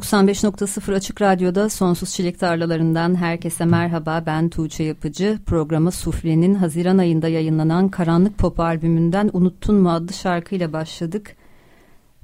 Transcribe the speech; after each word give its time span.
95.0 0.00 0.94
Açık 0.94 1.22
Radyo'da 1.22 1.68
Sonsuz 1.68 2.10
Çilek 2.14 2.38
Tarlalarından 2.38 3.14
herkese 3.14 3.64
merhaba. 3.64 4.22
Ben 4.26 4.48
Tuğçe 4.48 4.84
Yapıcı. 4.84 5.38
Programı 5.46 5.92
Sufle'nin 5.92 6.54
Haziran 6.54 6.98
ayında 6.98 7.28
yayınlanan 7.28 7.88
Karanlık 7.88 8.38
Pop 8.38 8.60
albümünden 8.60 9.30
Unuttun 9.32 9.76
mu 9.76 9.90
adlı 9.90 10.12
şarkıyla 10.12 10.72
başladık. 10.72 11.36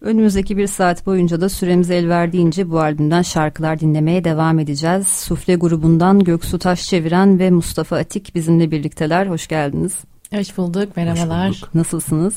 Önümüzdeki 0.01 0.57
bir 0.57 0.67
saat 0.67 1.07
boyunca 1.07 1.41
da 1.41 1.49
süremiz 1.49 1.91
el 1.91 2.09
verdiğince 2.09 2.71
bu 2.71 2.81
albümden 2.81 3.23
şarkılar 3.23 3.81
dinlemeye 3.81 4.25
devam 4.25 4.59
edeceğiz. 4.59 5.09
Sufle 5.09 5.55
grubundan 5.55 6.25
Göksu 6.25 6.59
Taş 6.59 6.89
Çeviren 6.89 7.39
ve 7.39 7.51
Mustafa 7.51 7.97
Atik 7.97 8.35
bizimle 8.35 8.71
birlikteler. 8.71 9.27
Hoş 9.27 9.49
geldiniz. 9.49 9.95
Hoş 10.33 10.57
bulduk, 10.59 10.97
merhabalar. 10.97 11.49
Hoş 11.51 11.63
bulduk. 11.63 11.75
Nasılsınız? 11.75 12.35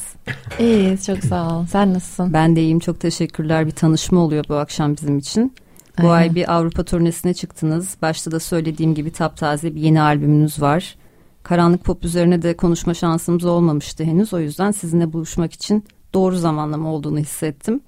İyiyiz, 0.59 1.05
çok 1.05 1.17
sağ 1.17 1.57
ol. 1.57 1.65
Sen 1.65 1.93
nasılsın? 1.93 2.33
Ben 2.33 2.55
de 2.55 2.61
iyiyim, 2.61 2.79
çok 2.79 2.99
teşekkürler. 2.99 3.67
Bir 3.67 3.71
tanışma 3.71 4.19
oluyor 4.19 4.45
bu 4.49 4.55
akşam 4.55 4.95
bizim 4.95 5.17
için. 5.17 5.53
Bu 6.01 6.11
Aynen. 6.11 6.29
ay 6.29 6.35
bir 6.35 6.53
Avrupa 6.53 6.83
turnesine 6.83 7.33
çıktınız. 7.33 7.95
Başta 8.01 8.31
da 8.31 8.39
söylediğim 8.39 8.95
gibi 8.95 9.11
taptaze 9.11 9.75
bir 9.75 9.81
yeni 9.81 10.01
albümünüz 10.01 10.61
var. 10.61 10.95
Karanlık 11.43 11.83
pop 11.83 12.05
üzerine 12.05 12.41
de 12.41 12.57
konuşma 12.57 12.93
şansımız 12.93 13.45
olmamıştı 13.45 14.03
henüz. 14.03 14.33
O 14.33 14.39
yüzden 14.39 14.71
sizinle 14.71 15.13
buluşmak 15.13 15.53
için 15.53 15.83
doğru 16.13 16.35
zamanlama 16.35 16.93
olduğunu 16.93 17.19
hissettim. 17.19 17.81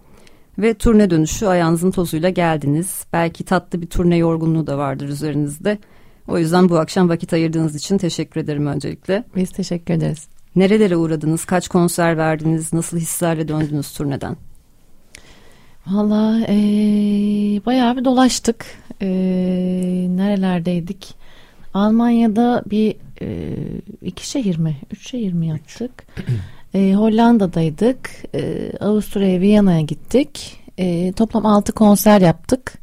Ve 0.57 0.73
turne 0.73 1.09
dönüşü 1.09 1.45
ayağınızın 1.45 1.91
tozuyla 1.91 2.29
geldiniz. 2.29 3.05
Belki 3.13 3.43
tatlı 3.43 3.81
bir 3.81 3.87
turne 3.87 4.17
yorgunluğu 4.17 4.67
da 4.67 4.77
vardır 4.77 5.07
üzerinizde. 5.07 5.77
O 6.31 6.37
yüzden 6.37 6.69
bu 6.69 6.77
akşam 6.77 7.09
vakit 7.09 7.33
ayırdığınız 7.33 7.75
için 7.75 7.97
teşekkür 7.97 8.41
ederim 8.41 8.67
öncelikle. 8.67 9.23
Biz 9.35 9.51
teşekkür 9.51 9.93
ederiz. 9.93 10.27
Nerelere 10.55 10.95
uğradınız? 10.95 11.45
Kaç 11.45 11.67
konser 11.67 12.17
verdiniz? 12.17 12.73
Nasıl 12.73 12.97
hislerle 12.97 13.47
döndünüz 13.47 13.91
turneden? 13.93 14.37
Valla 15.87 16.39
e, 16.47 16.55
bayağı 17.65 17.97
bir 17.97 18.05
dolaştık. 18.05 18.65
E, 19.01 19.07
nerelerdeydik? 20.09 21.15
Almanya'da 21.73 22.63
bir 22.65 22.95
e, 23.21 23.55
iki 24.01 24.27
şehir 24.27 24.57
mi? 24.57 24.77
Üç 24.91 25.09
şehir 25.09 25.33
mi 25.33 25.47
yaptık? 25.47 26.07
e, 26.73 26.93
Hollanda'daydık. 26.93 28.09
E, 28.35 28.71
Avusturya'ya, 28.79 29.41
Viyana'ya 29.41 29.81
gittik. 29.81 30.59
E, 30.77 31.11
toplam 31.11 31.45
altı 31.45 31.71
konser 31.71 32.21
yaptık. 32.21 32.73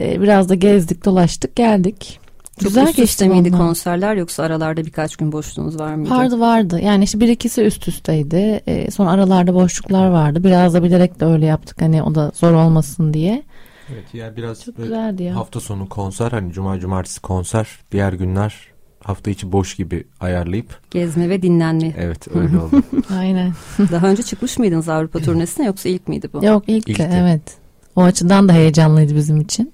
E, 0.00 0.20
biraz 0.20 0.48
da 0.48 0.54
gezdik, 0.54 1.04
dolaştık, 1.04 1.56
geldik. 1.56 2.19
Çok 2.60 2.68
Güzel 2.68 2.94
üste 3.04 3.28
miydi 3.28 3.48
ondan. 3.48 3.58
konserler 3.66 4.14
yoksa 4.16 4.42
aralarda 4.42 4.84
birkaç 4.86 5.16
gün 5.16 5.32
boşluğunuz 5.32 5.78
var 5.80 5.94
mıydı? 5.94 6.10
Vardı 6.10 6.40
vardı. 6.40 6.80
Yani 6.80 7.04
işte 7.04 7.20
bir 7.20 7.28
ikisi 7.28 7.62
üst 7.62 7.88
üsteydi. 7.88 8.60
E, 8.66 8.90
sonra 8.90 9.10
aralarda 9.10 9.54
boşluklar 9.54 10.08
vardı. 10.08 10.44
Biraz 10.44 10.74
da 10.74 10.82
bilerek 10.82 11.20
de 11.20 11.24
öyle 11.24 11.46
yaptık 11.46 11.82
hani 11.82 12.02
o 12.02 12.14
da 12.14 12.32
zor 12.34 12.52
olmasın 12.52 13.14
diye. 13.14 13.42
Evet 13.92 14.14
yani 14.14 14.36
biraz 14.36 14.64
Çok 14.64 14.76
güzeldi 14.76 15.22
ya. 15.22 15.36
hafta 15.36 15.60
sonu 15.60 15.88
konser 15.88 16.30
hani 16.30 16.52
cuma 16.52 16.80
cumartesi 16.80 17.20
konser 17.20 17.68
diğer 17.92 18.12
günler 18.12 18.54
hafta 19.04 19.30
içi 19.30 19.52
boş 19.52 19.74
gibi 19.74 20.04
ayarlayıp. 20.20 20.80
Gezme 20.90 21.28
ve 21.28 21.42
dinlenme. 21.42 21.94
Evet 21.98 22.28
öyle 22.34 22.58
oldu. 22.58 22.82
Aynen. 23.18 23.52
Daha 23.92 24.06
önce 24.06 24.22
çıkmış 24.22 24.58
mıydınız 24.58 24.88
Avrupa 24.88 25.18
turnesine 25.18 25.66
yoksa 25.66 25.88
ilk 25.88 26.08
miydi 26.08 26.28
bu? 26.32 26.44
Yok 26.44 26.64
ilkti. 26.66 27.08
evet. 27.12 27.42
O 27.96 28.02
açıdan 28.02 28.48
da 28.48 28.52
heyecanlıydı 28.52 29.16
bizim 29.16 29.40
için. 29.40 29.72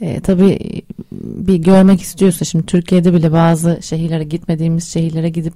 E, 0.00 0.20
tabii 0.20 0.82
bir 1.12 1.56
görmek 1.56 2.00
istiyorsa 2.00 2.44
şimdi 2.44 2.66
Türkiye'de 2.66 3.14
bile 3.14 3.32
bazı 3.32 3.78
şehirlere 3.82 4.24
gitmediğimiz 4.24 4.92
şehirlere 4.92 5.28
gidip 5.28 5.54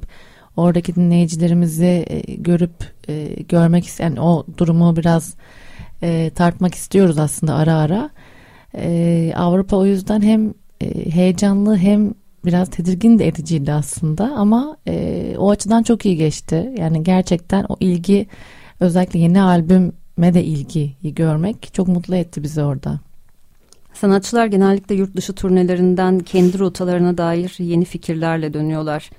oradaki 0.56 0.94
dinleyicilerimizi 0.94 2.04
e, 2.08 2.34
görüp 2.34 2.72
e, 3.08 3.28
görmek 3.48 3.86
isteyen 3.86 4.16
o 4.16 4.46
durumu 4.58 4.96
biraz 4.96 5.34
e, 6.02 6.30
tartmak 6.34 6.74
istiyoruz 6.74 7.18
aslında 7.18 7.54
ara 7.54 7.74
ara. 7.74 8.10
E, 8.74 9.32
Avrupa 9.36 9.76
o 9.76 9.86
yüzden 9.86 10.22
hem 10.22 10.54
e, 10.80 11.10
heyecanlı 11.14 11.76
hem 11.76 12.14
biraz 12.44 12.70
tedirgin 12.70 13.18
de 13.18 13.28
ediciydi 13.28 13.72
aslında 13.72 14.32
ama 14.36 14.76
e, 14.88 15.34
o 15.38 15.50
açıdan 15.50 15.82
çok 15.82 16.06
iyi 16.06 16.16
geçti. 16.16 16.74
Yani 16.78 17.02
gerçekten 17.02 17.64
o 17.68 17.76
ilgi 17.80 18.26
özellikle 18.80 19.18
yeni 19.18 19.42
albüme 19.42 20.34
de 20.34 20.44
ilgiyi 20.44 21.14
görmek 21.14 21.74
çok 21.74 21.88
mutlu 21.88 22.16
etti 22.16 22.42
bizi 22.42 22.62
orada. 22.62 23.00
Sanatçılar 24.02 24.46
genellikle 24.46 24.94
yurt 24.94 25.16
dışı 25.16 25.32
turnelerinden 25.32 26.18
kendi 26.18 26.58
rotalarına 26.58 27.18
dair 27.18 27.54
yeni 27.58 27.84
fikirlerle 27.84 28.54
dönüyorlar. 28.54 29.10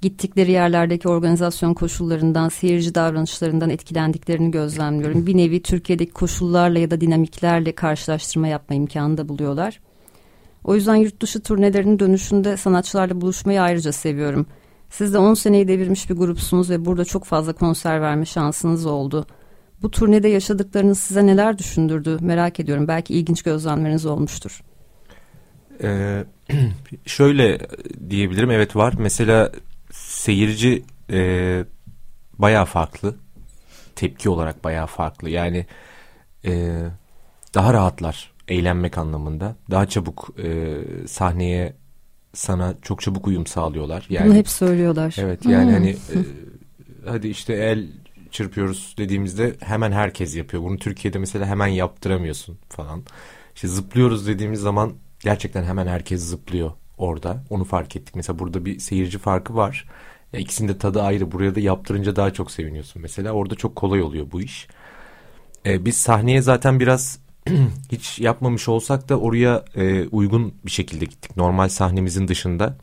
Gittikleri 0.00 0.50
yerlerdeki 0.50 1.08
organizasyon 1.08 1.74
koşullarından, 1.74 2.48
seyirci 2.48 2.94
davranışlarından 2.94 3.70
etkilendiklerini 3.70 4.50
gözlemliyorum. 4.50 5.26
Bir 5.26 5.36
nevi 5.36 5.62
Türkiye'deki 5.62 6.12
koşullarla 6.12 6.78
ya 6.78 6.90
da 6.90 7.00
dinamiklerle 7.00 7.72
karşılaştırma 7.72 8.48
yapma 8.48 8.76
imkanı 8.76 9.18
da 9.18 9.28
buluyorlar. 9.28 9.80
O 10.64 10.74
yüzden 10.74 10.96
yurt 10.96 11.22
dışı 11.22 11.40
turnelerinin 11.40 11.98
dönüşünde 11.98 12.56
sanatçılarla 12.56 13.20
buluşmayı 13.20 13.62
ayrıca 13.62 13.92
seviyorum. 13.92 14.46
Siz 14.90 15.14
de 15.14 15.18
10 15.18 15.34
seneyi 15.34 15.68
devirmiş 15.68 16.10
bir 16.10 16.14
grupsunuz 16.14 16.70
ve 16.70 16.84
burada 16.84 17.04
çok 17.04 17.24
fazla 17.24 17.52
konser 17.52 18.00
verme 18.00 18.24
şansınız 18.24 18.86
oldu. 18.86 19.26
Bu 19.82 19.90
turnede 19.90 20.28
yaşadıklarınız 20.28 20.98
size 20.98 21.26
neler 21.26 21.58
düşündürdü 21.58 22.18
merak 22.20 22.60
ediyorum. 22.60 22.88
Belki 22.88 23.14
ilginç 23.14 23.42
gözlemleriniz 23.42 24.06
olmuştur. 24.06 24.62
Ee, 25.82 26.24
şöyle 27.06 27.58
diyebilirim 28.10 28.50
evet 28.50 28.76
var. 28.76 28.94
Mesela 28.98 29.52
seyirci 29.92 30.84
e, 31.10 31.64
bayağı 32.38 32.64
farklı. 32.64 33.14
Tepki 33.96 34.28
olarak 34.30 34.64
bayağı 34.64 34.86
farklı. 34.86 35.30
Yani 35.30 35.66
e, 36.44 36.82
daha 37.54 37.74
rahatlar 37.74 38.32
eğlenmek 38.48 38.98
anlamında. 38.98 39.56
Daha 39.70 39.86
çabuk 39.86 40.28
e, 40.44 40.78
sahneye 41.06 41.76
sana 42.34 42.74
çok 42.82 43.00
çabuk 43.00 43.26
uyum 43.26 43.46
sağlıyorlar. 43.46 44.06
Yani, 44.10 44.28
Bunu 44.28 44.34
hep 44.34 44.48
söylüyorlar. 44.48 45.16
Evet 45.18 45.46
yani 45.46 45.66
hmm. 45.66 45.72
hani 45.72 45.90
e, 45.90 46.18
hadi 47.06 47.28
işte 47.28 47.54
el 47.54 47.88
çırpıyoruz 48.32 48.94
dediğimizde 48.98 49.56
hemen 49.60 49.92
herkes 49.92 50.36
yapıyor. 50.36 50.62
Bunu 50.62 50.78
Türkiye'de 50.78 51.18
mesela 51.18 51.46
hemen 51.46 51.66
yaptıramıyorsun 51.66 52.58
falan. 52.68 53.02
İşte 53.54 53.68
zıplıyoruz 53.68 54.26
dediğimiz 54.26 54.60
zaman 54.60 54.92
gerçekten 55.20 55.64
hemen 55.64 55.86
herkes 55.86 56.22
zıplıyor 56.22 56.72
orada. 56.98 57.44
Onu 57.50 57.64
fark 57.64 57.96
ettik. 57.96 58.14
Mesela 58.14 58.38
burada 58.38 58.64
bir 58.64 58.78
seyirci 58.78 59.18
farkı 59.18 59.56
var. 59.56 59.88
Ya 60.32 60.40
ikisinin 60.40 60.68
de 60.68 60.78
tadı 60.78 61.02
ayrı. 61.02 61.32
Buraya 61.32 61.54
da 61.54 61.60
yaptırınca 61.60 62.16
daha 62.16 62.32
çok 62.32 62.50
seviniyorsun 62.50 63.02
mesela. 63.02 63.32
Orada 63.32 63.54
çok 63.54 63.76
kolay 63.76 64.02
oluyor 64.02 64.26
bu 64.32 64.40
iş. 64.40 64.68
Ee, 65.66 65.84
biz 65.84 65.96
sahneye 65.96 66.42
zaten 66.42 66.80
biraz 66.80 67.18
hiç 67.92 68.18
yapmamış 68.18 68.68
olsak 68.68 69.08
da 69.08 69.20
oraya 69.20 69.64
e, 69.74 70.08
uygun 70.08 70.54
bir 70.66 70.70
şekilde 70.70 71.04
gittik. 71.04 71.36
Normal 71.36 71.68
sahnemizin 71.68 72.28
dışında 72.28 72.76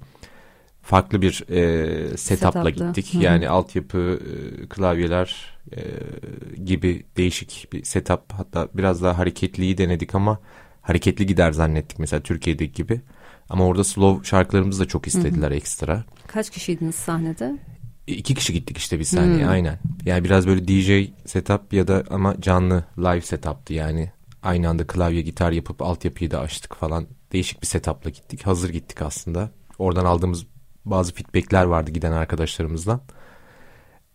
farklı 0.90 1.22
bir 1.22 1.44
e, 1.50 2.18
setupla 2.18 2.64
Setuplı. 2.64 2.70
gittik. 2.70 3.14
Hı. 3.14 3.18
Yani 3.18 3.50
altyapı, 3.50 4.20
e, 4.64 4.68
klavyeler 4.68 5.60
e, 5.72 5.82
gibi 6.66 7.06
değişik 7.18 7.68
bir 7.74 7.84
setup. 7.84 8.22
Hatta 8.34 8.68
biraz 8.74 9.04
daha 9.04 9.18
hareketliyi 9.18 9.78
denedik 9.78 10.16
ama 10.16 10.40
hareketli 10.82 11.26
gider 11.26 11.52
zannettik 11.52 12.00
mesela 12.00 12.24
Türkiye'deki 12.24 12.74
gibi. 12.74 13.02
Ama 13.50 13.66
orada 13.66 13.84
slow 13.84 14.30
şarkılarımızı 14.30 14.82
da 14.82 14.88
çok 14.88 15.08
istediler 15.08 15.50
hı 15.50 15.54
hı. 15.54 15.58
ekstra. 15.58 16.04
Kaç 16.28 16.50
kişiydiniz 16.50 16.96
sahnede? 16.96 17.58
İki 18.08 18.36
kişi 18.36 18.54
gittik 18.54 18.78
işte 18.78 19.00
bir 19.00 19.04
saniye 19.04 19.44
hmm. 19.44 19.50
aynen. 19.50 19.80
Yani 20.06 20.24
biraz 20.24 20.48
böyle 20.48 20.68
DJ 20.68 21.10
setup 21.26 21.74
ya 21.74 21.88
da 21.88 22.04
ama 22.10 22.42
canlı 22.42 22.84
live 22.98 23.22
setup'tı 23.22 23.74
yani. 23.74 24.12
Aynı 24.44 24.70
anda 24.70 24.88
klavye 24.88 25.22
gitar 25.22 25.52
yapıp 25.52 25.82
altyapıyı 25.82 26.32
da 26.32 26.40
açtık 26.40 26.76
falan. 26.76 27.08
Değişik 27.32 27.62
bir 27.62 27.68
setup'la 27.68 28.10
gittik. 28.10 28.48
Hazır 28.48 28.70
gittik 28.70 29.02
aslında. 29.02 29.52
Oradan 29.80 30.06
aldığımız 30.06 30.46
bazı 30.90 31.14
feedbackler 31.14 31.64
vardı 31.64 31.92
giden 31.92 32.12
arkadaşlarımızdan. 32.12 33.02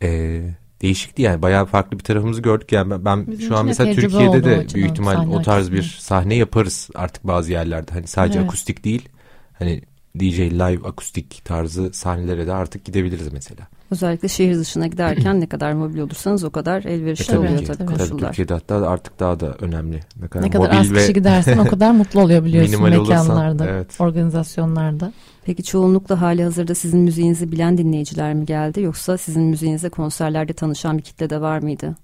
Ee, 0.03 0.43
değişikti 0.82 1.23
yani 1.23 1.43
bayağı 1.43 1.67
farklı 1.67 1.99
bir 1.99 2.05
tarafımızı 2.05 2.43
gördük 2.43 2.73
yani 2.73 2.91
ben, 2.91 3.05
ben 3.05 3.37
şu 3.37 3.56
an 3.56 3.67
mesela 3.67 3.94
Türkiye'de 3.94 4.44
de 4.44 4.67
büyük 4.75 4.91
ihtimal 4.91 5.29
o 5.29 5.43
tarz 5.43 5.73
bir 5.73 5.82
sahne 5.82 6.35
yaparız 6.35 6.91
artık 6.94 7.26
bazı 7.26 7.53
yerlerde 7.53 7.93
hani 7.93 8.06
sadece 8.06 8.38
evet. 8.38 8.49
akustik 8.49 8.85
değil 8.85 9.09
hani 9.53 9.82
DJ 10.19 10.38
live 10.38 10.88
akustik 10.88 11.44
tarzı 11.44 11.93
sahnelere 11.93 12.47
de 12.47 12.53
artık 12.53 12.85
gidebiliriz 12.85 13.32
mesela. 13.32 13.69
Özellikle 13.91 14.29
şehir 14.29 14.59
dışına 14.59 14.87
giderken 14.87 15.41
ne 15.41 15.47
kadar 15.47 15.73
mobil 15.73 15.99
olursanız 15.99 16.45
o 16.45 16.51
kadar 16.51 16.85
elverişli 16.85 17.35
e, 17.35 17.39
oluyor 17.39 17.65
tabii, 17.65 17.79
tabii 17.79 17.99
koşullar. 17.99 18.29
Türkiye'de 18.29 18.55
hatta 18.55 18.89
artık 18.89 19.21
daha 19.21 19.41
da 19.41 19.55
önemli. 19.61 20.01
Ne 20.21 20.29
kadar, 20.29 20.45
ne 20.45 20.51
kadar 20.51 20.71
az 20.71 20.93
kişi 20.93 21.13
gidersen 21.13 21.59
o 21.59 21.65
kadar 21.65 21.91
mutlu 21.91 22.21
oluyor 22.21 22.45
biliyorsun 22.45 22.83
mekanlarda, 22.83 23.63
olursan, 23.63 23.69
evet. 23.69 24.01
organizasyonlarda. 24.01 25.13
Peki 25.45 25.63
çoğunlukla 25.63 26.21
hali 26.21 26.45
hazırda 26.45 26.75
sizin 26.75 27.01
müziğinizi 27.01 27.53
bilen 27.53 27.79
dinleyiciler 27.79 28.35
mi 28.35 28.47
geldi 28.47 28.81
yoksa 28.81 29.19
sizin 29.19 29.43
müziğinize 29.43 29.89
konserlerde 29.89 30.53
tanışan 30.53 30.99
bir 30.99 31.03
kitle 31.03 31.31
de 31.31 31.41
var 31.41 31.59
mıydı? 31.59 31.95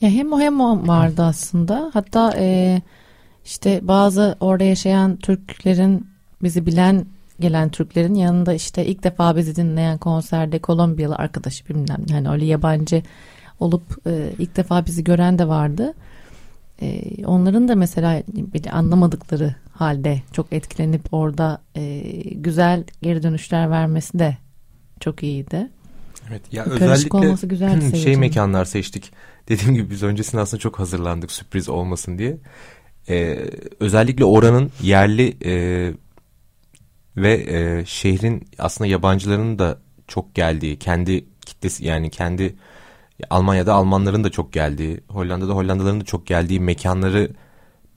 Ya 0.00 0.10
hem 0.10 0.32
o 0.32 0.40
hem 0.40 0.60
o 0.60 0.86
vardı 0.88 1.22
aslında. 1.22 1.90
Hatta 1.94 2.32
e, 2.36 2.80
işte 3.44 3.80
bazı 3.82 4.36
orada 4.40 4.64
yaşayan 4.64 5.16
Türklerin 5.16 6.06
bizi 6.42 6.66
bilen 6.66 7.06
gelen 7.40 7.68
Türklerin 7.68 8.14
yanında 8.14 8.54
işte 8.54 8.86
ilk 8.86 9.04
defa 9.04 9.36
bizi 9.36 9.56
dinleyen 9.56 9.98
konserde 9.98 10.58
Kolombiyalı 10.58 11.14
arkadaşı 11.14 11.68
bilmem 11.68 12.06
hani 12.10 12.30
öyle 12.30 12.44
yabancı 12.44 13.02
olup 13.60 14.06
e, 14.06 14.32
ilk 14.38 14.56
defa 14.56 14.86
bizi 14.86 15.04
gören 15.04 15.38
de 15.38 15.48
vardı. 15.48 15.94
E, 16.82 17.02
onların 17.24 17.68
da 17.68 17.74
mesela 17.74 18.22
beni 18.28 18.72
anlamadıkları 18.72 19.54
halde 19.72 20.22
çok 20.32 20.52
etkilenip 20.52 21.14
orada 21.14 21.60
e, 21.76 22.00
güzel 22.34 22.84
geri 23.02 23.22
dönüşler 23.22 23.70
vermesi 23.70 24.18
de 24.18 24.36
çok 25.00 25.22
iyiydi. 25.22 25.68
Evet 26.28 26.42
ya 26.52 26.64
özellikle 26.64 27.18
olması 27.18 27.46
güzel 27.46 27.94
şey 28.02 28.16
mekanlar 28.16 28.64
seçtik. 28.64 29.12
Dediğim 29.48 29.74
gibi 29.74 29.90
biz 29.90 30.02
öncesinde 30.02 30.40
aslında 30.40 30.60
çok 30.60 30.78
hazırlandık 30.78 31.32
sürpriz 31.32 31.68
olmasın 31.68 32.18
diye. 32.18 32.36
Ee, 33.08 33.38
özellikle 33.80 34.24
oranın 34.24 34.70
yerli 34.82 35.36
e, 35.44 35.92
ve 37.22 37.34
e, 37.48 37.84
şehrin 37.86 38.48
aslında 38.58 38.88
yabancılarının 38.88 39.58
da 39.58 39.78
çok 40.08 40.34
geldiği, 40.34 40.78
kendi 40.78 41.24
kitlesi 41.46 41.86
yani 41.86 42.10
kendi 42.10 42.54
Almanya'da 43.30 43.74
Almanların 43.74 44.24
da 44.24 44.30
çok 44.30 44.52
geldiği, 44.52 45.00
Hollanda'da 45.08 45.52
Hollandalıların 45.52 46.00
da 46.00 46.04
çok 46.04 46.26
geldiği 46.26 46.60
mekanları 46.60 47.30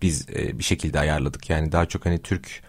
biz 0.02 0.30
e, 0.30 0.60
bir 0.60 0.64
şekilde 0.64 1.00
ayarladık. 1.00 1.50
Yani 1.50 1.72
daha 1.72 1.86
çok 1.86 2.06
hani 2.06 2.20
Türk 2.20 2.62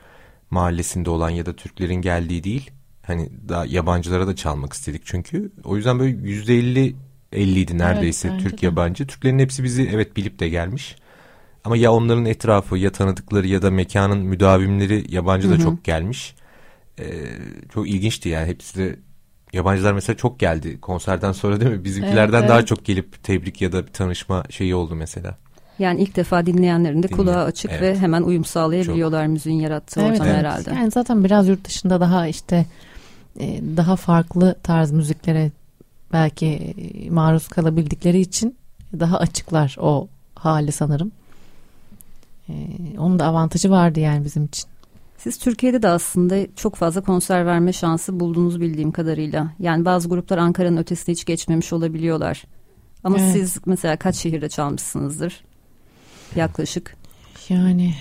mahallesinde 0.50 1.10
olan 1.10 1.31
ya 1.31 1.46
da 1.46 1.56
Türklerin 1.56 1.94
geldiği 1.94 2.44
değil, 2.44 2.70
hani 3.02 3.28
daha 3.49 3.66
yabancılara 3.66 4.26
da 4.26 4.37
çalmak 4.37 4.72
istedik 4.72 5.02
çünkü. 5.04 5.52
O 5.64 5.76
yüzden 5.76 5.99
böyle 5.99 6.28
yüzde 6.28 6.54
elli 6.54 6.96
50'ydi 7.32 7.78
neredeyse 7.78 8.28
evet, 8.28 8.40
Türk 8.40 8.62
de. 8.62 8.66
yabancı. 8.66 9.06
Türklerin 9.06 9.38
hepsi 9.38 9.64
bizi 9.64 9.90
evet 9.94 10.16
bilip 10.16 10.38
de 10.38 10.49
gelmiş. 10.49 10.96
Ama 11.64 11.76
ya 11.76 11.93
onların 11.93 12.25
etrafı 12.25 12.78
ya 12.78 12.93
tanıdıkları 12.93 13.46
ya 13.46 13.62
da 13.62 13.70
mekanın 13.70 14.19
müdavimleri 14.19 15.04
yabancı 15.14 15.50
da 15.50 15.54
Hı-hı. 15.54 15.62
çok 15.62 15.84
gelmiş 15.84 16.34
e, 16.99 17.05
çok 17.75 17.89
ilginçti 17.89 18.29
yani 18.29 18.49
hepsi 18.49 18.79
de 18.79 18.97
yabancılar 19.53 19.93
mesela 19.93 20.17
çok 20.17 20.41
geldi 20.41 20.81
konserden 20.81 21.33
sonra 21.33 21.61
değil 21.61 21.71
mi? 21.71 21.85
Bizimkilerden 21.85 22.39
evet, 22.39 22.49
daha 22.49 22.59
evet. 22.59 22.69
çok 22.69 22.85
gelip 22.85 23.25
tebrik 23.25 23.62
ya 23.62 23.73
da 23.73 23.87
bir 23.87 23.93
tanışma 23.93 24.44
şeyi 24.50 24.75
oldu 24.75 24.94
mesela. 24.94 25.39
Yani 25.79 26.00
ilk 26.00 26.17
defa 26.17 26.47
dinleyenlerin 26.47 27.03
de 27.03 27.09
Dinle. 27.09 27.17
kulağı 27.17 27.44
açık 27.44 27.71
evet. 27.71 27.83
ve 27.83 27.99
hemen 27.99 28.23
uyum 28.23 28.44
sağlayabiliyorlar 28.44 29.25
çok. 29.25 29.33
müziğin 29.33 29.61
yarattığı 29.61 30.00
evet, 30.00 30.12
ortam 30.12 30.27
evet. 30.27 30.39
herhalde. 30.39 30.71
Yani 30.71 30.91
zaten 30.91 31.25
biraz 31.25 31.49
yurt 31.49 31.65
dışında 31.65 32.00
daha 32.00 32.27
işte 32.27 32.67
e, 33.41 33.61
daha 33.77 33.97
farklı 33.97 34.56
tarz 34.62 34.91
müziklere 34.91 35.50
belki 36.12 36.47
e, 36.47 37.11
maruz 37.11 37.49
kalabildikleri 37.49 38.21
için 38.21 38.56
daha 39.00 39.19
açıklar 39.19 39.77
o 39.81 40.09
hali 40.35 40.73
sanırım. 40.73 41.12
E, 42.49 42.53
onun 42.99 43.19
da 43.19 43.27
avantajı 43.27 43.71
vardı 43.71 44.00
yani 44.00 44.25
bizim 44.25 44.45
için. 44.45 44.72
Siz 45.23 45.39
Türkiye'de 45.39 45.83
de 45.83 45.89
aslında 45.89 46.55
çok 46.57 46.77
fazla 46.77 47.01
konser 47.01 47.47
verme 47.47 47.73
şansı 47.73 48.21
buldunuz 48.21 48.61
bildiğim 48.61 48.93
kadarıyla. 48.93 49.53
Yani 49.59 49.85
bazı 49.85 50.09
gruplar 50.09 50.39
Ankara'nın 50.39 50.77
ötesine 50.77 51.13
hiç 51.13 51.25
geçmemiş 51.25 51.73
olabiliyorlar. 51.73 52.45
Ama 53.05 53.19
evet. 53.19 53.33
siz 53.33 53.59
mesela 53.67 53.97
kaç 53.97 54.17
şehirde 54.17 54.49
çalmışsınızdır? 54.49 55.45
Yaklaşık. 56.37 56.97
Yani 57.49 57.95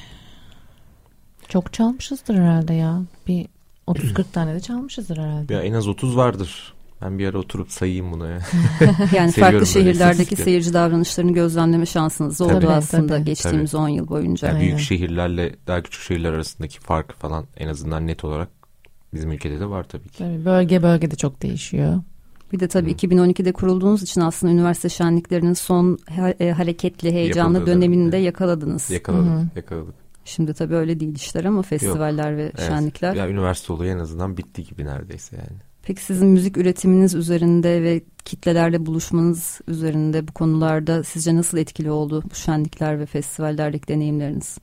çok 1.47 1.73
çalmışızdır 1.73 2.35
herhalde 2.35 2.73
ya. 2.73 3.01
Bir 3.27 3.47
30-40 3.87 4.23
tane 4.33 4.55
de 4.55 4.59
çalmışızdır 4.59 5.17
herhalde. 5.17 5.53
Ya 5.53 5.61
en 5.61 5.73
az 5.73 5.87
30 5.87 6.17
vardır. 6.17 6.73
Ben 7.01 7.19
bir 7.19 7.27
ara 7.27 7.37
oturup 7.37 7.71
sayayım 7.71 8.11
bunu 8.11 8.29
ya. 8.29 8.39
yani 9.15 9.31
farklı 9.31 9.65
şehirlerdeki 9.65 10.35
seyirci 10.35 10.73
davranışlarını 10.73 11.33
gözlemleme 11.33 11.85
şansınız 11.85 12.41
oldu 12.41 12.53
tabii, 12.53 12.67
aslında 12.67 13.15
tabii. 13.15 13.25
geçtiğimiz 13.25 13.71
tabii. 13.71 13.81
10 13.81 13.89
yıl 13.89 14.07
boyunca. 14.07 14.47
Yani 14.47 14.61
büyük 14.61 14.79
şehirlerle 14.79 15.55
daha 15.67 15.81
küçük 15.81 16.01
şehirler 16.01 16.33
arasındaki 16.33 16.79
fark 16.79 17.13
falan 17.13 17.45
en 17.57 17.67
azından 17.67 18.07
net 18.07 18.23
olarak 18.23 18.49
bizim 19.13 19.31
ülkede 19.31 19.59
de 19.59 19.69
var 19.69 19.83
tabii 19.83 20.09
ki. 20.09 20.17
Tabii, 20.17 20.45
bölge 20.45 20.83
bölge 20.83 21.11
de 21.11 21.15
çok 21.15 21.41
değişiyor. 21.41 22.01
Bir 22.53 22.59
de 22.59 22.67
tabii 22.67 22.91
Hı. 22.91 22.95
2012'de 22.95 23.51
kurulduğunuz 23.51 24.03
için 24.03 24.21
aslında 24.21 24.53
üniversite 24.53 24.89
şenliklerinin 24.89 25.53
son 25.53 25.99
e, 26.39 26.51
hareketli, 26.51 27.11
heyecanlı 27.11 27.57
Yapıldı, 27.57 27.75
dönemini 27.75 28.11
de 28.11 28.17
yakaladınız. 28.17 28.91
Yakaladık, 28.91 29.29
Hı. 29.29 29.47
yakaladık. 29.55 29.95
Şimdi 30.25 30.53
tabii 30.53 30.75
öyle 30.75 30.99
değil 30.99 31.15
işler 31.15 31.45
ama 31.45 31.61
festivaller 31.61 32.31
Yok, 32.31 32.37
ve 32.37 32.43
evet. 32.43 32.67
şenlikler. 32.67 33.15
Ya 33.15 33.29
üniversite 33.29 33.73
olayı 33.73 33.91
en 33.91 33.99
azından 33.99 34.37
bitti 34.37 34.63
gibi 34.63 34.85
neredeyse 34.85 35.35
yani. 35.35 35.70
Peki 35.83 36.01
sizin 36.01 36.27
müzik 36.27 36.57
üretiminiz 36.57 37.15
üzerinde 37.15 37.83
ve 37.83 38.01
kitlelerle 38.25 38.85
buluşmanız 38.85 39.61
üzerinde 39.67 40.27
bu 40.27 40.31
konularda 40.31 41.03
sizce 41.03 41.35
nasıl 41.35 41.57
etkili 41.57 41.91
oldu 41.91 42.23
bu 42.31 42.35
şenlikler 42.35 42.99
ve 42.99 43.05
festivallerdeki 43.05 43.87
deneyimleriniz? 43.87 44.57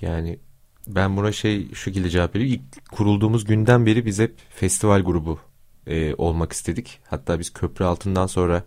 Yani 0.00 0.38
ben 0.86 1.16
buna 1.16 1.32
şey 1.32 1.68
şu 1.68 1.74
şekilde 1.74 2.10
cevap 2.10 2.34
veriyorum. 2.34 2.62
İlk 2.74 2.90
kurulduğumuz 2.90 3.44
günden 3.44 3.86
beri 3.86 4.06
biz 4.06 4.18
hep 4.18 4.34
festival 4.50 5.00
grubu 5.00 5.38
e, 5.86 6.14
olmak 6.14 6.52
istedik. 6.52 6.98
Hatta 7.08 7.38
biz 7.38 7.52
köprü 7.52 7.84
altından 7.84 8.26
sonra 8.26 8.64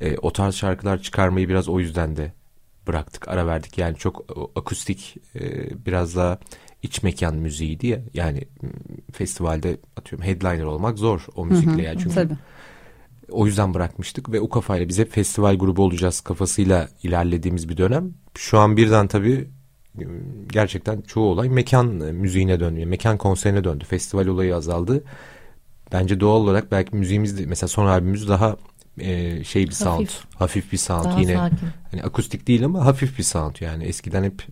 e, 0.00 0.16
o 0.16 0.32
tarz 0.32 0.54
şarkılar 0.54 1.02
çıkarmayı 1.02 1.48
biraz 1.48 1.68
o 1.68 1.80
yüzden 1.80 2.16
de 2.16 2.32
bıraktık, 2.86 3.28
ara 3.28 3.46
verdik. 3.46 3.78
Yani 3.78 3.96
çok 3.96 4.24
akustik, 4.56 5.16
e, 5.34 5.70
biraz 5.86 6.16
daha 6.16 6.38
iç 6.82 7.02
mekan 7.02 7.36
müziğiydi 7.36 7.86
ya. 7.86 8.00
Yani 8.14 8.42
festivalde 9.12 9.76
atıyorum 9.96 10.26
headliner 10.26 10.64
olmak 10.64 10.98
zor 10.98 11.26
o 11.36 11.46
müzikle 11.46 11.72
hı 11.72 11.76
hı, 11.76 11.80
yani 11.80 11.98
çünkü. 11.98 12.14
Tabii. 12.14 12.34
O 13.30 13.46
yüzden 13.46 13.74
bırakmıştık 13.74 14.32
ve 14.32 14.40
o 14.40 14.48
kafayla 14.48 14.88
biz 14.88 14.98
hep 14.98 15.12
festival 15.12 15.54
grubu 15.54 15.82
olacağız 15.82 16.20
kafasıyla 16.20 16.88
ilerlediğimiz 17.02 17.68
bir 17.68 17.76
dönem. 17.76 18.14
Şu 18.34 18.58
an 18.58 18.76
birden 18.76 19.06
tabii 19.06 19.48
gerçekten 20.52 21.00
çoğu 21.00 21.30
olay 21.30 21.48
mekan 21.48 21.86
müziğine 21.96 22.60
döndü. 22.60 22.86
Mekan 22.86 23.18
konserine 23.18 23.64
döndü. 23.64 23.84
Festival 23.84 24.26
olayı 24.26 24.56
azaldı. 24.56 25.04
Bence 25.92 26.20
doğal 26.20 26.40
olarak 26.40 26.72
belki 26.72 26.96
müziğimiz 26.96 27.38
de 27.38 27.46
mesela 27.46 27.68
son 27.68 27.86
albümümüz 27.86 28.28
daha 28.28 28.56
e, 28.98 29.44
şey 29.44 29.66
bir 29.66 29.72
sound. 29.72 29.98
Hafif, 29.98 30.24
hafif 30.34 30.72
bir 30.72 30.78
sound 30.78 31.04
daha 31.04 31.20
yine. 31.20 31.36
Sakin. 31.36 31.58
Hani 31.90 32.02
akustik 32.02 32.46
değil 32.46 32.64
ama 32.64 32.84
hafif 32.84 33.18
bir 33.18 33.22
sound 33.22 33.56
yani. 33.60 33.84
Eskiden 33.84 34.24
hep 34.24 34.42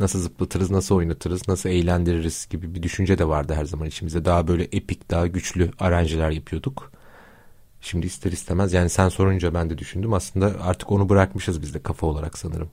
nasıl 0.00 0.20
zıplatırız, 0.20 0.70
nasıl 0.70 0.94
oynatırız, 0.94 1.48
nasıl 1.48 1.68
eğlendiririz 1.68 2.46
gibi 2.50 2.74
bir 2.74 2.82
düşünce 2.82 3.18
de 3.18 3.28
vardı 3.28 3.54
her 3.56 3.64
zaman 3.64 3.88
içimizde. 3.88 4.24
Daha 4.24 4.48
böyle 4.48 4.64
epik, 4.64 5.10
daha 5.10 5.26
güçlü 5.26 5.70
aranjeler 5.80 6.30
yapıyorduk. 6.30 6.90
Şimdi 7.80 8.06
ister 8.06 8.32
istemez 8.32 8.72
yani 8.72 8.90
sen 8.90 9.08
sorunca 9.08 9.54
ben 9.54 9.70
de 9.70 9.78
düşündüm. 9.78 10.12
Aslında 10.12 10.52
artık 10.62 10.92
onu 10.92 11.08
bırakmışız 11.08 11.62
biz 11.62 11.74
de 11.74 11.82
kafa 11.82 12.06
olarak 12.06 12.38
sanırım. 12.38 12.68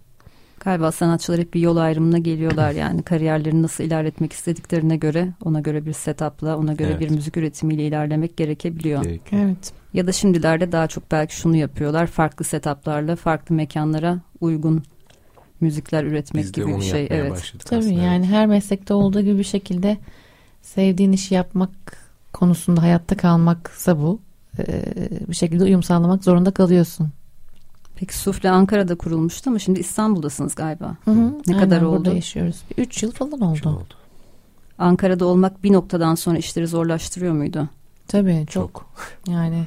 Galiba 0.59 0.91
sanatçılar 0.91 1.39
hep 1.39 1.53
bir 1.53 1.59
yol 1.59 1.77
ayrımına 1.77 2.17
geliyorlar 2.17 2.71
yani 2.83 3.03
kariyerlerini 3.03 3.61
nasıl 3.61 3.83
ilerletmek 3.83 4.33
istediklerine 4.33 4.97
göre 4.97 5.33
ona 5.43 5.59
göre 5.59 5.85
bir 5.85 5.93
setupla 5.93 6.57
ona 6.57 6.73
göre 6.73 6.89
evet. 6.91 6.99
bir 6.99 7.09
müzik 7.09 7.37
üretimiyle 7.37 7.87
ilerlemek 7.87 8.37
gerekebiliyor. 8.37 9.03
Gerekiyor. 9.03 9.41
Evet. 9.45 9.73
Ya 9.93 10.07
da 10.07 10.11
şimdilerde 10.11 10.71
daha 10.71 10.87
çok 10.87 11.11
belki 11.11 11.35
şunu 11.35 11.55
yapıyorlar 11.55 12.07
farklı 12.07 12.45
setuplarla 12.45 13.15
farklı 13.15 13.55
mekanlara 13.55 14.19
uygun 14.41 14.83
müzikler 15.61 16.03
üretmek 16.03 16.43
Biz 16.43 16.51
gibi 16.51 16.77
bir 16.77 16.81
şey. 16.81 17.07
Evet. 17.09 17.53
Tabii 17.65 17.79
aslında, 17.79 18.01
yani 18.01 18.25
evet. 18.25 18.35
her 18.35 18.47
meslekte 18.47 18.93
olduğu 18.93 19.21
gibi 19.21 19.37
bir 19.37 19.43
şekilde 19.43 19.97
sevdiğin 20.61 21.11
işi 21.11 21.33
yapmak 21.33 21.69
konusunda 22.33 22.81
hayatta 22.81 23.17
kalmaksa 23.17 23.97
bu. 23.97 24.19
Ee, 24.59 24.83
bir 25.29 25.35
şekilde 25.35 25.63
uyum 25.63 25.83
sağlamak 25.83 26.23
zorunda 26.23 26.51
kalıyorsun. 26.51 27.09
Peki 27.95 28.17
Sufle 28.17 28.49
Ankara'da 28.49 28.95
kurulmuştu 28.95 29.49
ama 29.49 29.59
şimdi 29.59 29.79
İstanbul'dasınız 29.79 30.55
galiba. 30.55 30.97
Hı 31.05 31.11
hı, 31.11 31.33
ne 31.47 31.57
kadar 31.57 31.81
oldu? 31.81 31.97
Burada 31.97 32.15
yaşıyoruz. 32.15 32.61
Üç 32.77 33.03
yıl 33.03 33.11
falan 33.11 33.41
oldu. 33.41 33.57
Çok 33.57 33.73
oldu. 33.73 33.93
Ankara'da 34.77 35.25
olmak 35.25 35.63
bir 35.63 35.73
noktadan 35.73 36.15
sonra 36.15 36.37
işleri 36.37 36.67
zorlaştırıyor 36.67 37.33
muydu? 37.33 37.69
Tabii 38.07 38.45
çok. 38.49 38.73
çok. 38.73 38.85
Yani 39.27 39.63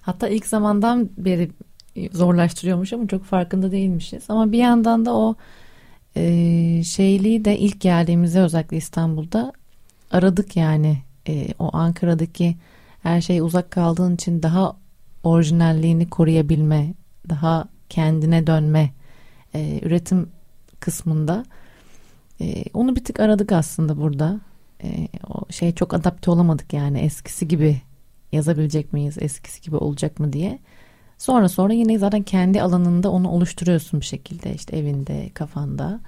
hatta 0.00 0.28
ilk 0.28 0.46
zamandan 0.46 1.10
beri 1.18 1.50
zorlaştırıyormuş 2.12 2.92
ama 2.92 3.06
çok 3.06 3.24
farkında 3.24 3.72
değilmişiz. 3.72 4.24
Ama 4.28 4.52
bir 4.52 4.58
yandan 4.58 5.06
da 5.06 5.14
o 5.14 5.36
e, 6.16 6.82
şeyliği 6.84 7.44
de 7.44 7.58
ilk 7.58 7.80
geldiğimizde 7.80 8.40
özellikle 8.40 8.76
İstanbul'da 8.76 9.52
aradık 10.10 10.56
yani. 10.56 10.98
E, 11.28 11.48
o 11.58 11.70
Ankara'daki 11.72 12.56
her 13.02 13.20
şey 13.20 13.40
uzak 13.40 13.70
kaldığın 13.70 14.14
için 14.14 14.42
daha 14.42 14.76
orijinalliğini 15.24 16.10
koruyabilme, 16.10 16.94
daha 17.28 17.68
kendine 17.88 18.46
dönme 18.46 18.90
e, 19.54 19.80
üretim 19.82 20.28
kısmında 20.80 21.44
e, 22.40 22.64
onu 22.74 22.96
bir 22.96 23.04
tık 23.04 23.20
aradık 23.20 23.52
aslında 23.52 24.00
burada. 24.00 24.40
E, 24.82 25.08
o 25.28 25.52
şey 25.52 25.74
çok 25.74 25.94
adapte 25.94 26.30
olamadık 26.30 26.72
yani 26.72 26.98
eskisi 26.98 27.48
gibi 27.48 27.80
yazabilecek 28.32 28.92
miyiz, 28.92 29.16
eskisi 29.20 29.62
gibi 29.62 29.76
olacak 29.76 30.20
mı 30.20 30.32
diye. 30.32 30.58
Sonra 31.24 31.48
sonra 31.48 31.72
yine 31.72 31.98
zaten 31.98 32.22
kendi 32.22 32.62
alanında 32.62 33.10
onu 33.10 33.30
oluşturuyorsun 33.30 34.00
bir 34.00 34.04
şekilde 34.06 34.54
işte 34.54 34.76
evinde, 34.76 35.30
kafanda. 35.34 36.00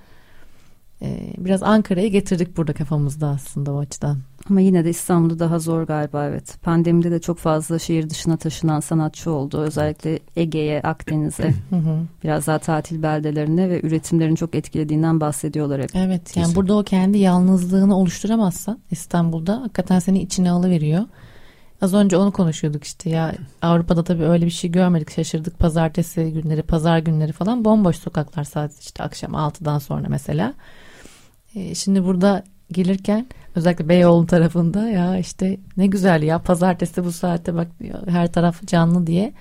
Ee, 1.02 1.32
biraz 1.38 1.62
Ankara'ya 1.62 2.08
getirdik 2.08 2.56
burada 2.56 2.72
kafamızda 2.72 3.28
aslında 3.28 3.72
o 3.72 3.78
açıdan. 3.78 4.18
Ama 4.50 4.60
yine 4.60 4.84
de 4.84 4.90
İstanbul'da 4.90 5.38
daha 5.38 5.58
zor 5.58 5.82
galiba 5.82 6.24
evet. 6.26 6.56
Pandemide 6.62 7.10
de 7.10 7.20
çok 7.20 7.38
fazla 7.38 7.78
şehir 7.78 8.10
dışına 8.10 8.36
taşınan 8.36 8.80
sanatçı 8.80 9.30
oldu. 9.30 9.58
Özellikle 9.58 10.18
Ege'ye, 10.36 10.82
Akdeniz'e, 10.82 11.54
biraz 12.24 12.46
daha 12.46 12.58
tatil 12.58 13.02
beldelerine 13.02 13.70
ve 13.70 13.80
üretimlerin 13.82 14.34
çok 14.34 14.54
etkilediğinden 14.54 15.20
bahsediyorlar 15.20 15.82
hep. 15.82 15.90
Evet 15.94 16.36
yani 16.36 16.44
Kesin. 16.44 16.56
burada 16.56 16.76
o 16.76 16.82
kendi 16.82 17.18
yalnızlığını 17.18 17.96
oluşturamazsan 17.96 18.78
İstanbul'da 18.90 19.60
hakikaten 19.60 19.98
seni 19.98 20.22
içine 20.22 20.50
alıveriyor. 20.50 21.04
Az 21.80 21.94
önce 21.94 22.16
onu 22.16 22.32
konuşuyorduk 22.32 22.84
işte 22.84 23.10
ya 23.10 23.34
Avrupa'da 23.62 24.04
tabii 24.04 24.24
öyle 24.24 24.46
bir 24.46 24.50
şey 24.50 24.70
görmedik 24.70 25.10
şaşırdık 25.10 25.58
pazartesi 25.58 26.32
günleri 26.32 26.62
pazar 26.62 26.98
günleri 26.98 27.32
falan 27.32 27.64
bomboş 27.64 27.96
sokaklar 27.96 28.44
sadece 28.44 28.76
işte 28.80 29.02
akşam 29.02 29.32
6'dan 29.32 29.78
sonra 29.78 30.06
mesela. 30.08 30.54
E, 31.54 31.74
şimdi 31.74 32.04
burada 32.04 32.44
gelirken 32.72 33.26
özellikle 33.54 33.88
Beyoğlu 33.88 34.26
tarafında 34.26 34.88
ya 34.88 35.18
işte 35.18 35.58
ne 35.76 35.86
güzel 35.86 36.22
ya 36.22 36.38
pazartesi 36.38 37.04
bu 37.04 37.12
saatte 37.12 37.54
bak 37.54 37.68
her 38.08 38.32
taraf 38.32 38.66
canlı 38.66 39.06
diye. 39.06 39.32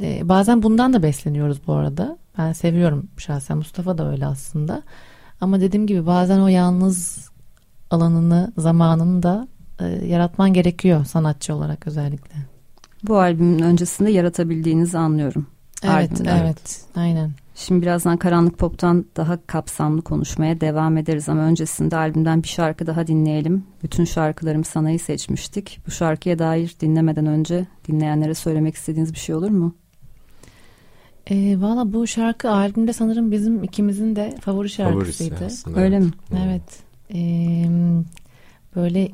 E, 0.00 0.28
bazen 0.28 0.62
bundan 0.62 0.92
da 0.92 1.02
besleniyoruz 1.02 1.60
bu 1.66 1.72
arada. 1.72 2.18
Ben 2.38 2.52
seviyorum 2.52 3.08
şahsen 3.16 3.56
Mustafa 3.56 3.98
da 3.98 4.10
öyle 4.10 4.26
aslında. 4.26 4.82
Ama 5.40 5.60
dediğim 5.60 5.86
gibi 5.86 6.06
bazen 6.06 6.40
o 6.40 6.48
yalnız 6.48 7.28
alanını 7.90 8.52
zamanını 8.56 9.22
da 9.22 9.48
e, 9.80 10.06
yaratman 10.06 10.52
gerekiyor 10.52 11.04
sanatçı 11.04 11.54
olarak 11.54 11.86
özellikle. 11.86 12.34
Bu 13.02 13.18
albümün 13.18 13.62
öncesinde 13.62 14.10
yaratabildiğinizi 14.10 14.98
anlıyorum. 14.98 15.46
Evet, 15.84 16.12
Albümden. 16.12 16.44
evet, 16.44 16.84
aynen. 16.96 17.30
Şimdi 17.54 17.82
birazdan 17.82 18.16
Karanlık 18.16 18.58
Pop'tan 18.58 19.04
daha 19.16 19.46
kapsamlı 19.46 20.02
konuşmaya 20.02 20.60
devam 20.60 20.96
ederiz 20.96 21.28
ama 21.28 21.42
öncesinde 21.42 21.96
albümden 21.96 22.42
bir 22.42 22.48
şarkı 22.48 22.86
daha 22.86 23.06
dinleyelim. 23.06 23.64
Bütün 23.82 24.04
şarkılarım 24.04 24.64
sanayı 24.64 24.98
seçmiştik. 24.98 25.80
Bu 25.86 25.90
şarkıya 25.90 26.38
dair 26.38 26.76
dinlemeden 26.80 27.26
önce 27.26 27.66
dinleyenlere 27.88 28.34
söylemek 28.34 28.74
istediğiniz 28.74 29.14
bir 29.14 29.18
şey 29.18 29.34
olur 29.34 29.50
mu? 29.50 29.74
E, 31.26 31.60
Valla 31.60 31.92
bu 31.92 32.06
şarkı 32.06 32.50
albümde 32.50 32.92
sanırım 32.92 33.30
bizim 33.30 33.64
ikimizin 33.64 34.16
de 34.16 34.34
favori 34.40 34.70
şarkısıydı. 34.70 35.34
Favorisi 35.34 35.70
Öyle 35.76 35.96
evet. 35.96 36.06
mi? 36.30 36.38
Evet. 36.46 36.62
E, 37.14 37.18
böyle 38.76 39.08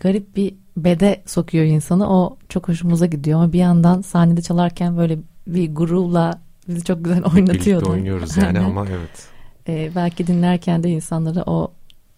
garip 0.00 0.36
bir 0.36 0.54
bede 0.76 1.22
sokuyor 1.26 1.64
insanı. 1.64 2.10
O 2.10 2.36
çok 2.48 2.68
hoşumuza 2.68 3.06
gidiyor 3.06 3.42
ama 3.42 3.52
bir 3.52 3.58
yandan 3.58 4.00
sahnede 4.00 4.42
çalarken 4.42 4.96
böyle 4.96 5.18
bir 5.46 5.74
gururla 5.74 6.40
bizi 6.68 6.84
çok 6.84 7.04
güzel 7.04 7.22
oynatıyordu. 7.24 7.84
Birlikte 7.84 7.90
oynuyoruz 7.90 8.36
yani 8.36 8.60
ama 8.60 8.86
evet. 8.86 9.28
Ee, 9.68 9.90
belki 9.94 10.26
dinlerken 10.26 10.82
de 10.82 10.90
insanlara 10.90 11.42
o 11.42 11.72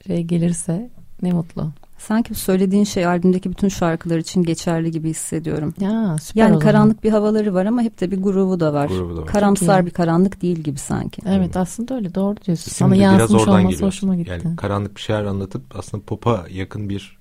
şey 0.07 0.23
gelirse 0.23 0.91
ne 1.23 1.33
mutlu. 1.33 1.71
Sanki 1.99 2.35
söylediğin 2.35 2.85
şey 2.85 3.07
albümdeki 3.07 3.51
bütün 3.51 3.69
şarkılar 3.69 4.19
için 4.19 4.43
geçerli 4.43 4.91
gibi 4.91 5.11
hissediyorum. 5.11 5.75
Ya, 5.81 6.17
süper 6.23 6.41
yani 6.41 6.59
karanlık 6.59 7.05
bir 7.05 7.11
havaları 7.11 7.55
var 7.55 7.67
ama 7.67 7.83
hep 7.83 8.01
de 8.01 8.11
bir 8.11 8.23
grubu 8.23 8.61
da 8.61 8.75
var. 8.75 8.89
Grubu 8.89 9.17
da 9.17 9.21
var. 9.21 9.27
Karamsar 9.27 9.87
bir 9.87 9.91
karanlık 9.91 10.43
değil 10.43 10.59
gibi 10.59 10.79
sanki. 10.79 11.23
Evet 11.27 11.57
aslında 11.57 11.95
öyle 11.95 12.15
doğru 12.15 12.37
diyorsun. 12.47 12.71
Sana 12.73 12.97
yansımış 12.97 13.49
olması 13.49 13.63
geliyor. 13.63 13.83
hoşuma 13.83 14.17
gitti. 14.17 14.41
Yani 14.45 14.57
karanlık 14.57 14.97
bir 14.97 15.01
şeyler 15.01 15.25
anlatıp 15.25 15.63
aslında 15.79 16.05
popa 16.05 16.45
yakın 16.51 16.89
bir 16.89 17.19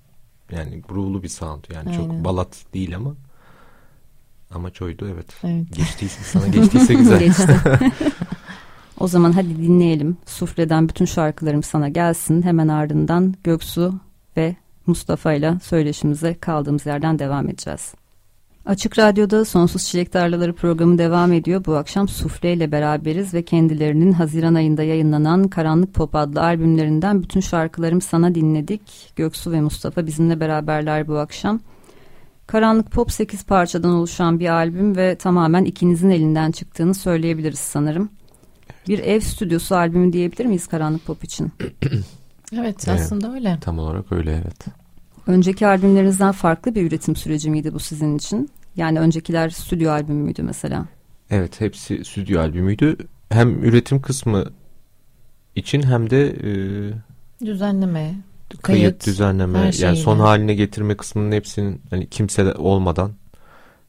yani 0.51 0.81
grubulu 0.81 1.23
bir 1.23 1.27
sound 1.27 1.63
yani 1.73 1.89
Aynen. 1.89 1.99
çok 1.99 2.25
balat 2.25 2.65
değil 2.73 2.95
ama 2.95 3.15
amaç 4.51 4.81
oydu 4.81 5.09
evet. 5.13 5.27
evet. 5.43 5.65
Geçtiyse 5.75 6.23
sana 6.23 6.47
geçtiyse 6.47 6.93
güzel. 7.03 7.19
Geçti. 7.19 7.59
o 8.99 9.07
zaman 9.07 9.31
hadi 9.31 9.57
dinleyelim. 9.57 10.17
Sufle'den 10.25 10.89
bütün 10.89 11.05
şarkılarım 11.05 11.63
sana 11.63 11.89
gelsin. 11.89 12.41
Hemen 12.41 12.67
ardından 12.67 13.35
Göksu 13.43 13.93
ve 14.37 14.55
Mustafa 14.85 15.33
ile 15.33 15.59
söyleşimize 15.63 16.33
kaldığımız 16.33 16.85
yerden 16.85 17.19
devam 17.19 17.49
edeceğiz. 17.49 17.93
Açık 18.65 18.99
Radyo'da 18.99 19.45
Sonsuz 19.45 19.85
Çilek 19.85 20.11
Tarlaları 20.11 20.53
programı 20.53 20.97
devam 20.97 21.33
ediyor. 21.33 21.65
Bu 21.65 21.75
akşam 21.75 22.07
Sufle 22.07 22.53
ile 22.53 22.71
beraberiz 22.71 23.33
ve 23.33 23.45
kendilerinin 23.45 24.11
Haziran 24.11 24.55
ayında 24.55 24.83
yayınlanan 24.83 25.47
Karanlık 25.47 25.93
Pop 25.93 26.15
adlı 26.15 26.41
albümlerinden 26.41 27.23
bütün 27.23 27.39
şarkılarım 27.39 28.01
sana 28.01 28.35
dinledik. 28.35 29.13
Göksu 29.15 29.51
ve 29.51 29.61
Mustafa 29.61 30.05
bizimle 30.05 30.39
beraberler 30.39 31.07
bu 31.07 31.17
akşam. 31.17 31.59
Karanlık 32.47 32.91
Pop 32.91 33.11
8 33.11 33.45
parçadan 33.45 33.91
oluşan 33.91 34.39
bir 34.39 34.49
albüm 34.49 34.95
ve 34.95 35.15
tamamen 35.15 35.65
ikinizin 35.65 36.09
elinden 36.09 36.51
çıktığını 36.51 36.93
söyleyebiliriz 36.93 37.59
sanırım. 37.59 38.09
Bir 38.87 38.99
ev 38.99 39.19
stüdyosu 39.19 39.75
albümü 39.75 40.13
diyebilir 40.13 40.45
miyiz 40.45 40.67
Karanlık 40.67 41.05
Pop 41.05 41.23
için? 41.23 41.51
evet 42.55 42.89
aslında 42.89 43.27
evet, 43.27 43.35
öyle. 43.35 43.57
Tam 43.61 43.79
olarak 43.79 44.11
öyle 44.11 44.41
evet. 44.43 44.82
Önceki 45.27 45.67
albümlerinizden 45.67 46.31
farklı 46.31 46.75
bir 46.75 46.87
üretim 46.87 47.15
süreci 47.15 47.49
miydi 47.49 47.73
bu 47.73 47.79
sizin 47.79 48.17
için? 48.17 48.49
Yani 48.75 48.99
öncekiler 48.99 49.49
stüdyo 49.49 49.91
albümü 49.91 50.23
müydü 50.23 50.43
mesela? 50.43 50.85
Evet 51.29 51.61
hepsi 51.61 52.05
stüdyo 52.05 52.41
albümüydü. 52.41 52.97
Hem 53.29 53.63
üretim 53.63 54.01
kısmı 54.01 54.45
için 55.55 55.83
hem 55.83 56.09
de 56.09 56.29
e, 56.29 56.53
düzenleme, 57.45 58.15
kayıt, 58.49 58.61
kayıt 58.61 59.07
düzenleme 59.07 59.71
yani 59.79 59.97
son 59.97 60.19
haline 60.19 60.53
getirme 60.53 60.97
kısmının 60.97 61.31
hepsinin 61.31 61.81
hani 61.89 62.09
kimse 62.09 62.53
olmadan 62.53 63.11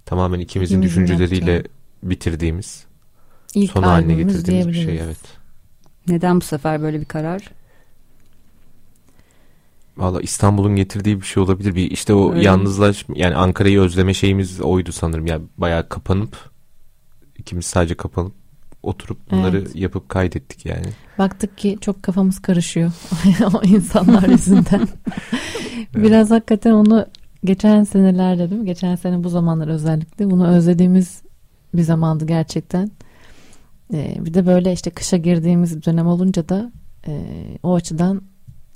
tamamen 0.04 0.40
ikimizin 0.40 0.82
İkimizin 0.82 1.06
düşünceleriyle 1.06 1.52
yaptı. 1.52 1.70
bitirdiğimiz 2.02 2.86
İlk 3.54 3.70
son 3.70 3.82
haline 3.82 4.14
getirdiğimiz 4.14 4.68
bir 4.68 4.74
şey 4.74 5.00
evet. 5.00 5.18
Neden 6.08 6.36
bu 6.36 6.44
sefer 6.44 6.82
böyle 6.82 7.00
bir 7.00 7.04
karar? 7.04 7.50
Valla 9.96 10.20
İstanbul'un 10.20 10.76
getirdiği 10.76 11.20
bir 11.20 11.26
şey 11.26 11.42
olabilir. 11.42 11.74
Bir 11.74 11.90
işte 11.90 12.14
o 12.14 12.32
Öyle 12.32 12.44
yalnızlaş 12.44 13.04
yani 13.14 13.34
Ankara'yı 13.34 13.80
özleme 13.80 14.14
şeyimiz 14.14 14.60
oydu 14.60 14.92
sanırım. 14.92 15.26
Yani 15.26 15.44
bayağı 15.58 15.88
kapanıp 15.88 16.36
ikimiz 17.38 17.66
sadece 17.66 17.94
kapanıp 17.94 18.32
oturup 18.82 19.30
bunları 19.30 19.58
evet. 19.58 19.76
yapıp 19.76 20.08
kaydettik 20.08 20.66
yani. 20.66 20.86
Baktık 21.18 21.58
ki 21.58 21.78
çok 21.80 22.02
kafamız 22.02 22.42
karışıyor 22.42 22.92
o 23.54 23.62
insanlar 23.66 24.28
yüzünden. 24.28 24.88
Biraz 25.94 26.30
evet. 26.32 26.40
hakikaten 26.40 26.70
onu 26.72 27.06
geçen 27.44 27.84
senelerde 27.84 28.50
değil 28.50 28.60
mi? 28.60 28.66
Geçen 28.66 28.96
sene 28.96 29.24
bu 29.24 29.28
zamanlar 29.28 29.68
özellikle 29.68 30.30
bunu 30.30 30.46
özlediğimiz 30.46 31.22
bir 31.74 31.82
zamandı 31.82 32.26
gerçekten. 32.26 32.90
Ee, 33.94 34.16
bir 34.20 34.34
de 34.34 34.46
böyle 34.46 34.72
işte 34.72 34.90
kışa 34.90 35.16
girdiğimiz 35.16 35.86
dönem 35.86 36.06
olunca 36.06 36.48
da 36.48 36.72
e, 37.06 37.22
o 37.62 37.74
açıdan 37.74 38.22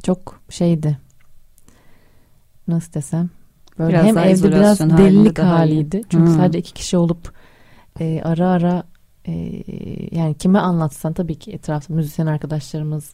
çok 0.03 0.41
şeydi 0.51 0.99
nasıl 2.69 2.93
desem 2.93 3.31
böyle 3.79 3.93
biraz 3.93 4.07
hem 4.07 4.19
evde 4.19 4.53
biraz 4.53 4.81
delilik 4.81 5.39
haliydi. 5.39 6.03
Çünkü 6.09 6.27
hmm. 6.27 6.37
sadece 6.37 6.59
iki 6.59 6.75
kişi 6.75 6.97
olup 6.97 7.33
e, 8.01 8.21
ara 8.25 8.49
ara 8.49 8.83
e, 9.27 9.63
yani 10.13 10.35
kime 10.35 10.59
anlatsan 10.59 11.13
tabii 11.13 11.35
ki 11.35 11.53
etrafta 11.53 11.95
müzisyen 11.95 12.27
arkadaşlarımız 12.27 13.13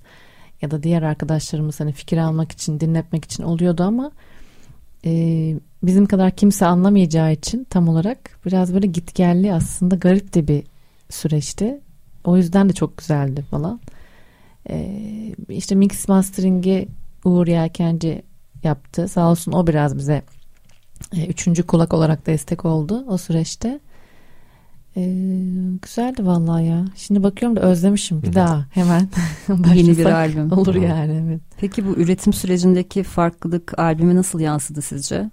ya 0.62 0.70
da 0.70 0.82
diğer 0.82 1.02
arkadaşlarımız 1.02 1.80
hani 1.80 1.92
fikir 1.92 2.18
almak 2.18 2.52
için 2.52 2.80
dinletmek 2.80 3.24
için 3.24 3.42
oluyordu 3.42 3.82
ama 3.82 4.10
e, 5.04 5.12
bizim 5.82 6.06
kadar 6.06 6.30
kimse 6.30 6.66
anlamayacağı 6.66 7.32
için 7.32 7.64
tam 7.64 7.88
olarak 7.88 8.18
biraz 8.46 8.74
böyle 8.74 8.86
gitgelli 8.86 9.52
aslında 9.52 9.96
garip 9.96 10.34
de 10.34 10.48
bir 10.48 10.64
süreçti. 11.10 11.80
O 12.24 12.36
yüzden 12.36 12.68
de 12.68 12.72
çok 12.72 12.96
güzeldi 12.96 13.42
falan. 13.50 13.80
E, 14.70 14.88
işte 15.48 15.74
mix 15.74 16.08
mastering'i 16.08 16.88
Uğur 17.24 17.46
Yelkenci 17.46 18.22
yaptı. 18.64 19.08
Sağ 19.08 19.30
olsun 19.30 19.52
o 19.52 19.66
biraz 19.66 19.98
bize 19.98 20.22
e, 21.16 21.26
üçüncü 21.26 21.62
kulak 21.62 21.94
olarak 21.94 22.26
destek 22.26 22.64
oldu 22.64 23.04
o 23.08 23.18
süreçte. 23.18 23.80
Ee, 24.96 25.02
güzeldi 25.82 26.26
vallahi 26.26 26.66
ya. 26.66 26.84
Şimdi 26.96 27.22
bakıyorum 27.22 27.56
da 27.56 27.60
özlemişim 27.60 28.22
bir 28.22 28.32
daha 28.32 28.66
hemen. 28.70 29.08
Yeni 29.74 29.98
bir 29.98 30.04
albüm. 30.20 30.52
Olur 30.52 30.74
yani 30.74 31.22
evet. 31.26 31.40
Peki 31.60 31.86
bu 31.86 31.90
üretim 31.90 32.32
sürecindeki 32.32 33.02
farklılık 33.02 33.78
albüme 33.78 34.14
nasıl 34.14 34.40
yansıdı 34.40 34.82
sizce? 34.82 35.30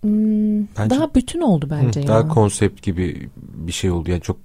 Hmm, 0.00 0.60
bence, 0.60 0.90
daha 0.90 1.14
bütün 1.14 1.40
oldu 1.40 1.68
bence. 1.70 2.02
Hı, 2.02 2.06
daha 2.06 2.28
konsept 2.28 2.82
gibi 2.82 3.30
bir 3.36 3.72
şey 3.72 3.90
oldu. 3.90 4.10
Yani 4.10 4.20
çok 4.20 4.36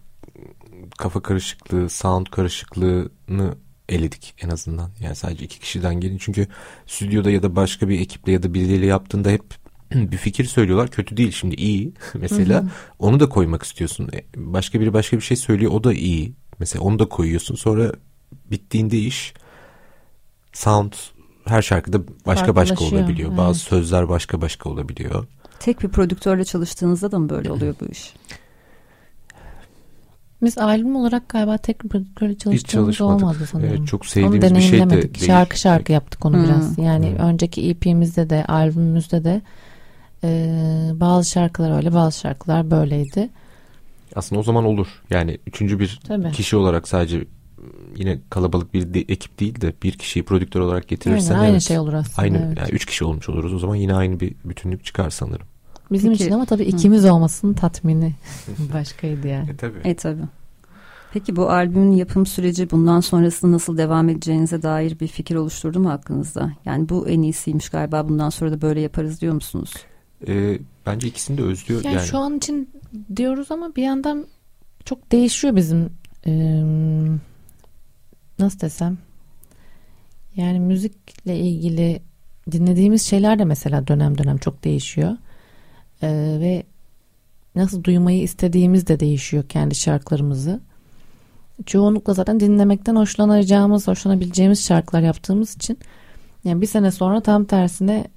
kafa 0.97 1.21
karışıklığı, 1.21 1.89
sound 1.89 2.25
karışıklığını 2.25 3.55
eledik 3.89 4.35
en 4.41 4.49
azından. 4.49 4.91
Yani 4.99 5.15
sadece 5.15 5.45
iki 5.45 5.59
kişiden 5.59 5.95
gelin. 5.95 6.17
Çünkü 6.17 6.47
stüdyoda 6.85 7.31
ya 7.31 7.43
da 7.43 7.55
başka 7.55 7.89
bir 7.89 7.99
ekiple 7.99 8.31
ya 8.31 8.43
da 8.43 8.53
birileriyle 8.53 8.85
yaptığında 8.85 9.29
hep 9.29 9.43
bir 9.91 10.17
fikir 10.17 10.45
söylüyorlar. 10.45 10.91
Kötü 10.91 11.17
değil 11.17 11.31
şimdi 11.31 11.55
iyi. 11.55 11.93
Mesela 12.13 12.61
hı 12.61 12.65
hı. 12.65 12.69
onu 12.99 13.19
da 13.19 13.29
koymak 13.29 13.63
istiyorsun. 13.63 14.09
E, 14.13 14.23
başka 14.35 14.79
biri 14.79 14.93
başka 14.93 15.17
bir 15.17 15.21
şey 15.21 15.37
söylüyor 15.37 15.71
o 15.71 15.83
da 15.83 15.93
iyi. 15.93 16.33
Mesela 16.59 16.83
onu 16.83 16.99
da 16.99 17.09
koyuyorsun. 17.09 17.55
Sonra 17.55 17.91
bittiğinde 18.51 18.97
iş 18.97 19.33
sound 20.53 20.93
her 21.45 21.61
şarkıda 21.61 22.01
başka 22.25 22.55
başka 22.55 22.83
olabiliyor. 22.83 23.29
Evet. 23.29 23.37
bazı 23.37 23.59
sözler 23.59 24.09
başka 24.09 24.41
başka 24.41 24.69
olabiliyor. 24.69 25.25
Tek 25.59 25.83
bir 25.83 25.87
prodüktörle 25.87 26.45
çalıştığınızda 26.45 27.11
da 27.11 27.19
mı 27.19 27.29
böyle 27.29 27.51
oluyor 27.51 27.75
bu 27.81 27.85
iş 27.85 28.13
biz 30.43 30.57
albüm 30.57 30.95
olarak 30.95 31.29
galiba 31.29 31.57
tek 31.57 31.79
prodüktörle 31.79 32.37
çalıştığımız 32.37 33.01
olmadı 33.01 33.47
sanırım. 33.51 33.69
Evet, 33.77 33.87
çok 33.87 34.05
sevdiğimiz 34.05 34.55
bir 34.55 34.61
şey 34.61 34.79
de 34.79 34.89
değil. 34.89 35.25
Şarkı 35.25 35.59
şarkı 35.59 35.91
yaptık 35.91 36.25
onu 36.25 36.37
hmm. 36.37 36.43
biraz. 36.43 36.77
Yani 36.77 37.09
hmm. 37.09 37.17
önceki 37.17 37.69
EP'mizde 37.69 38.29
de 38.29 38.45
albümümüzde 38.45 39.23
de 39.23 39.41
e, 40.23 40.49
bazı 40.93 41.29
şarkılar 41.29 41.77
öyle 41.77 41.93
bazı 41.93 42.19
şarkılar 42.19 42.71
böyleydi. 42.71 43.29
Aslında 44.15 44.39
o 44.39 44.43
zaman 44.43 44.65
olur. 44.65 44.87
Yani 45.09 45.37
üçüncü 45.47 45.79
bir 45.79 45.99
Tabii. 46.07 46.31
kişi 46.31 46.55
olarak 46.55 46.87
sadece 46.87 47.25
yine 47.95 48.19
kalabalık 48.29 48.73
bir 48.73 48.93
de, 48.93 48.99
ekip 48.99 49.39
değil 49.39 49.61
de 49.61 49.73
bir 49.83 49.91
kişiyi 49.91 50.23
prodüktör 50.23 50.59
olarak 50.59 50.87
getirirsen 50.87 51.33
Aynen, 51.33 51.43
aynı 51.43 51.51
evet, 51.51 51.61
şey 51.61 51.79
olur 51.79 51.93
aslında. 51.93 52.21
Aynı 52.21 52.37
evet. 52.37 52.57
yani 52.57 52.69
üç 52.69 52.85
kişi 52.85 53.05
olmuş 53.05 53.29
oluruz. 53.29 53.53
O 53.53 53.59
zaman 53.59 53.75
yine 53.75 53.93
aynı 53.93 54.19
bir 54.19 54.33
bütünlük 54.45 54.85
çıkar 54.85 55.09
sanırım. 55.09 55.47
Bizim 55.91 56.11
Peki. 56.11 56.23
için 56.23 56.33
ama 56.33 56.45
tabii 56.45 56.63
ikimiz 56.63 57.03
Hı. 57.03 57.13
olmasının 57.13 57.53
tatmini 57.53 58.13
başkaydı 58.73 59.27
yani. 59.27 59.49
E 59.49 59.55
tabii. 59.55 59.79
E 59.83 59.95
tabii. 59.95 60.23
Peki 61.13 61.35
bu 61.35 61.49
albümün 61.49 61.91
yapım 61.91 62.25
süreci 62.25 62.71
bundan 62.71 62.99
sonrasında 62.99 63.51
nasıl 63.51 63.77
devam 63.77 64.09
edeceğinize 64.09 64.61
dair 64.61 64.99
bir 64.99 65.07
fikir 65.07 65.35
oluşturdu 65.35 65.79
mu 65.79 65.91
aklınızda? 65.91 66.51
Yani 66.65 66.89
bu 66.89 67.09
en 67.09 67.21
iyisiymiş 67.21 67.69
galiba 67.69 68.09
bundan 68.09 68.29
sonra 68.29 68.51
da 68.51 68.61
böyle 68.61 68.81
yaparız 68.81 69.21
diyor 69.21 69.33
musunuz? 69.33 69.73
E, 70.27 70.59
bence 70.85 71.07
ikisini 71.07 71.37
de 71.37 71.43
özlüyor. 71.43 71.83
Yani, 71.83 71.95
yani 71.95 72.05
şu 72.05 72.17
an 72.17 72.37
için 72.37 72.69
diyoruz 73.15 73.51
ama 73.51 73.75
bir 73.75 73.83
yandan 73.83 74.25
çok 74.85 75.11
değişiyor 75.11 75.55
bizim 75.55 75.89
e, 76.27 76.63
nasıl 78.39 78.59
desem 78.59 78.97
yani 80.35 80.59
müzikle 80.59 81.39
ilgili 81.39 82.01
dinlediğimiz 82.51 83.01
şeyler 83.01 83.39
de 83.39 83.45
mesela 83.45 83.87
dönem 83.87 84.17
dönem 84.17 84.37
çok 84.37 84.63
değişiyor. 84.63 85.17
E, 86.01 86.07
ve 86.39 86.63
nasıl 87.55 87.83
duymayı 87.83 88.21
istediğimiz 88.21 88.87
de 88.87 88.99
değişiyor 88.99 89.43
kendi 89.49 89.75
şarkılarımızı. 89.75 90.61
Çoğunlukla 91.65 92.13
zaten 92.13 92.39
dinlemekten 92.39 92.95
hoşlanacağımız, 92.95 93.87
hoşlanabileceğimiz 93.87 94.65
şarkılar 94.65 95.01
yaptığımız 95.01 95.55
için 95.55 95.79
yani 96.43 96.61
bir 96.61 96.67
sene 96.67 96.91
sonra 96.91 97.21
tam 97.21 97.45
tersine 97.45 98.07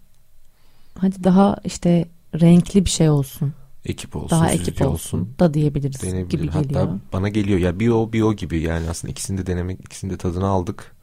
hadi 0.98 1.24
daha 1.24 1.56
işte 1.64 2.08
renkli 2.40 2.84
bir 2.84 2.90
şey 2.90 3.10
olsun. 3.10 3.52
Ekip 3.84 4.16
olsun, 4.16 4.30
daha 4.30 4.50
ekip 4.50 4.82
olsun, 4.82 4.92
olsun 4.92 5.34
da 5.38 5.54
diyebiliriz 5.54 6.02
Denebilir. 6.02 6.28
gibi 6.28 6.46
Hatta 6.46 6.62
geliyor. 6.62 7.00
bana 7.12 7.28
geliyor 7.28 7.58
ya 7.58 7.80
bir 7.80 7.88
o 7.88 8.12
bir 8.12 8.22
o 8.22 8.34
gibi 8.34 8.60
yani 8.60 8.90
aslında 8.90 9.12
ikisini 9.12 9.38
de 9.38 9.46
denemek, 9.46 9.80
ikisini 9.80 10.10
de 10.10 10.16
tadını 10.16 10.46
aldık. 10.46 10.96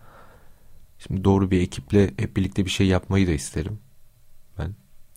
Şimdi 0.99 1.23
doğru 1.23 1.51
bir 1.51 1.61
ekiple 1.61 2.11
hep 2.17 2.37
birlikte 2.37 2.65
bir 2.65 2.69
şey 2.69 2.87
yapmayı 2.87 3.27
da 3.27 3.31
isterim. 3.31 3.79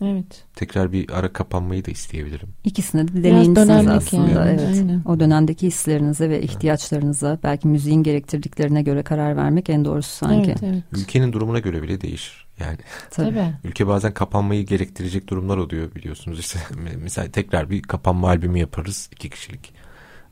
Evet. 0.03 0.45
Tekrar 0.55 0.93
bir 0.93 1.11
ara 1.11 1.33
kapanmayı 1.33 1.85
da 1.85 1.91
isteyebilirim. 1.91 2.49
İkisine 2.65 3.09
de 3.09 3.23
deneyimsiniz 3.23 3.89
aslında. 3.89 4.31
Yani. 4.31 4.61
Evet. 4.61 4.69
Aynen. 4.73 5.03
O 5.07 5.21
dönemdeki 5.21 5.67
hislerinize 5.67 6.31
ve 6.31 6.43
ihtiyaçlarınıza 6.43 7.39
belki 7.43 7.69
müziğin 7.69 8.03
gerektirdiklerine 8.03 8.83
göre 8.83 9.03
karar 9.03 9.37
vermek 9.37 9.71
en 9.71 9.85
doğrusu 9.85 10.11
sanki. 10.11 10.51
Evet, 10.51 10.63
evet. 10.63 10.83
Ülkenin 10.93 11.33
durumuna 11.33 11.59
göre 11.59 11.83
bile 11.83 12.01
değişir. 12.01 12.47
Yani 12.61 12.79
Tabii. 13.11 13.53
ülke 13.65 13.87
bazen 13.87 14.15
kapanmayı 14.15 14.67
gerektirecek 14.67 15.29
durumlar 15.29 15.57
oluyor 15.57 15.95
biliyorsunuz. 15.95 16.39
İşte 16.39 16.59
mesela 17.03 17.31
tekrar 17.31 17.71
bir 17.71 17.83
kapanma 17.83 18.29
albümü 18.29 18.59
yaparız 18.59 19.09
iki 19.13 19.31
kişilik. 19.31 19.73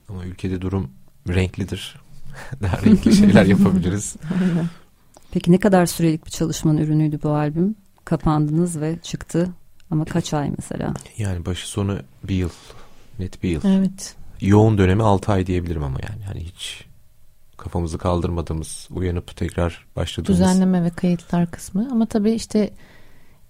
Ama 0.08 0.25
ülkede 0.25 0.61
durum 0.61 0.90
renklidir. 1.28 2.00
Daha 2.62 2.82
renkli 2.82 3.16
şeyler 3.16 3.46
yapabiliriz. 3.46 4.16
Peki 5.30 5.52
ne 5.52 5.58
kadar 5.58 5.87
sürelik 5.87 6.26
bir 6.26 6.31
çalışmanın 6.31 6.79
ürünüydü 6.79 7.18
bu 7.22 7.31
albüm? 7.31 7.76
Kapandınız 8.07 8.81
ve 8.81 8.99
çıktı 9.03 9.49
ama 9.90 10.05
kaç 10.05 10.35
ay 10.35 10.51
mesela? 10.59 10.95
Yani 11.19 11.47
başı 11.47 11.69
sonu 11.69 11.99
bir 12.25 12.35
yıl. 12.35 12.51
Net 13.19 13.42
bir 13.42 13.51
yıl. 13.51 13.61
Evet. 13.64 14.14
Yoğun 14.40 14.79
dönemi 14.79 15.03
6 15.03 15.33
ay 15.33 15.47
diyebilirim 15.47 15.85
ama 15.85 15.99
yani. 16.09 16.25
Hani 16.25 16.40
hiç 16.40 16.85
kafamızı 17.57 17.99
kaldırmadığımız, 17.99 18.88
uyanıp 18.90 19.37
tekrar 19.37 19.87
başladığımız. 19.97 20.40
Düzenleme 20.40 20.85
ve 20.85 20.90
kayıtlar 20.90 21.51
kısmı. 21.51 21.88
Ama 21.92 22.07
tabii 22.07 22.33
işte 22.33 22.71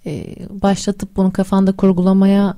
e, 0.07 0.37
başlatıp 0.51 1.17
bunu 1.17 1.33
kafanda 1.33 1.73
kurgulamaya 1.73 2.57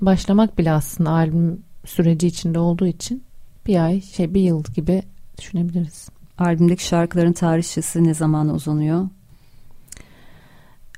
başlamak 0.00 0.58
bile 0.58 0.72
aslında 0.72 1.10
albüm 1.10 1.62
süreci 1.86 2.26
içinde 2.26 2.58
olduğu 2.58 2.86
için 2.86 3.24
bir 3.66 3.84
ay, 3.84 4.00
şey 4.00 4.34
bir 4.34 4.40
yıl 4.40 4.64
gibi 4.64 5.02
düşünebiliriz. 5.38 6.08
Albümdeki 6.38 6.86
şarkıların 6.86 7.32
tarihçesi 7.32 8.04
ne 8.04 8.14
zamana 8.14 8.52
uzanıyor? 8.52 9.08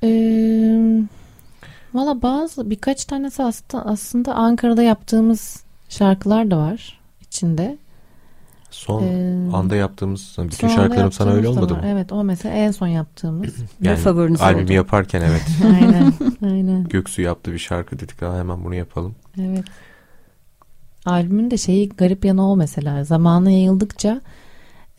Ee, 0.02 1.02
Valla 1.96 2.22
bazı 2.22 2.70
birkaç 2.70 3.04
tanesi 3.04 3.42
aslında, 3.42 3.86
aslında 3.86 4.34
Ankara'da 4.34 4.82
yaptığımız 4.82 5.64
şarkılar 5.88 6.50
da 6.50 6.58
var 6.58 7.00
içinde. 7.20 7.78
Son 8.70 9.02
ee, 9.02 9.48
anda 9.52 9.76
yaptığımız 9.76 10.36
bütün 10.38 10.68
şarkılarım 10.68 11.12
sana 11.12 11.30
öyle 11.30 11.48
olmadı 11.48 11.74
mı? 11.74 11.82
Evet 11.86 12.12
o 12.12 12.24
mesela 12.24 12.54
en 12.54 12.70
son 12.70 12.86
yaptığımız. 12.86 13.54
yani 13.80 13.96
favoriniz 13.96 14.40
albümü 14.40 14.64
oldu. 14.64 14.72
yaparken 14.72 15.22
evet. 15.22 15.42
aynen 15.64 16.12
aynen. 16.44 16.84
Göksu 16.84 17.22
yaptı 17.22 17.52
bir 17.52 17.58
şarkı 17.58 17.98
dedik 17.98 18.22
ha 18.22 18.38
hemen 18.38 18.64
bunu 18.64 18.74
yapalım. 18.74 19.14
Evet. 19.40 19.64
Albümün 21.06 21.50
de 21.50 21.56
şeyi 21.56 21.88
garip 21.88 22.24
yanı 22.24 22.50
o 22.50 22.56
mesela. 22.56 23.04
Zamanı 23.04 23.50
yayıldıkça 23.50 24.20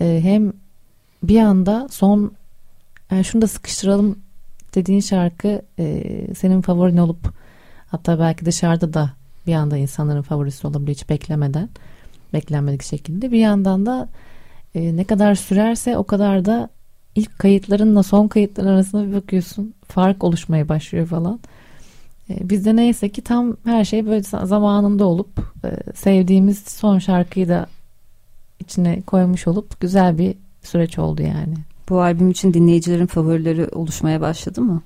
e, 0.01 0.19
hem 0.23 0.53
bir 1.23 1.39
anda 1.39 1.87
son 1.91 2.31
yani 3.11 3.23
şunu 3.23 3.41
da 3.41 3.47
sıkıştıralım 3.47 4.19
dediğin 4.77 4.99
şarkı 4.99 5.61
e, 5.79 6.03
senin 6.37 6.61
favorin 6.61 6.97
olup 6.97 7.33
hatta 7.87 8.19
belki 8.19 8.45
dışarıda 8.45 8.93
da 8.93 9.11
bir 9.47 9.53
anda 9.53 9.77
insanların 9.77 10.21
favorisi 10.21 10.67
olabilir 10.67 10.91
hiç 10.91 11.09
beklemeden 11.09 11.69
beklenmedik 12.33 12.83
şekilde 12.83 13.31
bir 13.31 13.39
yandan 13.39 13.85
da 13.85 14.09
e, 14.75 14.95
ne 14.95 15.03
kadar 15.03 15.35
sürerse 15.35 15.97
o 15.97 16.03
kadar 16.03 16.45
da 16.45 16.69
ilk 17.15 17.39
kayıtlarınla 17.39 18.03
son 18.03 18.27
kayıtların 18.27 18.67
arasında 18.67 19.07
bir 19.07 19.13
bakıyorsun 19.13 19.73
fark 19.87 20.23
oluşmaya 20.23 20.69
başlıyor 20.69 21.07
falan. 21.07 21.39
E, 22.29 22.49
bizde 22.49 22.75
neyse 22.75 23.09
ki 23.09 23.21
tam 23.21 23.57
her 23.63 23.85
şey 23.85 24.05
böyle 24.05 24.23
zamanında 24.23 25.05
olup 25.05 25.39
e, 25.65 25.93
sevdiğimiz 25.93 26.59
son 26.59 26.99
şarkıyı 26.99 27.49
da 27.49 27.67
içine 28.59 29.01
koymuş 29.01 29.47
olup 29.47 29.79
güzel 29.79 30.17
bir 30.17 30.35
süreç 30.63 30.99
oldu 30.99 31.21
yani. 31.21 31.55
Bu 31.89 32.01
albüm 32.01 32.29
için 32.29 32.53
dinleyicilerin 32.53 33.05
favorileri 33.07 33.67
oluşmaya 33.67 34.21
başladı 34.21 34.61
mı? 34.61 34.81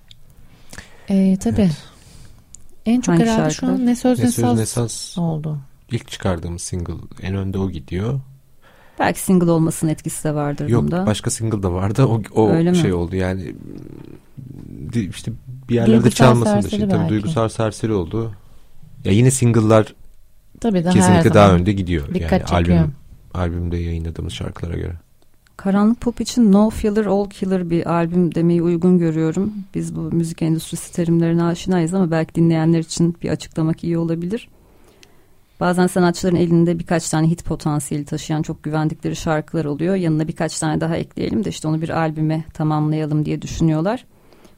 Ee, 1.10 1.38
tabii. 1.44 1.62
Evet. 1.62 1.78
En 2.86 3.02
çok 3.02 3.16
Hangi 3.16 3.24
herhalde 3.24 3.50
şarkılar? 3.54 3.70
şu 3.70 3.82
an 3.82 3.86
Ne 3.86 3.96
Söz 3.96 4.20
Ne, 4.20 4.26
ne 4.26 4.32
Söz, 4.32 4.58
ne 4.58 4.66
Saz 4.66 5.16
oldu. 5.18 5.58
İlk 5.92 6.08
çıkardığımız 6.08 6.62
single 6.62 6.94
en 7.22 7.36
önde 7.36 7.58
o 7.58 7.70
gidiyor. 7.70 8.20
Belki 9.00 9.20
single 9.20 9.52
olmasının 9.52 9.92
etkisi 9.92 10.24
de 10.24 10.36
vardır 10.36 10.68
Yok, 10.70 10.84
bunda. 10.84 10.98
Yok 10.98 11.08
başka 11.08 11.30
single 11.30 11.64
da 11.64 11.74
vardı. 11.74 12.06
O, 12.06 12.22
o 12.36 12.50
Öyle 12.50 12.74
şey 12.76 12.90
mi? 12.90 12.96
oldu 12.96 13.16
yani 13.16 13.56
işte 14.94 15.32
bir 15.70 15.76
yerlerde 15.76 15.94
duygusal 16.04 16.26
çalmasın 16.26 16.64
da 16.64 16.70
şey. 16.70 16.90
Tabii 16.90 17.10
duygusal 17.10 17.50
serseri 17.50 17.94
oldu. 17.94 18.32
Ya 19.06 19.12
yine 19.12 19.32
single'lar 19.32 19.96
Tabii 20.62 20.84
daha 20.84 20.94
kesinlikle 20.94 21.34
daha 21.34 21.52
önde 21.52 21.72
gidiyor. 21.74 22.14
Dikkat 22.14 22.32
yani 22.32 22.64
çekiyor. 22.64 22.78
albüm 22.80 22.96
albümde 23.34 23.78
yayınladığımız 23.78 24.34
şarkılara 24.34 24.76
göre. 24.76 24.94
Karanlık 25.64 26.02
Pop 26.02 26.22
için 26.22 26.52
No 26.52 26.70
Filler 26.70 27.06
All 27.06 27.30
Killer 27.30 27.70
bir 27.70 27.94
albüm 27.94 28.36
demeyi 28.36 28.62
uygun 28.62 29.00
görüyorum. 29.00 29.54
Biz 29.76 29.96
bu 29.96 30.00
müzik 30.00 30.42
endüstrisi 30.42 30.94
terimlerine 30.94 31.44
aşinayız 31.44 31.94
ama 31.94 32.12
belki 32.12 32.36
dinleyenler 32.36 32.80
için 32.80 33.16
bir 33.24 33.30
açıklamak 33.30 33.84
iyi 33.84 33.98
olabilir. 33.98 34.50
Bazen 35.60 35.88
sanatçıların 35.88 36.36
elinde 36.36 36.80
birkaç 36.80 37.10
tane 37.10 37.28
hit 37.28 37.46
potansiyeli 37.46 38.06
taşıyan 38.06 38.42
çok 38.42 38.64
güvendikleri 38.64 39.16
şarkılar 39.16 39.66
oluyor. 39.66 39.96
Yanına 39.96 40.28
birkaç 40.28 40.60
tane 40.60 40.82
daha 40.82 40.98
ekleyelim 40.98 41.44
de 41.44 41.50
işte 41.50 41.68
onu 41.68 41.82
bir 41.82 41.90
albüme 41.90 42.44
tamamlayalım 42.54 43.26
diye 43.26 43.42
düşünüyorlar. 43.42 44.06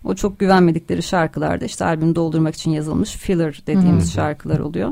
O 0.03 0.15
çok 0.15 0.39
güvenmedikleri 0.39 1.03
şarkılarda 1.03 1.65
işte 1.65 1.85
albüm 1.85 2.15
doldurmak 2.15 2.55
için 2.55 2.71
yazılmış 2.71 3.11
filler 3.11 3.61
dediğimiz 3.67 4.03
hmm. 4.03 4.11
şarkılar 4.11 4.59
oluyor. 4.59 4.89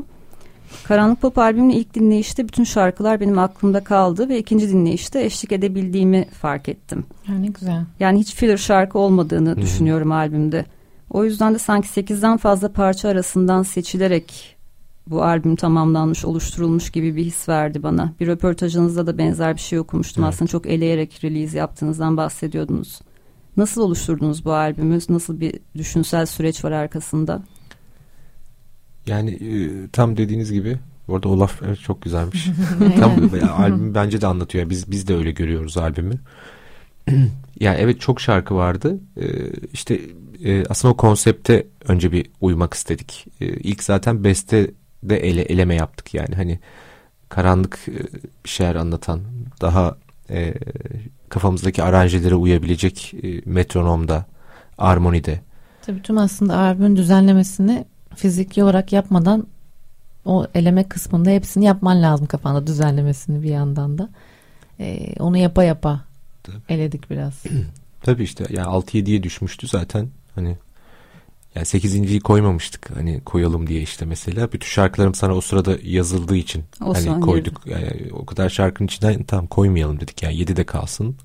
Karanlık 0.84 1.20
Pop 1.20 1.38
albümünün 1.38 1.72
ilk 1.72 1.94
dinleyişte 1.94 2.48
bütün 2.48 2.64
şarkılar 2.64 3.20
benim 3.20 3.38
aklımda 3.38 3.84
kaldı 3.84 4.28
ve 4.28 4.38
ikinci 4.38 4.68
dinleyişte 4.68 5.24
eşlik 5.24 5.52
edebildiğimi 5.52 6.28
fark 6.40 6.68
ettim. 6.68 7.04
Ya 7.28 7.38
ne 7.38 7.46
güzel. 7.46 7.84
Yani 8.00 8.18
hiç 8.18 8.34
filler 8.34 8.56
şarkı 8.56 8.98
olmadığını 8.98 9.48
Hı-hı. 9.48 9.62
düşünüyorum 9.62 10.12
albümde. 10.12 10.64
O 11.10 11.24
yüzden 11.24 11.54
de 11.54 11.58
sanki 11.58 11.88
sekizden 11.88 12.36
fazla 12.36 12.72
parça 12.72 13.08
arasından 13.08 13.62
seçilerek 13.62 14.56
bu 15.06 15.22
albüm 15.22 15.56
tamamlanmış, 15.56 16.24
oluşturulmuş 16.24 16.90
gibi 16.90 17.16
bir 17.16 17.24
his 17.24 17.48
verdi 17.48 17.82
bana. 17.82 18.12
Bir 18.20 18.26
röportajınızda 18.26 19.06
da 19.06 19.18
benzer 19.18 19.54
bir 19.54 19.60
şey 19.60 19.78
okumuştum. 19.78 20.24
Evet. 20.24 20.34
Aslında 20.34 20.48
çok 20.48 20.66
eleyerek 20.66 21.24
release 21.24 21.58
yaptığınızdan 21.58 22.16
bahsediyordunuz. 22.16 23.00
Nasıl 23.56 23.82
oluşturdunuz 23.82 24.44
bu 24.44 24.52
albümü? 24.52 24.98
Nasıl 25.08 25.40
bir 25.40 25.54
düşünsel 25.76 26.26
süreç 26.26 26.64
var 26.64 26.72
arkasında? 26.72 27.42
Yani 29.06 29.30
e, 29.30 29.88
tam 29.88 30.16
dediğiniz 30.16 30.52
gibi 30.52 30.78
orada 31.08 31.28
Olaf 31.28 31.62
evet, 31.66 31.80
çok 31.80 32.02
güzelmiş. 32.02 32.48
tam 33.00 33.12
albüm 33.58 33.94
bence 33.94 34.20
de 34.20 34.26
anlatıyor. 34.26 34.70
Biz 34.70 34.90
biz 34.90 35.08
de 35.08 35.14
öyle 35.14 35.30
görüyoruz 35.30 35.76
albümü. 35.76 36.14
yani 37.60 37.76
evet 37.78 38.00
çok 38.00 38.20
şarkı 38.20 38.54
vardı. 38.54 38.98
Ee, 39.20 39.26
işte 39.72 40.00
e, 40.44 40.64
aslında 40.66 40.94
o 40.94 40.96
konsepte 40.96 41.66
önce 41.88 42.12
bir 42.12 42.26
uymak 42.40 42.74
istedik. 42.74 43.26
Ee, 43.40 43.46
ilk 43.46 43.82
zaten 43.82 44.24
beste 44.24 44.70
de 45.02 45.16
ele, 45.16 45.42
eleme 45.42 45.74
yaptık 45.74 46.14
yani 46.14 46.34
hani 46.34 46.60
karanlık 47.28 47.78
e, 47.88 47.98
bir 48.44 48.50
şeyler 48.50 48.74
anlatan 48.74 49.20
daha 49.60 49.96
e, 50.30 50.54
kafamızdaki 51.28 51.82
aranjelere 51.82 52.34
uyabilecek 52.34 53.14
e, 53.22 53.40
metronomda, 53.44 54.26
armonide. 54.78 55.40
Tabii 55.82 56.02
tüm 56.02 56.18
aslında 56.18 56.58
albümün 56.58 56.96
düzenlemesini 56.96 57.84
fiziki 58.16 58.64
olarak 58.64 58.92
yapmadan 58.92 59.46
o 60.24 60.46
eleme 60.54 60.84
kısmında 60.84 61.30
hepsini 61.30 61.64
yapman 61.64 62.02
lazım 62.02 62.26
kafanda 62.26 62.66
düzenlemesini 62.66 63.42
bir 63.42 63.50
yandan 63.50 63.98
da. 63.98 64.08
Ee, 64.80 65.14
onu 65.18 65.36
yapa 65.36 65.64
yapa 65.64 66.00
Tabii. 66.42 66.56
eledik 66.68 67.10
biraz. 67.10 67.42
Tabii 68.02 68.22
işte 68.22 68.44
yani 68.50 68.66
6-7'ye 68.66 69.22
düşmüştü 69.22 69.68
zaten. 69.68 70.08
Hani 70.34 70.56
yani 71.54 71.64
8.yi 71.64 72.20
koymamıştık 72.20 72.96
hani 72.96 73.20
koyalım 73.20 73.66
diye 73.66 73.82
işte 73.82 74.04
mesela. 74.04 74.52
Bütün 74.52 74.68
şarkılarım 74.68 75.14
sana 75.14 75.34
o 75.34 75.40
sırada 75.40 75.76
yazıldığı 75.82 76.36
için 76.36 76.64
o 76.84 76.94
hani 76.94 77.20
koyduk. 77.20 77.64
Girdi. 77.64 77.74
Yani 77.74 78.12
o 78.12 78.26
kadar 78.26 78.48
şarkının 78.48 78.86
içinden 78.86 79.22
tam 79.22 79.46
koymayalım 79.46 80.00
dedik. 80.00 80.22
Yani 80.22 80.34
7'de 80.34 80.66
kalsın. 80.66 81.16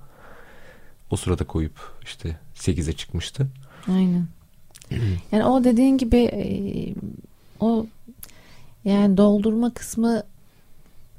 O 1.12 1.16
sırada 1.16 1.44
koyup 1.44 1.80
işte 2.04 2.40
8'e 2.56 2.94
çıkmıştı. 2.94 3.48
Aynen. 3.88 4.28
yani 5.32 5.46
o 5.46 5.64
dediğin 5.64 5.98
gibi 5.98 6.18
e, 6.18 6.44
o 7.60 7.86
yani 8.86 9.18
doldurma 9.18 9.74
kısmı 9.74 10.24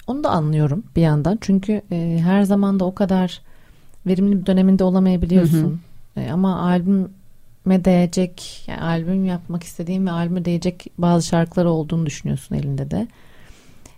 onu 0.06 0.24
da 0.24 0.30
anlıyorum 0.30 0.84
bir 0.96 1.02
yandan. 1.02 1.38
Çünkü 1.40 1.82
e, 1.92 2.20
her 2.22 2.42
zaman 2.42 2.80
da 2.80 2.84
o 2.84 2.94
kadar 2.94 3.40
verimli 4.06 4.40
bir 4.40 4.46
döneminde 4.46 4.84
olamayabiliyorsun. 4.84 5.80
Hı 6.14 6.20
hı. 6.20 6.24
E, 6.24 6.30
ama 6.32 6.60
albüme 6.60 7.84
değecek, 7.84 8.64
yani 8.66 8.80
albüm 8.80 9.24
yapmak 9.24 9.62
istediğin 9.62 10.06
ve 10.06 10.10
albüme 10.10 10.44
değecek 10.44 10.86
bazı 10.98 11.26
şarkılar 11.26 11.64
olduğunu 11.64 12.06
düşünüyorsun 12.06 12.54
elinde 12.54 12.90
de. 12.90 13.06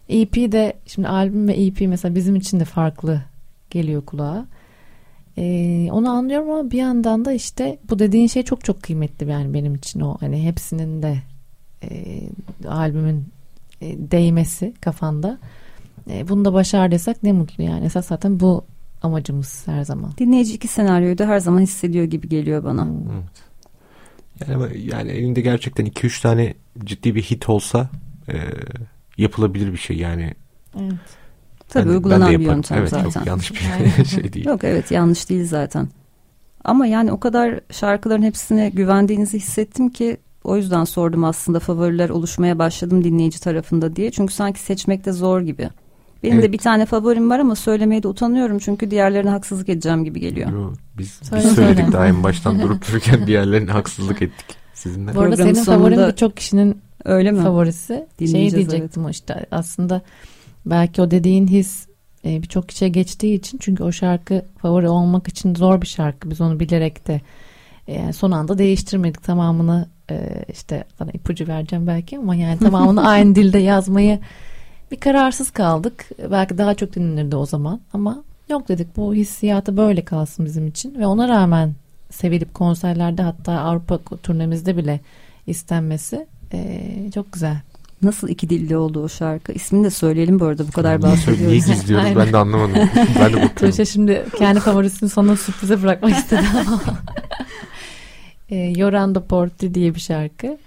EP 0.08 0.34
de 0.34 0.72
şimdi 0.86 1.08
albüm 1.08 1.48
ve 1.48 1.52
EP 1.52 1.80
mesela 1.80 2.14
bizim 2.14 2.36
için 2.36 2.60
de 2.60 2.64
farklı 2.64 3.22
geliyor 3.70 4.04
kulağa. 4.04 4.46
Ee, 5.38 5.88
onu 5.92 6.10
anlıyorum 6.10 6.50
ama 6.50 6.70
bir 6.70 6.78
yandan 6.78 7.24
da 7.24 7.32
işte 7.32 7.78
bu 7.90 7.98
dediğin 7.98 8.26
şey 8.26 8.42
çok 8.42 8.64
çok 8.64 8.82
kıymetli 8.82 9.30
yani 9.30 9.54
benim 9.54 9.74
için 9.74 10.00
o 10.00 10.16
hani 10.20 10.44
hepsinin 10.44 11.02
de 11.02 11.18
e, 11.82 12.20
albümün 12.68 13.24
e, 13.80 13.86
değmesi 13.98 14.74
kafanda. 14.80 15.38
E, 16.10 16.28
bunu 16.28 16.44
da 16.44 16.52
başardıysak 16.52 17.22
ne 17.22 17.32
mutlu 17.32 17.64
yani. 17.64 17.84
Esas 17.84 18.06
zaten 18.06 18.40
bu 18.40 18.64
amacımız 19.02 19.62
her 19.66 19.84
zaman. 19.84 20.12
Dinleyici 20.18 20.54
iki 20.54 20.68
senaryoyu 20.68 21.18
da 21.18 21.26
her 21.28 21.38
zaman 21.38 21.60
hissediyor 21.60 22.04
gibi 22.04 22.28
geliyor 22.28 22.64
bana. 22.64 22.84
Hmm. 22.84 23.00
Evet. 24.46 24.76
Yani, 24.76 24.86
yani 24.86 25.10
elinde 25.10 25.40
gerçekten 25.40 25.86
2-3 25.86 26.22
tane 26.22 26.54
ciddi 26.84 27.14
bir 27.14 27.22
hit 27.22 27.48
olsa 27.48 27.90
e, 28.28 28.34
yapılabilir 29.18 29.72
bir 29.72 29.78
şey 29.78 29.96
yani. 29.96 30.34
Evet. 30.80 31.19
Tabii 31.70 31.88
ben, 31.88 31.94
uygulanan 31.94 32.32
ben 32.32 32.40
bir 32.40 32.44
yöntem 32.44 32.78
evet, 32.78 32.90
zaten. 32.90 33.10
Çok 33.10 33.26
yanlış 33.26 33.52
bir 33.52 34.04
şey 34.04 34.32
değil. 34.32 34.46
Yok 34.46 34.64
evet 34.64 34.90
yanlış 34.90 35.28
değil 35.30 35.46
zaten. 35.46 35.88
Ama 36.64 36.86
yani 36.86 37.12
o 37.12 37.20
kadar 37.20 37.60
şarkıların 37.70 38.22
hepsine 38.22 38.70
güvendiğinizi 38.70 39.36
hissettim 39.36 39.88
ki 39.88 40.16
o 40.44 40.56
yüzden 40.56 40.84
sordum 40.84 41.24
aslında 41.24 41.60
favoriler 41.60 42.08
oluşmaya 42.08 42.58
başladım 42.58 43.04
dinleyici 43.04 43.40
tarafında 43.40 43.96
diye. 43.96 44.10
Çünkü 44.10 44.34
sanki 44.34 44.60
seçmek 44.60 45.04
de 45.04 45.12
zor 45.12 45.40
gibi. 45.40 45.70
Benim 46.22 46.34
evet. 46.34 46.44
de 46.48 46.52
bir 46.52 46.58
tane 46.58 46.86
favorim 46.86 47.30
var 47.30 47.38
ama 47.38 47.54
söylemeye 47.54 48.02
de 48.02 48.08
utanıyorum 48.08 48.58
çünkü 48.58 48.90
diğerlerine 48.90 49.30
haksızlık 49.30 49.68
edeceğim 49.68 50.04
gibi 50.04 50.20
geliyor. 50.20 50.52
Yo, 50.52 50.72
biz, 50.98 51.10
söyle, 51.10 51.44
biz 51.44 51.54
söyledik 51.54 51.78
söyle. 51.78 51.92
daha 51.92 52.06
en 52.06 52.22
baştan 52.22 52.60
durup 52.62 52.88
dururken 52.88 53.26
diğerlerine 53.26 53.70
haksızlık 53.70 54.22
ettik 54.22 54.46
sizinle. 54.74 55.14
Bu 55.14 55.20
arada 55.20 55.36
senin 55.36 55.64
favorin 55.64 56.08
birçok 56.08 56.36
kişinin 56.36 56.80
öyle 57.04 57.32
mi? 57.32 57.42
favorisi. 57.42 58.06
Şey 58.18 58.50
diyecektim 58.50 59.02
evet. 59.04 59.14
işte 59.14 59.46
aslında 59.50 60.02
belki 60.66 61.02
o 61.02 61.10
dediğin 61.10 61.46
his 61.46 61.86
e, 62.24 62.42
birçok 62.42 62.68
kişiye 62.68 62.90
geçtiği 62.90 63.34
için 63.34 63.58
çünkü 63.58 63.82
o 63.82 63.92
şarkı 63.92 64.44
favori 64.58 64.88
olmak 64.88 65.28
için 65.28 65.54
zor 65.54 65.80
bir 65.82 65.86
şarkı. 65.86 66.30
Biz 66.30 66.40
onu 66.40 66.60
bilerek 66.60 67.08
de 67.08 67.20
e, 67.88 68.12
son 68.12 68.30
anda 68.30 68.58
değiştirmedik 68.58 69.22
tamamını 69.22 69.88
e, 70.10 70.44
işte 70.52 70.84
sana 70.98 71.10
ipucu 71.10 71.48
vereceğim 71.48 71.86
belki 71.86 72.18
ama 72.18 72.34
yani 72.34 72.58
tamamını 72.62 73.08
aynı 73.08 73.34
dilde 73.34 73.58
yazmayı 73.58 74.18
bir 74.90 75.00
kararsız 75.00 75.50
kaldık. 75.50 76.08
Belki 76.30 76.58
daha 76.58 76.74
çok 76.74 76.94
dinlenirdi 76.94 77.36
o 77.36 77.46
zaman 77.46 77.80
ama 77.92 78.24
yok 78.48 78.68
dedik 78.68 78.96
bu 78.96 79.14
hissiyatı 79.14 79.76
böyle 79.76 80.04
kalsın 80.04 80.44
bizim 80.46 80.66
için 80.66 80.98
ve 80.98 81.06
ona 81.06 81.28
rağmen 81.28 81.74
sevilip 82.10 82.54
konserlerde 82.54 83.22
hatta 83.22 83.52
Avrupa 83.52 83.98
turnemizde 84.22 84.76
bile 84.76 85.00
istenmesi 85.46 86.26
e, 86.52 87.10
çok 87.14 87.32
güzel. 87.32 87.60
Nasıl 88.02 88.28
iki 88.28 88.50
dilli 88.50 88.76
oldu 88.76 89.02
o 89.04 89.08
şarkı? 89.08 89.52
İsmini 89.52 89.84
de 89.84 89.90
söyleyelim 89.90 90.40
bu 90.40 90.44
arada 90.44 90.68
bu 90.68 90.72
kadar 90.72 91.02
bahsediyoruz. 91.02 91.46
Niye 91.46 91.56
gizliyoruz 91.56 92.06
ben 92.16 92.32
de 92.32 92.36
anlamadım. 92.36 92.74
ben 92.96 93.32
de 93.32 93.36
bakıyorum. 93.42 93.48
Tuğçe 93.56 93.84
şimdi 93.84 94.24
kendi 94.38 94.60
favorisini 94.60 95.08
sana 95.08 95.36
sürprize 95.36 95.82
bırakmak 95.82 96.12
istedi 96.12 96.42
ama. 96.66 96.80
e, 98.50 98.56
Yorando 98.56 99.24
Porti 99.24 99.74
diye 99.74 99.94
bir 99.94 100.00
şarkı. 100.00 100.58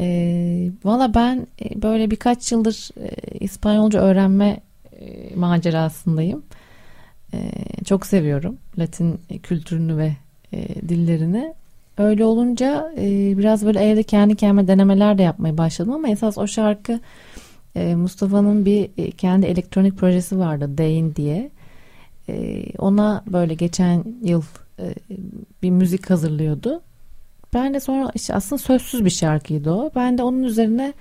E, 0.00 0.70
Valla 0.84 1.14
ben 1.14 1.46
e, 1.64 1.82
böyle 1.82 2.10
birkaç 2.10 2.52
yıldır 2.52 2.88
e, 3.00 3.38
İspanyolca 3.38 4.00
öğrenme 4.00 4.60
e, 5.00 5.34
macerasındayım. 5.36 6.42
E, 7.34 7.50
çok 7.84 8.06
seviyorum 8.06 8.56
Latin 8.78 9.20
kültürünü 9.42 9.96
ve 9.96 10.16
e, 10.52 10.88
dillerini. 10.88 11.54
Öyle 11.98 12.24
olunca 12.24 12.92
e, 12.98 13.38
biraz 13.38 13.66
böyle 13.66 13.80
evde 13.80 14.02
kendi 14.02 14.36
kendime 14.36 14.68
denemeler 14.68 15.18
de 15.18 15.22
yapmaya 15.22 15.58
başladım 15.58 15.92
ama 15.92 16.08
esas 16.08 16.38
o 16.38 16.46
şarkı 16.46 17.00
e, 17.76 17.94
Mustafa'nın 17.94 18.64
bir 18.64 18.90
e, 18.98 19.10
kendi 19.10 19.46
elektronik 19.46 19.96
projesi 19.96 20.38
vardı 20.38 20.78
Dane 20.78 21.16
diye. 21.16 21.50
E, 22.28 22.64
ona 22.78 23.24
böyle 23.26 23.54
geçen 23.54 24.04
yıl 24.22 24.42
e, 24.78 24.94
bir 25.62 25.70
müzik 25.70 26.10
hazırlıyordu. 26.10 26.82
Ben 27.54 27.74
de 27.74 27.80
sonra 27.80 28.10
işte 28.14 28.34
aslında 28.34 28.62
sözsüz 28.62 29.04
bir 29.04 29.10
şarkıydı 29.10 29.70
o. 29.72 29.90
Ben 29.94 30.18
de 30.18 30.22
onun 30.22 30.42
üzerine 30.42 30.92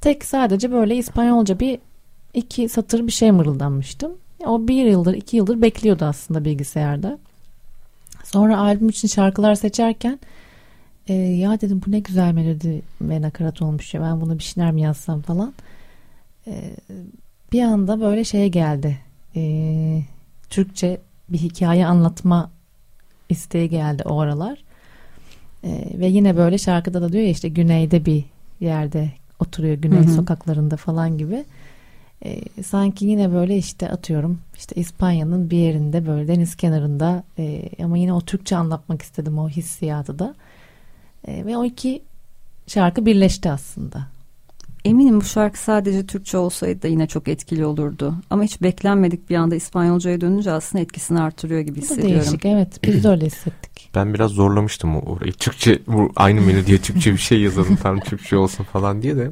tek 0.00 0.24
sadece 0.24 0.72
böyle 0.72 0.96
İspanyolca 0.96 1.60
bir 1.60 1.78
iki 2.34 2.68
satır 2.68 3.06
bir 3.06 3.12
şey 3.12 3.32
mırıldanmıştım. 3.32 4.12
O 4.46 4.68
bir 4.68 4.84
yıldır 4.84 5.14
iki 5.14 5.36
yıldır 5.36 5.62
bekliyordu 5.62 6.04
aslında 6.04 6.44
bilgisayarda. 6.44 7.18
Sonra 8.32 8.58
albüm 8.58 8.88
için 8.88 9.08
şarkılar 9.08 9.54
seçerken 9.54 10.18
e, 11.06 11.14
ya 11.14 11.60
dedim 11.60 11.80
bu 11.86 11.92
ne 11.92 12.00
güzel 12.00 12.32
melodi 12.32 12.82
ve 13.00 13.22
nakarat 13.22 13.62
olmuş 13.62 13.94
ya 13.94 14.02
ben 14.02 14.20
buna 14.20 14.38
bir 14.38 14.42
şeyler 14.42 14.72
mi 14.72 14.80
yazsam 14.80 15.22
falan. 15.22 15.54
E, 16.46 16.76
bir 17.52 17.62
anda 17.62 18.00
böyle 18.00 18.24
şeye 18.24 18.48
geldi. 18.48 18.98
E, 19.36 20.02
Türkçe 20.50 21.00
bir 21.28 21.38
hikaye 21.38 21.86
anlatma 21.86 22.50
isteği 23.28 23.68
geldi 23.68 24.02
o 24.06 24.20
aralar. 24.20 24.58
E, 25.64 25.88
ve 25.94 26.06
yine 26.06 26.36
böyle 26.36 26.58
şarkıda 26.58 27.02
da 27.02 27.12
diyor 27.12 27.24
ya 27.24 27.30
işte 27.30 27.48
güneyde 27.48 28.06
bir 28.06 28.24
yerde 28.60 29.10
oturuyor 29.40 29.74
güney 29.74 29.98
hı 29.98 30.10
hı. 30.10 30.14
sokaklarında 30.14 30.76
falan 30.76 31.18
gibi. 31.18 31.44
E, 32.24 32.62
sanki 32.62 33.06
yine 33.06 33.32
böyle 33.32 33.56
işte 33.56 33.90
atıyorum 33.90 34.40
işte 34.56 34.74
İspanya'nın 34.74 35.50
bir 35.50 35.56
yerinde 35.56 36.06
böyle 36.06 36.28
deniz 36.28 36.56
kenarında 36.56 37.22
e, 37.38 37.62
ama 37.84 37.98
yine 37.98 38.12
o 38.12 38.20
Türkçe 38.20 38.56
anlatmak 38.56 39.02
istedim 39.02 39.38
o 39.38 39.48
hissiyatı 39.48 40.18
da. 40.18 40.34
E, 41.26 41.46
ve 41.46 41.56
o 41.56 41.64
iki 41.64 42.02
şarkı 42.66 43.06
birleşti 43.06 43.50
aslında. 43.50 44.17
Eminim 44.88 45.20
bu 45.20 45.24
şarkı 45.24 45.58
sadece 45.58 46.06
Türkçe 46.06 46.38
olsaydı 46.38 46.82
da 46.82 46.88
yine 46.88 47.06
çok 47.06 47.28
etkili 47.28 47.66
olurdu. 47.66 48.14
Ama 48.30 48.42
hiç 48.42 48.62
beklenmedik 48.62 49.30
bir 49.30 49.36
anda 49.36 49.54
İspanyolcaya 49.54 50.20
dönünce 50.20 50.52
aslında 50.52 50.82
etkisini 50.82 51.20
artırıyor 51.20 51.60
gibi 51.60 51.80
hissediyorum. 51.80 52.16
Bu 52.16 52.20
değişik 52.20 52.44
evet 52.44 52.80
biz 52.82 53.04
de 53.04 53.08
öyle 53.08 53.26
hissettik. 53.26 53.90
Ben 53.94 54.14
biraz 54.14 54.30
zorlamıştım 54.30 54.96
orayı. 54.96 55.32
Türkçe 55.32 55.82
aynı 56.16 56.40
melodiye 56.40 56.78
Türkçe 56.78 57.12
bir 57.12 57.18
şey 57.18 57.40
yazalım 57.40 57.76
tam 57.76 58.00
Türkçe 58.00 58.36
olsun 58.36 58.64
falan 58.64 59.02
diye 59.02 59.16
de 59.16 59.30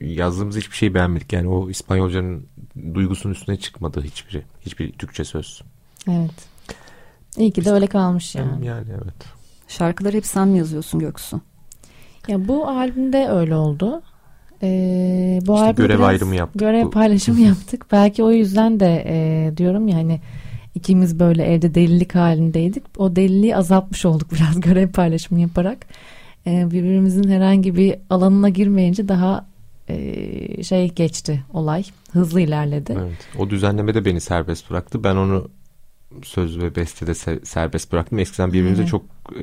yazdığımız 0.00 0.56
hiçbir 0.56 0.76
şey 0.76 0.94
beğenmedik. 0.94 1.32
Yani 1.32 1.48
o 1.48 1.70
İspanyolcanın 1.70 2.46
duygusunun 2.94 3.34
üstüne 3.34 3.56
çıkmadı 3.56 4.02
hiçbiri. 4.02 4.42
Hiçbir 4.60 4.92
Türkçe 4.92 5.24
söz. 5.24 5.62
Evet. 6.10 6.48
İyi 7.36 7.52
ki 7.52 7.64
de 7.64 7.70
öyle 7.70 7.86
kalmış 7.86 8.34
yani. 8.34 8.66
Yani 8.66 8.86
evet. 8.90 9.14
Şarkıları 9.68 10.16
hep 10.16 10.26
sen 10.26 10.48
mi 10.48 10.58
yazıyorsun 10.58 11.00
Göksu? 11.00 11.40
Ya 12.28 12.48
bu 12.48 12.68
albümde 12.68 13.28
öyle 13.28 13.56
oldu. 13.56 14.02
Ee, 14.64 15.38
bu 15.46 15.54
işte 15.54 15.72
görev 15.76 16.00
ayrımı 16.00 16.36
yaptık. 16.36 16.60
Görev 16.60 16.84
bu. 16.84 16.90
paylaşımı 16.90 17.40
yaptık. 17.50 17.86
Belki 17.92 18.22
o 18.22 18.30
yüzden 18.30 18.80
de 18.80 19.04
e, 19.08 19.56
diyorum 19.56 19.88
yani 19.88 20.12
ya, 20.12 20.18
ikimiz 20.74 21.18
böyle 21.18 21.44
evde 21.44 21.74
delilik 21.74 22.14
halindeydik. 22.14 22.82
O 22.96 23.16
deliliği 23.16 23.56
azaltmış 23.56 24.04
olduk 24.04 24.32
biraz 24.34 24.60
görev 24.60 24.88
paylaşımı 24.92 25.40
yaparak. 25.40 25.86
E, 26.46 26.70
birbirimizin 26.70 27.28
herhangi 27.30 27.76
bir 27.76 27.94
alanına 28.10 28.48
girmeyince 28.48 29.08
daha 29.08 29.46
e, 29.88 30.62
şey 30.62 30.88
geçti 30.88 31.44
olay. 31.52 31.84
Hızlı 32.12 32.40
ilerledi. 32.40 32.96
Evet. 33.00 33.28
O 33.38 33.50
düzenleme 33.50 33.94
de 33.94 34.04
beni 34.04 34.20
serbest 34.20 34.70
bıraktı. 34.70 35.04
Ben 35.04 35.16
onu 35.16 35.48
söz 36.22 36.58
ve 36.58 36.76
bestede 36.76 37.10
se- 37.10 37.44
serbest 37.44 37.92
bıraktım. 37.92 38.18
Eskiden 38.18 38.52
birbirimize 38.52 38.82
Evet. 38.82 38.90
çok 38.90 39.04
e, 39.04 39.40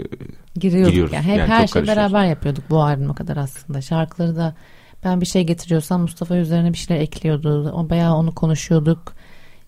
Giriyorduk 0.60 0.90
Giriyoruz. 0.92 1.14
yani. 1.14 1.24
Hep 1.26 1.38
Yani 1.40 1.50
her 1.50 1.68
şey 1.68 1.74
karışıyoruz. 1.74 1.88
beraber 2.14 2.26
yapıyorduk 2.26 2.64
bu 2.70 2.82
albüm 2.84 3.10
o 3.10 3.14
kadar 3.14 3.38
aslında. 3.38 3.82
Şarkıları 3.82 4.36
da 4.36 4.56
ben 5.04 5.22
bir 5.22 5.26
şey 5.26 5.44
getiriyorsam 5.44 6.02
Mustafa 6.02 6.36
üzerine 6.36 6.74
bir 6.74 6.78
şeyler 6.78 7.02
ekliyordu. 7.02 7.72
O 7.72 7.90
bayağı 7.90 8.16
onu 8.16 8.36
konuşuyorduk. 8.36 9.14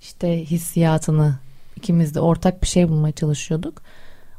İşte 0.02 0.46
hissiyatını 0.46 1.36
ikimiz 1.76 2.16
de 2.16 2.20
ortak 2.20 2.62
bir 2.62 2.68
şey 2.68 2.90
bulmaya 2.90 3.12
çalışıyorduk. 3.12 3.82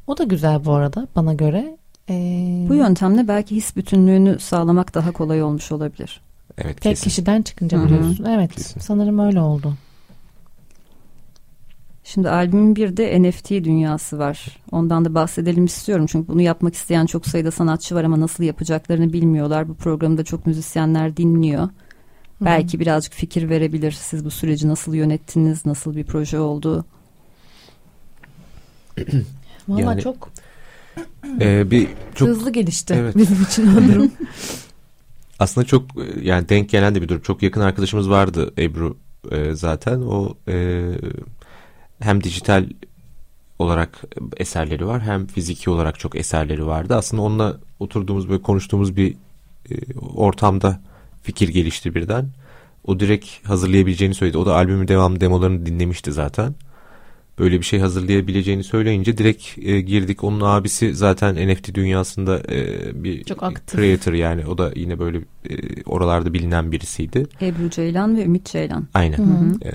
O 0.06 0.18
da 0.18 0.24
güzel 0.24 0.64
bu 0.64 0.72
arada 0.72 1.08
bana 1.16 1.34
göre. 1.34 1.76
Ee, 2.10 2.66
Bu 2.68 2.74
yöntemle 2.74 3.28
belki 3.28 3.56
his 3.56 3.76
bütünlüğünü 3.76 4.38
sağlamak 4.40 4.94
daha 4.94 5.12
kolay 5.12 5.42
olmuş 5.42 5.72
olabilir. 5.72 6.20
evet 6.58 6.80
tek 6.80 6.82
kesin. 6.92 7.04
kişiden 7.04 7.42
çıkınca 7.42 7.84
biliyorsun. 7.84 8.24
Evet 8.28 8.54
Kesin. 8.54 8.80
sanırım 8.80 9.18
öyle 9.18 9.40
oldu. 9.40 9.74
Şimdi 12.04 12.30
albümün 12.30 12.76
bir 12.76 12.96
de 12.96 13.22
NFT 13.22 13.50
dünyası 13.50 14.18
var. 14.18 14.56
Ondan 14.72 15.04
da 15.04 15.14
bahsedelim 15.14 15.64
istiyorum. 15.64 16.06
Çünkü 16.08 16.28
bunu 16.28 16.42
yapmak 16.42 16.74
isteyen 16.74 17.06
çok 17.06 17.26
sayıda 17.26 17.50
sanatçı 17.50 17.94
var 17.94 18.04
ama 18.04 18.20
nasıl 18.20 18.44
yapacaklarını 18.44 19.12
bilmiyorlar. 19.12 19.68
Bu 19.68 19.74
programı 19.74 20.18
da 20.18 20.24
çok 20.24 20.46
müzisyenler 20.46 21.16
dinliyor. 21.16 21.68
Belki 22.40 22.80
birazcık 22.80 23.12
fikir 23.12 23.48
verebilir. 23.48 23.92
Siz 23.92 24.24
bu 24.24 24.30
süreci 24.30 24.68
nasıl 24.68 24.94
yönettiniz? 24.94 25.66
Nasıl 25.66 25.96
bir 25.96 26.04
proje 26.04 26.38
oldu? 26.38 26.84
Valla 29.68 29.80
Yani- 29.80 30.02
çok, 30.02 30.30
E, 31.40 31.70
bir 31.70 31.88
çok 32.14 32.28
hızlı 32.28 32.50
gelişti 32.52 32.94
Evet. 32.98 33.16
bizim 33.16 33.42
için 33.42 33.76
o 33.76 33.88
durum. 33.92 34.12
aslında 35.38 35.66
çok 35.66 35.82
e, 35.82 36.20
yani 36.22 36.48
denk 36.48 36.68
gelen 36.70 36.94
de 36.94 37.02
bir 37.02 37.08
durum. 37.08 37.20
Çok 37.20 37.42
yakın 37.42 37.60
arkadaşımız 37.60 38.10
vardı 38.10 38.52
Ebru 38.58 38.96
e, 39.30 39.54
zaten. 39.54 40.00
O 40.00 40.34
e, 40.48 40.82
hem 42.04 42.24
dijital 42.24 42.66
olarak 43.58 44.02
eserleri 44.36 44.86
var 44.86 45.02
hem 45.02 45.26
fiziki 45.26 45.70
olarak 45.70 45.98
çok 45.98 46.16
eserleri 46.16 46.66
vardı. 46.66 46.96
Aslında 46.96 47.22
onunla 47.22 47.60
oturduğumuz 47.80 48.28
böyle 48.28 48.42
konuştuğumuz 48.42 48.96
bir 48.96 49.14
e, 49.70 49.74
ortamda 50.16 50.80
fikir 51.22 51.48
gelişti 51.48 51.94
birden. 51.94 52.28
O 52.84 53.00
direkt 53.00 53.48
hazırlayabileceğini 53.48 54.14
söyledi. 54.14 54.38
O 54.38 54.46
da 54.46 54.54
albümün 54.54 54.88
devam 54.88 55.20
demolarını 55.20 55.66
dinlemişti 55.66 56.12
zaten. 56.12 56.54
Böyle 57.38 57.58
bir 57.60 57.64
şey 57.64 57.80
hazırlayabileceğini 57.80 58.64
söyleyince 58.64 59.18
direkt 59.18 59.58
e, 59.58 59.80
girdik. 59.80 60.24
Onun 60.24 60.40
abisi 60.40 60.94
zaten 60.94 61.48
NFT 61.48 61.74
dünyasında 61.74 62.42
e, 62.52 63.04
bir 63.04 63.24
Çok 63.24 63.42
aktif. 63.42 63.80
creator 63.80 64.12
yani. 64.12 64.46
O 64.46 64.58
da 64.58 64.72
yine 64.76 64.98
böyle 64.98 65.18
e, 65.18 65.82
oralarda 65.86 66.34
bilinen 66.34 66.72
birisiydi. 66.72 67.26
Ebru 67.42 67.70
Ceylan 67.70 68.16
ve 68.16 68.24
Ümit 68.24 68.46
Ceylan. 68.46 68.88
Aynen. 68.94 69.18
Hı 69.18 69.22
hı. 69.22 69.68
E, 69.68 69.72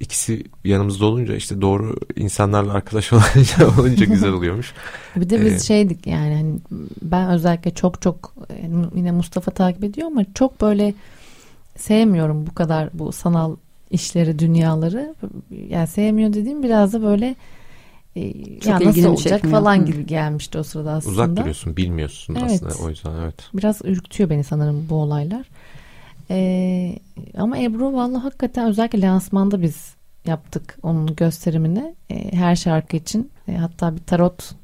ikisi 0.00 0.44
yanımızda 0.64 1.06
olunca 1.06 1.34
işte 1.34 1.60
doğru 1.60 1.96
insanlarla 2.16 2.72
arkadaş 2.72 3.12
olunca, 3.12 3.80
olunca 3.80 4.04
güzel 4.04 4.30
oluyormuş. 4.32 4.72
Bir 5.16 5.30
de 5.30 5.40
biz 5.40 5.52
Evet. 5.52 5.62
şeydik 5.62 6.06
yani 6.06 6.34
hani 6.34 6.54
ben 7.02 7.30
özellikle 7.30 7.70
çok 7.74 8.02
çok 8.02 8.34
yine 8.94 9.12
Mustafa 9.12 9.50
takip 9.50 9.84
ediyor 9.84 10.06
ama 10.06 10.24
çok 10.34 10.60
böyle 10.60 10.94
sevmiyorum 11.76 12.46
bu 12.46 12.54
kadar 12.54 12.90
bu 12.92 13.12
sanal 13.12 13.56
işleri 13.90 14.38
dünyaları 14.38 15.14
yani 15.68 15.86
sevmiyor 15.86 16.32
dediğim 16.32 16.62
biraz 16.62 16.92
da 16.92 17.02
böyle 17.02 17.34
e, 18.16 18.20
ya 18.64 18.80
nasıl 18.80 19.04
olacak 19.04 19.32
çekmiyor. 19.32 19.58
falan 19.58 19.76
Hı. 19.78 19.84
gibi 19.84 20.06
gelmişti 20.06 20.58
o 20.58 20.62
sırada 20.62 20.90
aslında. 20.92 21.12
Uzak 21.12 21.36
duruyorsun, 21.36 21.76
bilmiyorsun 21.76 22.34
Evet. 22.40 22.50
aslında 22.50 22.84
o 22.84 22.88
yüzden 22.90 23.12
evet. 23.22 23.34
Biraz 23.54 23.80
ürkütüyor 23.84 24.30
beni 24.30 24.44
sanırım 24.44 24.86
bu 24.90 24.94
olaylar. 24.94 25.46
Ee, 26.30 26.96
ama 27.38 27.58
Ebru 27.58 27.92
vallahi 27.92 28.22
hakikaten 28.22 28.68
özellikle 28.68 29.00
lansmanda 29.00 29.62
biz 29.62 29.94
yaptık 30.26 30.78
onun 30.82 31.16
gösterimini. 31.16 31.94
Ee, 32.10 32.32
her 32.36 32.56
şarkı 32.56 32.96
için. 32.96 33.30
Ee, 33.48 33.56
hatta 33.56 33.96
bir 33.96 34.02
tarot 34.02 34.54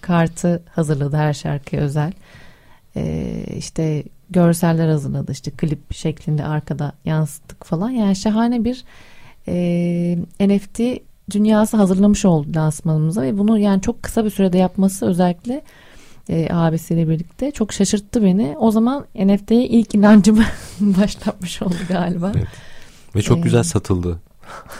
kartı 0.00 0.62
hazırladı 0.70 1.16
her 1.16 1.32
şarkıya 1.32 1.82
özel. 1.82 2.12
Ee, 2.96 3.44
işte 3.56 4.04
görseller 4.30 4.88
hazırladı. 4.88 5.32
işte 5.32 5.50
klip 5.50 5.94
şeklinde 5.94 6.44
arkada 6.44 6.92
yansıttık 7.04 7.64
falan. 7.64 7.90
Yani 7.90 8.16
şahane 8.16 8.64
bir 8.64 8.84
e, 9.48 10.18
NFT 10.40 10.80
dünyası 11.30 11.76
hazırlamış 11.76 12.24
oldu 12.24 12.48
lansmanımıza 12.56 13.22
ve 13.22 13.38
bunu 13.38 13.58
yani 13.58 13.80
çok 13.82 14.02
kısa 14.02 14.24
bir 14.24 14.30
sürede 14.30 14.58
yapması 14.58 15.06
özellikle 15.06 15.62
e, 16.32 16.48
abisiyle 16.54 17.08
birlikte 17.08 17.50
çok 17.50 17.72
şaşırttı 17.72 18.22
beni. 18.24 18.54
O 18.58 18.70
zaman 18.70 19.04
NFT'ye 19.14 19.64
ilk 19.64 19.94
inancımı 19.94 20.44
başlatmış 20.80 21.62
oldu 21.62 21.74
galiba. 21.88 22.32
Evet. 22.36 22.46
Ve 23.16 23.22
çok 23.22 23.38
Ee, 23.38 23.40
güzel 23.40 23.62
satıldı. 23.62 24.20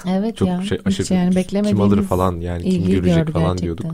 Evet 0.09 0.37
Çok 0.37 0.49
ya. 0.49 0.63
şey 0.63 0.79
hiç 0.79 0.87
aşırı 0.87 1.15
yani 1.15 1.29
kim 1.31 1.37
beklemediğimiz 1.37 1.83
alır 1.83 2.03
falan 2.03 2.41
yani 2.41 2.71
kim 2.71 2.87
görecek 2.91 3.29
falan 3.33 3.57
gerçekten. 3.57 3.57
diyorduk. 3.59 3.87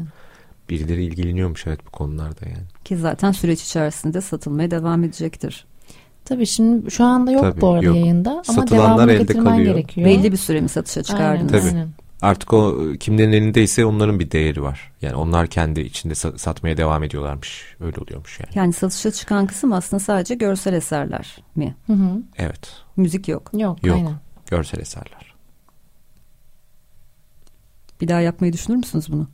Birileri 0.70 1.04
ilgileniyormuş 1.04 1.66
evet 1.66 1.80
bu 1.86 1.90
konularda 1.90 2.46
yani. 2.46 2.62
Ki 2.84 2.96
zaten 2.96 3.32
süreç 3.32 3.62
içerisinde 3.62 4.20
satılmaya 4.20 4.70
devam 4.70 5.04
edecektir. 5.04 5.66
Tabii 6.24 6.46
şimdi 6.46 6.90
şu 6.90 7.04
anda 7.04 7.30
yok 7.32 7.42
Tabii, 7.42 7.60
bu 7.60 7.68
arada 7.68 7.84
yok. 7.84 7.96
yayında 7.96 8.30
ama 8.30 8.42
Satılanlar 8.44 8.86
devamını 8.88 9.12
elde 9.12 9.18
getirmen 9.22 9.44
kalıyor. 9.44 9.74
gerekiyor. 9.74 10.06
Belli 10.06 10.32
bir 10.32 10.36
süre 10.36 10.60
mi 10.60 10.68
satışa 10.68 11.00
Aynen, 11.00 11.06
çıkardınız? 11.08 11.52
Tabii. 11.52 11.62
aynen. 11.76 11.88
Artık 12.22 12.52
o 12.52 12.76
kimlerin 13.00 13.32
elindeyse 13.32 13.84
onların 13.84 14.20
bir 14.20 14.30
değeri 14.30 14.62
var. 14.62 14.92
Yani 15.02 15.14
onlar 15.14 15.46
kendi 15.46 15.80
içinde 15.80 16.14
sa- 16.14 16.38
satmaya 16.38 16.76
devam 16.76 17.02
ediyorlarmış. 17.02 17.76
Öyle 17.80 18.00
oluyormuş 18.00 18.40
yani. 18.40 18.50
Yani 18.54 18.72
satışa 18.72 19.10
çıkan 19.10 19.46
kısım 19.46 19.72
aslında 19.72 20.00
sadece 20.00 20.34
görsel 20.34 20.72
eserler 20.72 21.36
mi? 21.56 21.74
Hı 21.86 21.92
hı. 21.92 22.22
Evet. 22.38 22.72
Müzik 22.96 23.28
yok. 23.28 23.50
Yok, 23.54 23.86
Yok. 23.86 23.96
aynen. 23.96 24.14
Görsel 24.50 24.80
eserler. 24.80 25.34
Bir 28.00 28.08
daha 28.08 28.20
yapmayı 28.20 28.52
düşünür 28.52 28.76
müsünüz 28.76 29.12
bunu? 29.12 29.26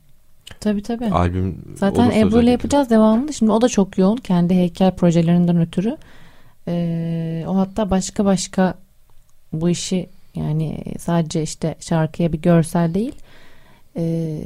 Tabii 0.59 0.83
tabii. 0.83 1.05
Albüm 1.05 1.61
Zaten 1.75 2.03
olursa 2.03 2.17
Ebru 2.17 2.27
ile 2.27 2.27
özellikle. 2.27 2.51
yapacağız 2.51 2.89
devamını. 2.89 3.33
Şimdi 3.33 3.51
o 3.51 3.61
da 3.61 3.69
çok 3.69 3.97
yoğun. 3.97 4.17
Kendi 4.17 4.53
heykel 4.55 4.95
projelerinden 4.95 5.57
ötürü. 5.61 5.97
Ee, 6.67 7.45
o 7.47 7.57
hatta 7.57 7.89
başka 7.89 8.25
başka 8.25 8.75
bu 9.53 9.69
işi 9.69 10.09
yani 10.35 10.77
sadece 10.99 11.43
işte 11.43 11.75
şarkıya 11.79 12.33
bir 12.33 12.41
görsel 12.41 12.93
değil 12.93 13.15
ee, 13.97 14.43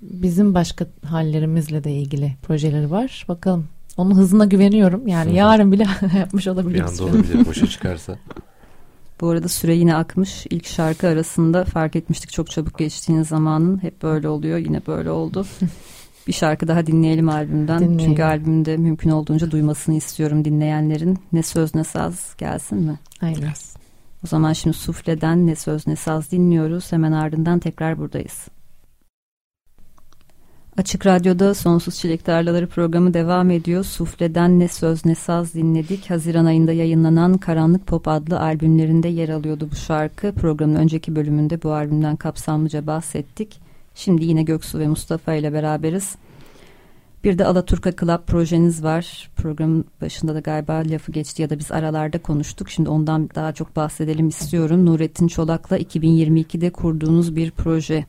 bizim 0.00 0.54
başka 0.54 0.86
hallerimizle 1.06 1.84
de 1.84 1.92
ilgili 1.92 2.32
projeleri 2.42 2.90
var. 2.90 3.24
Bakalım. 3.28 3.68
Onun 3.96 4.14
hızına 4.14 4.44
güveniyorum. 4.44 5.08
Yani 5.08 5.30
Hı 5.30 5.34
yarın 5.34 5.72
bile 5.72 5.86
yapmış 6.18 6.46
Bir 6.46 6.50
olabiliriz. 6.50 7.00
anda 7.00 7.12
olabilir 7.12 7.46
boşa 7.46 7.66
çıkarsa. 7.66 8.18
Bu 9.20 9.28
arada 9.28 9.48
süre 9.48 9.74
yine 9.74 9.94
akmış. 9.94 10.46
İlk 10.50 10.66
şarkı 10.66 11.08
arasında 11.08 11.64
fark 11.64 11.96
etmiştik 11.96 12.30
çok 12.30 12.50
çabuk 12.50 12.78
geçtiğiniz 12.78 13.28
zamanın. 13.28 13.82
Hep 13.82 14.02
böyle 14.02 14.28
oluyor. 14.28 14.58
Yine 14.58 14.82
böyle 14.86 15.10
oldu. 15.10 15.46
bir 16.26 16.32
şarkı 16.32 16.68
daha 16.68 16.86
dinleyelim 16.86 17.28
albümden. 17.28 17.78
Dinleyelim. 17.78 17.98
Çünkü 18.06 18.22
albümde 18.22 18.76
mümkün 18.76 19.10
olduğunca 19.10 19.50
duymasını 19.50 19.94
istiyorum 19.94 20.44
dinleyenlerin. 20.44 21.18
Ne 21.32 21.42
söz 21.42 21.74
ne 21.74 21.84
saz 21.84 22.34
gelsin 22.38 22.78
mi? 22.78 22.98
Aynen. 23.22 23.52
O 24.24 24.26
zaman 24.26 24.52
şimdi 24.52 24.76
Sufle'den 24.76 25.46
ne 25.46 25.56
söz 25.56 25.86
ne 25.86 25.96
saz 25.96 26.30
dinliyoruz. 26.30 26.92
Hemen 26.92 27.12
ardından 27.12 27.58
tekrar 27.58 27.98
buradayız. 27.98 28.48
Açık 30.76 31.06
Radyo'da 31.06 31.54
Sonsuz 31.54 31.94
Çilek 31.98 32.24
Tarlaları 32.24 32.66
programı 32.66 33.14
devam 33.14 33.50
ediyor. 33.50 33.84
Sufle'den 33.84 34.60
ne 34.60 34.68
söz 34.68 35.06
ne 35.06 35.14
saz 35.14 35.54
dinledik. 35.54 36.10
Haziran 36.10 36.44
ayında 36.44 36.72
yayınlanan 36.72 37.38
Karanlık 37.38 37.86
Pop 37.86 38.08
adlı 38.08 38.40
albümlerinde 38.40 39.08
yer 39.08 39.28
alıyordu 39.28 39.68
bu 39.70 39.76
şarkı. 39.76 40.32
Programın 40.32 40.74
önceki 40.74 41.16
bölümünde 41.16 41.62
bu 41.62 41.72
albümden 41.72 42.16
kapsamlıca 42.16 42.86
bahsettik. 42.86 43.60
Şimdi 43.94 44.24
yine 44.24 44.42
Göksu 44.42 44.78
ve 44.78 44.88
Mustafa 44.88 45.34
ile 45.34 45.52
beraberiz. 45.52 46.16
Bir 47.24 47.38
de 47.38 47.44
Alaturka 47.46 47.92
Club 47.92 48.26
projeniz 48.26 48.82
var. 48.82 49.30
Programın 49.36 49.84
başında 50.00 50.34
da 50.34 50.40
galiba 50.40 50.82
lafı 50.86 51.12
geçti 51.12 51.42
ya 51.42 51.50
da 51.50 51.58
biz 51.58 51.72
aralarda 51.72 52.18
konuştuk. 52.18 52.70
Şimdi 52.70 52.88
ondan 52.88 53.30
daha 53.34 53.52
çok 53.52 53.76
bahsedelim 53.76 54.28
istiyorum. 54.28 54.86
Nurettin 54.86 55.28
Çolak'la 55.28 55.78
2022'de 55.78 56.70
kurduğunuz 56.70 57.36
bir 57.36 57.50
proje. 57.50 58.04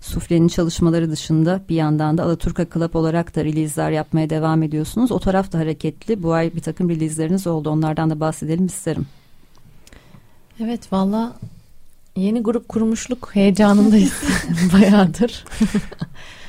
Sufle'nin 0.00 0.48
çalışmaları 0.48 1.10
dışında 1.10 1.60
bir 1.68 1.74
yandan 1.74 2.18
da 2.18 2.22
Alaturka 2.22 2.66
Club 2.74 2.94
olarak 2.94 3.36
da 3.36 3.44
release'ler 3.44 3.90
yapmaya 3.90 4.30
devam 4.30 4.62
ediyorsunuz. 4.62 5.12
O 5.12 5.18
taraf 5.18 5.52
da 5.52 5.58
hareketli. 5.58 6.22
Bu 6.22 6.32
ay 6.32 6.54
bir 6.54 6.60
takım 6.60 6.90
release'leriniz 6.90 7.46
oldu. 7.46 7.70
Onlardan 7.70 8.10
da 8.10 8.20
bahsedelim 8.20 8.66
isterim. 8.66 9.06
Evet 10.60 10.92
valla 10.92 11.32
yeni 12.16 12.42
grup 12.42 12.68
kurmuşluk 12.68 13.30
heyecanındayız 13.34 14.22
bayağıdır. 14.72 15.44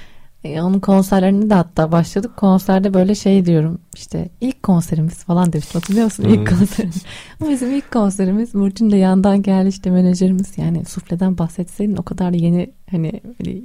E, 0.45 0.62
Onun 0.62 0.79
konserlerini 0.79 1.49
de 1.49 1.53
hatta 1.53 1.91
başladık. 1.91 2.38
Konserde 2.38 2.93
böyle 2.93 3.15
şey 3.15 3.45
diyorum 3.45 3.79
işte 3.95 4.29
ilk 4.41 4.63
konserimiz 4.63 5.13
falan 5.23 5.53
demiştim 5.53 5.81
hatırlıyor 5.81 6.05
musun? 6.05 6.23
İlk 6.23 6.51
Hmm. 6.51 6.58
konserimiz. 6.60 7.03
Ama 7.41 7.49
bizim 7.51 7.75
ilk 7.75 7.91
konserimiz 7.91 8.53
Burçin 8.53 8.91
de 8.91 8.97
yandan 8.97 9.41
geldi 9.41 9.69
işte 9.69 9.89
menajerimiz 9.91 10.58
yani 10.58 10.86
sufleden 10.86 11.38
bahsetseydin 11.38 11.97
o 11.97 12.03
kadar 12.03 12.31
yeni 12.31 12.69
hani 12.91 13.21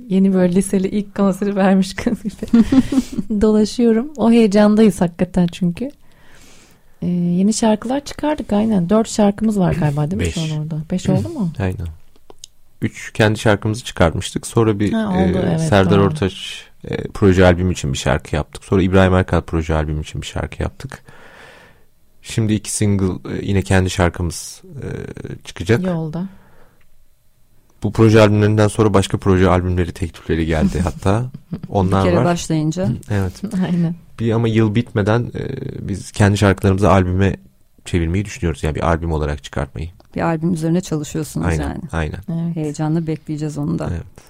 yeni 0.09 0.35
böyle 0.35 0.55
liseli 0.55 0.89
ilk 0.89 1.15
konseri 1.15 1.57
vermiş 1.57 1.95
kız 1.95 2.23
gibi 2.23 2.65
dolaşıyorum. 3.41 4.13
O 4.17 4.31
heyecandayız 4.31 5.01
hakikaten 5.01 5.47
çünkü. 5.53 5.91
Ee, 7.03 7.07
yeni 7.07 7.53
şarkılar 7.53 8.05
çıkardık 8.05 8.53
aynen. 8.53 8.91
Dört 8.91 9.09
şarkımız 9.09 9.59
var 9.59 9.75
galiba 9.75 10.11
değil 10.11 10.17
mi 10.23 10.27
Beş. 10.27 10.35
şu 10.35 10.41
an 10.41 10.51
orada? 10.63 10.79
Beş 10.91 11.09
oldu 11.09 11.29
mu? 11.29 11.51
Aynen. 11.59 11.87
Üç 12.83 13.13
kendi 13.13 13.39
şarkımızı 13.39 13.85
çıkarmıştık. 13.85 14.47
Sonra 14.47 14.79
bir 14.81 14.93
Ha, 14.93 15.09
oldu, 15.09 15.39
e, 15.39 15.47
evet, 15.51 15.61
Serdar 15.61 15.91
doğru. 15.99 16.05
Ortaç 16.07 16.65
e, 16.85 17.09
proje 17.09 17.47
albüm 17.47 17.71
için 17.71 17.93
bir 17.93 17.99
şarkı 17.99 18.37
yaptık. 18.37 18.65
Sonra 18.65 18.83
İbrahim 18.83 19.15
Erkal 19.15 19.41
proje 19.41 19.75
albüm 19.75 20.01
için 20.01 20.23
bir 20.23 20.27
şarkı 20.27 20.63
yaptık. 20.63 21.03
Şimdi 22.23 22.55
iki 22.55 22.73
single 22.73 23.31
e, 23.37 23.47
yine 23.47 23.63
kendi 23.63 23.91
şarkımız 23.91 24.63
e, 24.83 24.87
çıkacak. 25.45 25.83
Yolda. 25.87 26.29
Bu 27.83 27.93
proje 27.93 28.21
albümlerinden 28.21 28.69
sonra 28.69 28.95
başka 28.95 29.19
proje 29.19 29.49
albümleri 29.49 29.93
teklifleri 29.93 30.47
geldi 30.47 30.81
hatta. 30.85 31.25
Onlar 31.69 32.05
Bir 32.05 32.09
kere 32.11 32.17
var. 32.19 32.25
başlayınca 32.25 32.89
Evet. 33.11 33.43
Aynen. 33.73 33.95
Bir 34.21 34.33
ama 34.33 34.49
yıl 34.49 34.75
bitmeden 34.75 35.21
e, 35.35 35.49
biz 35.89 36.13
kendi 36.13 36.39
şarkılarımızı 36.39 36.91
albüme 36.91 37.37
çevirmeyi 37.85 38.25
düşünüyoruz. 38.25 38.63
Yani 38.63 38.75
bir 38.75 38.89
albüm 38.89 39.13
olarak 39.13 39.45
çıkartmayı. 39.45 39.89
bir 40.15 40.21
albüm 40.21 40.53
üzerine 40.55 40.81
çalışıyorsunuz 40.81 41.47
Aynen. 41.47 41.63
yani. 41.69 41.81
Aynen. 41.93 42.19
Evet. 42.29 42.57
Heyecanla 42.57 43.07
bekleyeceğiz 43.07 43.59
onu 43.59 43.79
da. 43.79 43.89
Evet. 43.93 44.30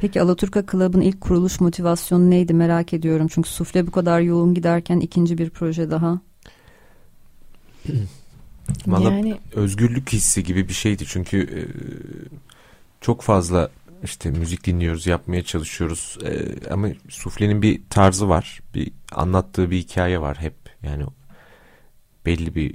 Peki 0.00 0.20
Alaturka 0.20 0.64
Club'ın 0.72 1.00
ilk 1.00 1.20
kuruluş 1.20 1.60
motivasyonu 1.60 2.30
neydi 2.30 2.54
merak 2.54 2.92
ediyorum. 2.92 3.28
Çünkü 3.30 3.48
sufle 3.50 3.86
bu 3.86 3.90
kadar 3.90 4.20
yoğun 4.20 4.54
giderken 4.54 5.00
ikinci 5.00 5.38
bir 5.38 5.50
proje 5.50 5.90
daha. 5.90 6.20
Valla 8.86 9.10
Yani 9.10 9.38
özgürlük 9.54 10.12
hissi 10.12 10.44
gibi 10.44 10.68
bir 10.68 10.74
şeydi. 10.74 11.04
Çünkü 11.06 11.38
e, 11.38 11.60
çok 13.00 13.22
fazla 13.22 13.70
işte 14.04 14.30
müzik 14.30 14.66
dinliyoruz, 14.66 15.06
yapmaya 15.06 15.42
çalışıyoruz. 15.42 16.18
E, 16.24 16.46
ama 16.70 16.88
suflenin 17.08 17.62
bir 17.62 17.82
tarzı 17.90 18.28
var. 18.28 18.60
Bir 18.74 18.92
anlattığı 19.12 19.70
bir 19.70 19.78
hikaye 19.78 20.20
var 20.20 20.36
hep. 20.40 20.54
Yani 20.82 21.04
belli 22.26 22.54
bir 22.54 22.74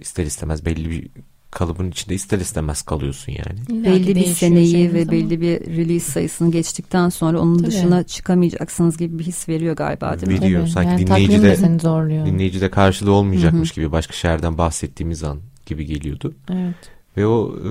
ister 0.00 0.26
istemez 0.26 0.64
belli 0.64 0.90
bir 0.90 1.10
kalıbın 1.56 1.90
içinde 1.90 2.14
ister 2.14 2.38
istemez 2.38 2.82
kalıyorsun 2.82 3.32
yani. 3.32 3.60
illaki 3.68 3.84
belli 3.84 4.16
bir 4.16 4.24
seneyi 4.24 4.94
ve 4.94 5.02
ama 5.02 5.10
belli 5.10 5.40
bir 5.40 5.60
release 5.60 6.12
sayısını 6.12 6.50
geçtikten 6.50 7.08
sonra 7.08 7.40
onun 7.40 7.58
Tabii. 7.58 7.66
dışına 7.66 8.02
çıkamayacaksınız 8.02 8.96
gibi 8.96 9.18
bir 9.18 9.24
his 9.24 9.48
veriyor 9.48 9.76
galiba 9.76 10.20
değil 10.20 10.32
mi? 10.32 10.40
Veriyor. 10.40 10.60
Tabii. 10.62 10.70
Sanki 10.70 10.88
yani 10.88 11.06
dinleyici 11.06 11.42
de- 11.42 11.42
de 11.42 11.56
seni 11.56 11.78
zorluyor. 11.80 12.26
Dinleyici 12.26 12.60
de 12.60 12.70
karşılığı 12.70 13.12
olmayacakmış 13.12 13.70
Hı 13.70 13.74
gibi 13.74 13.92
başka 13.92 14.12
şehirden 14.12 14.58
bahsettiğimiz 14.58 15.24
an 15.24 15.38
gibi 15.66 15.86
geliyordu. 15.86 16.34
Evet. 16.50 16.74
Ve 17.16 17.26
o 17.26 17.56
e, 17.58 17.70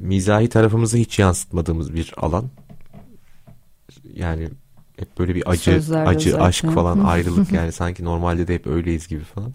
mizahi 0.00 0.48
tarafımızı 0.48 0.96
hiç 0.96 1.18
yansıtmadığımız 1.18 1.94
bir 1.94 2.12
alan. 2.16 2.44
Yani 4.14 4.48
hep 4.96 5.18
böyle 5.18 5.34
bir 5.34 5.50
acı, 5.50 5.62
Sözlerde 5.62 6.08
acı, 6.08 6.28
özellikle. 6.28 6.44
aşk 6.44 6.66
falan 6.70 6.98
ayrılık 6.98 7.52
yani 7.58 7.72
sanki 7.72 8.04
normalde 8.04 8.48
de 8.48 8.54
hep 8.54 8.66
öyleyiz 8.66 9.08
gibi 9.08 9.24
falan. 9.24 9.52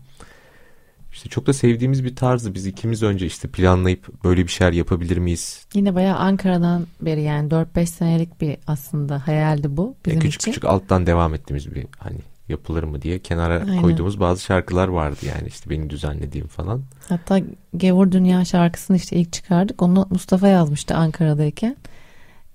İşte 1.13 1.30
çok 1.30 1.47
da 1.47 1.54
sevdiğimiz 1.54 2.04
bir 2.04 2.15
tarzı. 2.15 2.54
Biz 2.54 2.65
ikimiz 2.65 3.04
önce 3.04 3.26
işte 3.26 3.47
planlayıp 3.47 4.23
böyle 4.23 4.43
bir 4.43 4.52
şeyler 4.52 4.71
yapabilir 4.73 5.17
miyiz? 5.17 5.65
Yine 5.73 5.95
bayağı 5.95 6.17
Ankara'dan 6.17 6.88
beri 7.02 7.21
yani 7.21 7.49
4-5 7.49 7.86
senelik 7.86 8.41
bir 8.41 8.58
aslında 8.67 9.28
hayaldi 9.28 9.78
bu 9.78 9.95
E, 10.02 10.06
bizim 10.06 10.19
küçük 10.19 10.41
için. 10.41 10.52
küçük 10.52 10.65
alttan 10.65 11.06
devam 11.06 11.34
ettiğimiz 11.34 11.76
bir 11.76 11.86
hani 11.97 12.17
yapılır 12.49 12.84
mı 12.84 13.02
diye 13.02 13.19
kenara 13.19 13.60
Aynen. 13.60 13.82
koyduğumuz 13.82 14.19
bazı 14.19 14.41
şarkılar 14.43 14.88
vardı 14.88 15.17
yani 15.28 15.47
işte 15.47 15.69
benim 15.69 15.89
düzenlediğim 15.89 16.47
falan. 16.47 16.82
Hatta 17.10 17.39
Gevur 17.78 18.12
Dünya 18.12 18.45
şarkısını 18.45 18.97
işte 18.97 19.15
ilk 19.15 19.34
çıkardık. 19.34 19.82
Onu 19.82 20.08
Mustafa 20.10 20.47
yazmıştı 20.47 20.95
Ankara'dayken. 20.95 21.76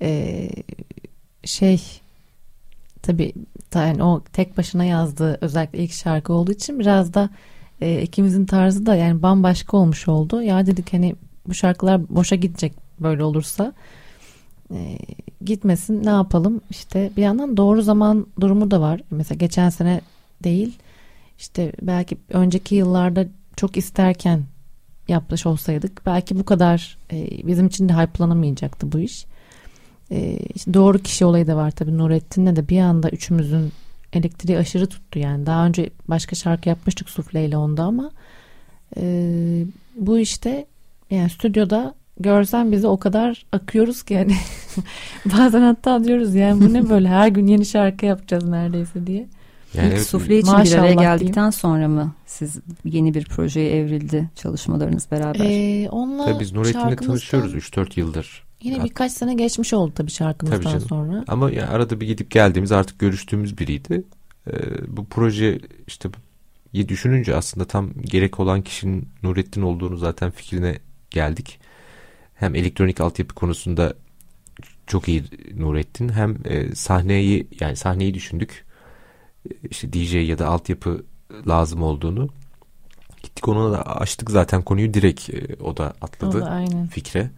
Ee, 0.02 0.50
şey 1.44 1.82
tabii 3.02 3.32
ta- 3.70 3.86
yani 3.86 4.02
o 4.02 4.22
tek 4.32 4.58
başına 4.58 4.84
yazdığı 4.84 5.38
özellikle 5.40 5.78
ilk 5.78 5.92
şarkı 5.92 6.32
olduğu 6.32 6.52
için 6.52 6.78
biraz 6.80 7.14
da 7.14 7.30
e, 7.80 8.02
ikimizin 8.02 8.46
tarzı 8.46 8.86
da 8.86 8.94
yani 8.94 9.22
bambaşka 9.22 9.76
olmuş 9.76 10.08
oldu. 10.08 10.42
Ya 10.42 10.66
dedik 10.66 10.92
hani 10.92 11.16
bu 11.48 11.54
şarkılar 11.54 12.08
boşa 12.08 12.36
gidecek 12.36 12.72
böyle 13.00 13.24
olursa. 13.24 13.72
E, 14.74 14.98
gitmesin 15.44 16.04
ne 16.04 16.10
yapalım 16.10 16.60
işte 16.70 17.10
bir 17.16 17.22
yandan 17.22 17.56
doğru 17.56 17.82
zaman 17.82 18.26
durumu 18.40 18.70
da 18.70 18.80
var. 18.80 19.00
Mesela 19.10 19.36
geçen 19.38 19.68
sene 19.68 20.00
değil 20.44 20.78
işte 21.38 21.72
belki 21.82 22.18
önceki 22.28 22.74
yıllarda 22.74 23.26
çok 23.56 23.76
isterken 23.76 24.42
yapmış 25.08 25.46
olsaydık 25.46 26.02
belki 26.06 26.38
bu 26.38 26.44
kadar 26.44 26.98
e, 27.12 27.46
bizim 27.46 27.66
için 27.66 27.88
de 27.88 27.92
hype'lanamayacaktı 27.92 28.92
bu 28.92 28.98
iş. 28.98 29.26
E, 30.10 30.38
işte 30.54 30.74
doğru 30.74 30.98
kişi 30.98 31.24
olayı 31.24 31.46
da 31.46 31.56
var 31.56 31.70
tabii 31.70 31.98
Nurettin'le 31.98 32.56
de 32.56 32.68
bir 32.68 32.80
anda 32.80 33.10
üçümüzün 33.10 33.72
elektriği 34.12 34.58
aşırı 34.58 34.86
tuttu 34.86 35.18
yani. 35.18 35.46
Daha 35.46 35.66
önce 35.66 35.90
başka 36.08 36.36
şarkı 36.36 36.68
yapmıştık 36.68 37.10
Sufle 37.10 37.44
ile 37.44 37.56
onda 37.56 37.82
ama 37.82 38.10
e, 38.96 39.02
bu 39.96 40.18
işte 40.18 40.66
yani 41.10 41.30
stüdyoda 41.30 41.94
görsen 42.20 42.72
bizi 42.72 42.86
o 42.86 42.98
kadar 42.98 43.46
akıyoruz 43.52 44.02
ki 44.02 44.14
yani 44.14 44.36
bazen 45.24 45.62
hatta 45.62 46.04
diyoruz 46.04 46.34
yani 46.34 46.60
bu 46.60 46.72
ne 46.72 46.90
böyle 46.90 47.08
her 47.08 47.28
gün 47.28 47.46
yeni 47.46 47.66
şarkı 47.66 48.06
yapacağız 48.06 48.44
neredeyse 48.48 49.06
diye. 49.06 49.26
Yani 49.74 49.86
İlk 49.86 49.94
evet, 49.94 50.06
sufle 50.06 50.38
için 50.38 50.52
bir 50.52 50.58
Maşallah 50.58 50.82
araya 50.82 50.98
diyeyim. 50.98 51.18
geldikten 51.18 51.50
sonra 51.50 51.88
mı 51.88 52.12
siz 52.26 52.58
yeni 52.84 53.14
bir 53.14 53.24
projeye 53.24 53.76
evrildi 53.76 54.30
çalışmalarınız 54.34 55.10
beraber? 55.10 55.46
Ee, 55.50 55.88
onunla 55.90 56.24
tabii 56.24 56.40
biz 56.40 56.52
Nurettin'le 56.52 56.96
tanışıyoruz 56.96 57.54
3-4 57.54 58.00
yıldır. 58.00 58.47
Yine 58.62 58.84
birkaç 58.84 59.12
sene 59.12 59.34
geçmiş 59.34 59.72
oldu 59.72 59.92
tabii 59.94 60.10
şarkımızdan 60.10 60.60
Tabii 60.60 60.72
canım. 60.72 60.88
sonra. 60.88 61.24
Ama 61.28 61.50
yani 61.50 61.66
arada 61.68 62.00
bir 62.00 62.06
gidip 62.06 62.30
geldiğimiz 62.30 62.72
artık 62.72 62.98
görüştüğümüz 62.98 63.58
biriydi. 63.58 64.02
Ee, 64.50 64.52
bu 64.96 65.06
proje 65.06 65.60
işte 65.86 66.08
düşününce 66.74 67.36
aslında 67.36 67.66
tam 67.66 67.92
gerek 68.02 68.40
olan 68.40 68.62
kişinin 68.62 69.08
Nurettin 69.22 69.62
olduğunu 69.62 69.96
zaten 69.96 70.30
fikrine 70.30 70.78
geldik. 71.10 71.58
Hem 72.34 72.54
elektronik 72.54 73.00
altyapı 73.00 73.34
konusunda 73.34 73.94
çok 74.86 75.08
iyi 75.08 75.24
Nurettin 75.56 76.08
hem 76.08 76.36
e, 76.44 76.74
sahneyi 76.74 77.48
yani 77.60 77.76
sahneyi 77.76 78.14
düşündük. 78.14 78.64
E, 79.50 79.54
İşte 79.70 79.92
DJ 79.92 80.14
ya 80.14 80.38
da 80.38 80.46
altyapı 80.46 81.04
lazım 81.46 81.82
olduğunu. 81.82 82.28
Gittik 83.22 83.48
ona 83.48 83.72
da 83.72 83.82
açtık 83.82 84.30
zaten 84.30 84.62
konuyu 84.62 84.94
direkt 84.94 85.30
e, 85.30 85.56
o 85.62 85.76
da 85.76 85.92
O 86.00 86.04
atladı 86.04 86.40
da 86.40 86.46
aynen. 86.50 86.86
fikre. 86.86 87.30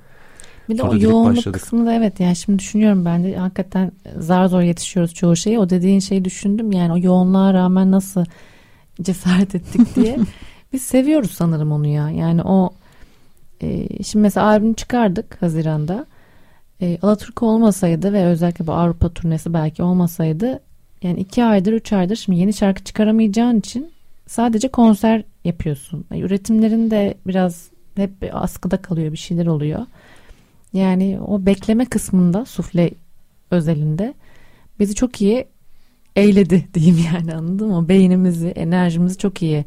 Bir 0.71 0.79
de 0.79 0.83
Sonra 0.83 0.91
o 0.91 0.99
yoğunluk 0.99 1.37
başladık. 1.37 1.61
kısmı 1.61 1.87
da 1.87 1.93
evet 1.95 2.21
yani 2.21 2.37
şimdi 2.37 2.59
düşünüyorum 2.59 3.05
ben 3.05 3.25
de 3.25 3.37
hakikaten 3.37 3.93
zar 4.19 4.47
zor 4.47 4.63
yetişiyoruz 4.63 5.15
çoğu 5.15 5.37
şeyi. 5.37 5.59
O 5.59 5.71
dediğin 5.71 6.01
şeyi 6.01 6.25
düşündüm 6.25 6.73
yani 6.73 6.93
o 6.93 6.99
yoğunluğa 6.99 7.55
rağmen 7.55 7.91
nasıl 7.91 8.25
cesaret 9.03 9.55
ettik 9.55 9.97
diye. 9.97 10.19
Biz 10.73 10.83
seviyoruz 10.83 11.31
sanırım 11.31 11.73
onu 11.73 11.87
ya. 11.87 12.11
Yani 12.11 12.43
o 12.43 12.71
e, 13.63 13.87
şimdi 14.05 14.23
mesela 14.23 14.47
albüm 14.47 14.75
çıkardık 14.75 15.43
Haziran'da. 15.43 16.07
E, 16.81 16.99
Alaturka 17.03 17.47
olmasaydı 17.47 18.13
ve 18.13 18.25
özellikle 18.25 18.67
bu 18.67 18.73
Avrupa 18.73 19.09
turnesi 19.09 19.55
belki 19.55 19.83
olmasaydı 19.83 20.61
yani 21.03 21.21
iki 21.21 21.45
aydır 21.45 21.73
üç 21.73 21.93
aydır 21.93 22.17
şimdi 22.17 22.39
yeni 22.39 22.53
şarkı 22.53 22.85
çıkaramayacağın 22.85 23.59
için 23.59 23.91
sadece 24.27 24.69
konser 24.69 25.23
yapıyorsun. 25.45 26.05
E, 26.13 26.21
üretimlerin 26.21 26.91
de 26.91 27.15
biraz 27.27 27.69
hep 27.97 28.13
askıda 28.33 28.77
kalıyor 28.77 29.13
bir 29.13 29.17
şeyler 29.17 29.47
oluyor. 29.47 29.87
Yani 30.73 31.19
o 31.27 31.47
bekleme 31.47 31.85
kısmında 31.85 32.45
sufle 32.45 32.91
özelinde 33.51 34.15
bizi 34.81 34.95
çok 34.95 35.21
iyi 35.23 35.47
eyledi 36.17 36.69
diyeyim 36.75 36.99
yani 37.15 37.35
anladın 37.35 37.69
mı? 37.69 37.89
Beynimizi, 37.89 38.49
enerjimizi 38.49 39.19
çok 39.19 39.43
iyi 39.43 39.65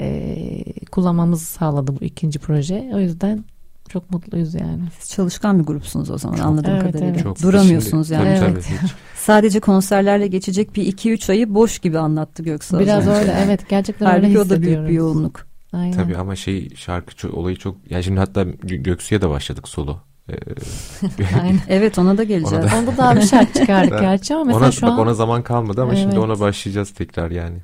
e, 0.00 0.64
kullanmamızı 0.92 1.44
sağladı 1.44 1.96
bu 2.00 2.04
ikinci 2.04 2.38
proje. 2.38 2.90
O 2.94 2.98
yüzden 3.00 3.44
çok 3.88 4.10
mutluyuz 4.10 4.54
yani. 4.54 4.82
Siz 4.98 5.10
çalışkan 5.10 5.58
bir 5.58 5.64
grupsunuz 5.64 6.10
o 6.10 6.18
zaman 6.18 6.36
Çok. 6.36 6.46
anladığım 6.46 6.72
Evet, 6.74 6.82
kadarıyla. 6.82 7.06
evet. 7.08 7.22
Çok. 7.22 7.42
Duramıyorsunuz 7.42 8.08
Şimdi- 8.08 8.20
yani. 8.22 8.38
Tabii, 8.38 8.50
Evet. 8.52 8.66
tabii. 8.80 8.90
Sadece 9.16 9.60
konserlerle 9.60 10.26
geçecek 10.26 10.76
bir 10.76 10.86
2-3 10.92 11.30
ayı 11.32 11.54
boş 11.54 11.78
gibi 11.78 11.98
anlattı 11.98 12.42
Göksu. 12.42 12.76
az 12.76 12.82
Biraz 12.82 13.08
öyle 13.08 13.36
evet 13.44 13.68
gerçekten 13.68 14.14
öyle 14.14 14.26
Halbuki 14.26 14.40
o 14.40 14.50
da 14.56 14.62
büyük 14.62 14.78
bir 14.88 14.92
yoğunluk. 14.92 15.46
Aynen. 15.72 15.92
Tabii 15.92 16.16
ama 16.16 16.36
şey 16.36 16.74
şarkı 16.74 17.32
olayı 17.36 17.56
çok 17.56 17.76
yani 17.90 18.04
şimdi 18.04 18.18
hatta 18.20 18.42
Gö- 18.42 18.82
Göksu'ya 18.82 19.22
da 19.22 19.30
başladık 19.30 19.68
solo. 19.68 19.98
Ee, 20.30 20.34
Aynen. 21.42 21.60
Evet 21.68 21.98
ona 21.98 22.18
da 22.18 22.24
geleceğiz. 22.24 22.64
Ona 22.64 22.78
Onda 22.78 22.96
daha 22.96 23.16
bir 23.16 23.22
şarkı 23.22 23.60
çıkardık 23.60 23.92
Ben- 23.92 24.00
gerçi 24.00 24.34
ama 24.34 24.44
mesela 24.44 24.64
ona, 24.64 24.72
şu 24.72 24.82
bak 24.86 24.92
an 24.92 24.98
ona 24.98 25.14
zaman 25.14 25.42
kalmadı 25.42 25.82
ama 25.82 25.94
şimdi 25.96 26.14
Evet. 26.14 26.24
ona 26.24 26.40
başlayacağız 26.40 26.90
tekrar 26.90 27.30
yani. 27.30 27.56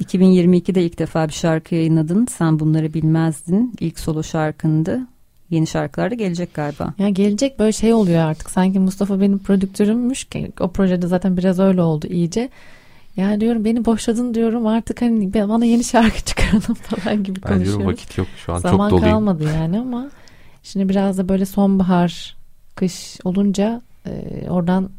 2022'de 0.00 0.82
ilk 0.84 0.98
defa 0.98 1.28
bir 1.28 1.32
şarkı 1.32 1.74
yayınladın. 1.74 2.26
Sen 2.30 2.60
bunları 2.60 2.94
bilmezdin. 2.94 3.74
İlk 3.80 3.98
solo 3.98 4.22
şarkındı. 4.22 5.00
Yeni 5.50 5.66
şarkılar 5.66 6.10
da 6.10 6.14
gelecek 6.14 6.54
galiba. 6.54 6.94
Ya 6.98 7.08
gelecek 7.08 7.58
böyle 7.58 7.72
şey 7.72 7.92
oluyor 7.94 8.18
artık. 8.24 8.50
Sanki 8.50 8.78
Mustafa 8.78 9.20
benim 9.20 9.38
prodüktörümmüş 9.38 10.24
ki 10.24 10.52
o 10.60 10.68
projede 10.70 11.06
zaten 11.06 11.36
biraz 11.36 11.58
öyle 11.58 11.82
oldu 11.82 12.06
iyice. 12.06 12.48
Ya 13.16 13.40
diyorum 13.40 13.64
beni 13.64 13.84
boşladın 13.84 14.34
diyorum 14.34 14.66
artık 14.66 15.02
hani 15.02 15.34
bana 15.34 15.64
yeni 15.64 15.84
şarkı 15.84 16.22
çıkaralım 16.24 16.74
falan 16.74 17.24
gibi 17.24 17.40
Ben 17.42 17.48
diyorum 17.48 17.64
konuşuyoruz. 17.64 17.86
vakit 17.86 18.18
yok 18.18 18.26
şu 18.46 18.52
an 18.52 18.58
Zaman 18.58 18.90
çok 18.90 18.98
doluyum. 18.98 19.14
kalmadı 19.14 19.44
yani 19.54 19.78
ama 19.80 20.10
şimdi 20.72 20.88
biraz 20.88 21.18
da 21.18 21.28
böyle 21.28 21.46
sonbahar, 21.46 22.36
kış 22.74 23.18
olunca 23.24 23.82
e, 24.06 24.46
oradan 24.50 24.90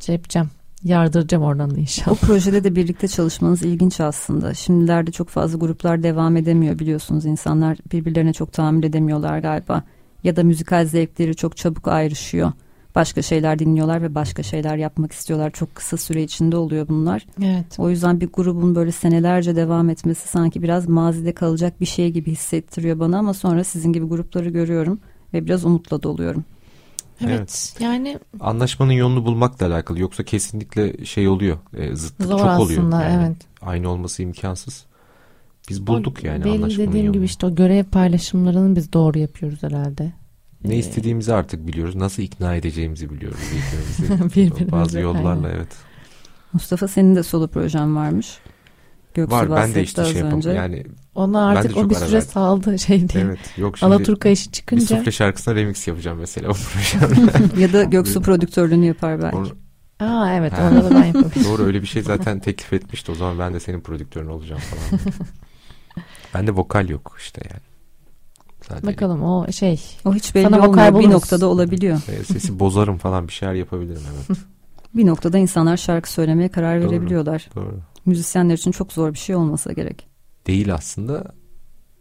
şey 0.00 0.14
yapacağım. 0.14 0.50
Yardıracağım 0.84 1.44
oradan 1.44 1.70
da 1.70 1.74
O 1.74 1.78
inşallah. 1.78 2.16
projede 2.16 2.64
de 2.64 2.76
birlikte 2.76 3.08
çalışmanız 3.08 3.62
ilginç 3.62 4.00
aslında. 4.00 4.54
Şimdilerde 4.54 5.10
çok 5.10 5.28
fazla 5.28 5.58
gruplar 5.58 6.02
devam 6.02 6.36
edemiyor 6.36 6.78
biliyorsunuz. 6.78 7.24
İnsanlar 7.26 7.78
birbirlerine 7.92 8.32
çok 8.32 8.52
tahammül 8.52 8.84
edemiyorlar 8.84 9.38
galiba. 9.38 9.82
Ya 10.24 10.36
da 10.36 10.42
müzikal 10.44 10.86
zevkleri 10.86 11.36
çok 11.36 11.56
çabuk 11.56 11.88
ayrışıyor. 11.88 12.52
Başka 12.96 13.22
şeyler 13.22 13.58
dinliyorlar 13.58 14.02
ve 14.02 14.14
başka 14.14 14.42
şeyler 14.42 14.76
yapmak 14.76 15.12
istiyorlar. 15.12 15.50
Çok 15.50 15.74
kısa 15.74 15.96
süre 15.96 16.22
içinde 16.22 16.56
oluyor 16.56 16.88
bunlar. 16.88 17.26
Evet. 17.42 17.78
O 17.78 17.90
yüzden 17.90 18.20
bir 18.20 18.28
grubun 18.28 18.74
böyle 18.74 18.92
senelerce 18.92 19.56
devam 19.56 19.90
etmesi 19.90 20.28
sanki 20.28 20.62
biraz 20.62 20.88
mazide 20.88 21.32
kalacak 21.32 21.80
bir 21.80 21.86
şey 21.86 22.10
gibi 22.10 22.30
hissettiriyor 22.30 22.98
bana 22.98 23.18
ama 23.18 23.34
sonra 23.34 23.64
sizin 23.64 23.92
gibi 23.92 24.06
grupları 24.06 24.48
görüyorum 24.48 25.00
ve 25.34 25.46
biraz 25.46 25.64
umutla 25.64 26.02
doluyorum. 26.02 26.44
Evet. 27.20 27.38
Evet. 27.38 27.76
Yani 27.80 28.18
Anlaşmanın 28.40 28.92
yolunu 28.92 29.24
bulmakla 29.24 29.66
alakalı. 29.66 29.98
Yoksa 29.98 30.24
kesinlikle 30.24 31.04
şey 31.04 31.28
oluyor. 31.28 31.58
E, 31.76 31.96
zıtlık 31.96 32.28
zor 32.28 32.38
çok 32.38 32.48
aslında 32.48 32.62
oluyor. 32.62 33.02
Yani 33.02 33.26
evet. 33.26 33.36
Aynı 33.62 33.88
olması 33.90 34.22
imkansız. 34.22 34.86
Biz 35.68 35.86
bulduk 35.86 36.24
yani 36.24 36.44
Belli 36.44 36.54
anlaşmanın 36.54 36.88
dediğim 36.88 37.06
yolunu. 37.06 37.12
gibi 37.12 37.24
işte 37.24 37.46
o 37.46 37.54
görev 37.54 37.84
paylaşımlarını 37.84 38.76
biz 38.76 38.92
doğru 38.92 39.18
yapıyoruz 39.18 39.62
herhalde. 39.62 40.12
Ne 40.68 40.74
Ee, 40.74 40.78
istediğimizi 40.78 41.34
artık 41.34 41.66
biliyoruz. 41.66 41.94
Nasıl 41.96 42.22
ikna 42.22 42.54
edeceğimizi 42.54 43.10
biliyoruz 43.10 43.38
birbirimizi. 44.00 44.70
Bazı 44.72 45.00
yollarla 45.00 45.46
aynen. 45.46 45.56
evet. 45.56 45.68
Mustafa 46.52 46.88
senin 46.88 47.16
de 47.16 47.22
solo 47.22 47.48
projen 47.48 47.96
varmış. 47.96 48.38
Göksu 49.14 49.36
Var 49.36 49.50
ben 49.56 49.74
de 49.74 49.82
işte 49.82 50.04
şey 50.04 50.14
yapamam. 50.14 50.40
Yani 50.56 50.84
Ona 51.14 51.48
Ben 51.48 51.54
de 51.54 51.58
artık 51.58 51.76
o 51.76 51.90
bir 51.90 51.94
süre 51.94 52.12
verdim. 52.12 52.28
saldı 52.32 52.78
şey 52.78 53.08
diye. 53.08 53.24
evet 53.24 53.38
yok 53.56 53.78
şimdi 53.78 53.94
Alaturka 53.94 54.28
işi 54.28 54.46
bir 54.48 54.52
çıkınca. 54.52 54.86
sufle 54.96 55.12
şarkısına 55.12 55.54
remix 55.54 55.86
yapacağım 55.88 56.18
mesela 56.18 56.48
o 56.48 56.52
projemde. 56.52 57.60
ya 57.60 57.72
da 57.72 57.84
Göksu 57.84 58.22
prodüktörlüğünü 58.22 58.86
yapar 58.86 59.22
belki. 59.22 59.36
Onu- 59.36 59.56
Aa 60.00 60.34
evet 60.34 60.52
Ha. 60.52 60.62
orada 60.72 60.90
da 60.90 60.94
ben 60.94 61.04
yapabilirim. 61.04 61.44
Doğru 61.44 61.62
öyle 61.62 61.82
bir 61.82 61.86
şey 61.86 62.02
zaten 62.02 62.40
teklif 62.40 62.72
etmişti. 62.72 63.12
O 63.12 63.14
zaman 63.14 63.38
ben 63.38 63.54
de 63.54 63.60
senin 63.60 63.80
prodüktörün 63.80 64.26
olacağım 64.28 64.60
falan. 64.60 65.00
Bende 66.34 66.50
vokal 66.52 66.88
yok 66.88 67.16
işte 67.20 67.42
yani. 67.50 67.62
Sadece 68.68 68.86
Bakalım 68.86 69.22
o 69.22 69.52
şey. 69.52 69.80
O 70.04 70.14
hiç 70.14 70.34
belli 70.34 70.44
Sana 70.50 70.68
olmuyor. 70.68 71.00
Bir 71.00 71.10
noktada 71.10 71.46
olabiliyor. 71.46 71.98
e, 72.08 72.24
sesi 72.24 72.58
bozarım 72.58 72.98
falan 72.98 73.28
bir 73.28 73.32
şeyler 73.32 73.54
yapabilirim 73.54 74.02
evet. 74.16 74.38
Bir 74.94 75.06
noktada 75.06 75.38
insanlar 75.38 75.76
şarkı 75.76 76.12
söylemeye 76.12 76.48
karar 76.48 76.82
Doğru. 76.82 76.90
verebiliyorlar. 76.90 77.48
Doğru. 77.54 77.80
Müzisyenler 78.06 78.54
için 78.54 78.70
çok 78.70 78.92
zor 78.92 79.12
bir 79.12 79.18
şey 79.18 79.36
olmasa 79.36 79.72
gerek. 79.72 80.06
Değil 80.46 80.74
aslında. 80.74 81.24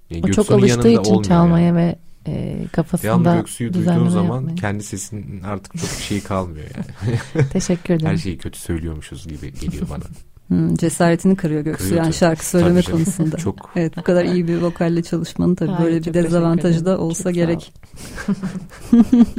Yani 0.10 0.22
O 0.26 0.28
çok 0.28 0.52
alıştığı 0.52 0.90
için 0.90 1.22
çalmaya 1.22 1.66
yani. 1.66 1.78
ve 1.78 1.96
e, 2.28 2.58
kafasında 2.72 3.36
Göksu'yu 3.36 3.74
duyduğun 3.74 4.10
zaman 4.10 4.36
yapmaya. 4.36 4.56
kendi 4.56 4.84
sesinin 4.84 5.44
artık 5.44 5.78
çok 5.78 5.90
bir 5.98 6.04
şey 6.04 6.24
kalmıyor 6.24 6.66
yani. 6.76 7.48
Teşekkür 7.50 7.94
ederim. 7.94 8.12
Her 8.12 8.18
şeyi 8.18 8.38
kötü 8.38 8.60
söylüyormuşuz 8.60 9.28
gibi 9.28 9.54
geliyor 9.60 9.88
bana. 9.90 10.04
Hmm, 10.48 10.76
cesaretini 10.76 11.36
kırıyor 11.36 11.62
Göksu 11.62 11.84
Kırıyor 11.84 11.98
yani 11.98 12.06
tabii. 12.06 12.18
şarkı 12.18 12.46
söyleme 12.46 12.82
Tabii 12.82 12.92
konusunda. 12.92 13.38
Çok 13.38 13.72
Evet 13.76 13.98
bu 13.98 14.04
kadar 14.04 14.26
iyi 14.26 14.48
bir 14.48 14.62
vokalle 14.62 15.04
çalışmanın 15.04 15.56
tabii 15.56 15.84
böyle 15.84 16.04
bir 16.04 16.14
dezavantajı 16.14 16.86
da 16.86 16.98
olsa 16.98 17.24
Çok 17.24 17.34
gerek. 17.34 17.74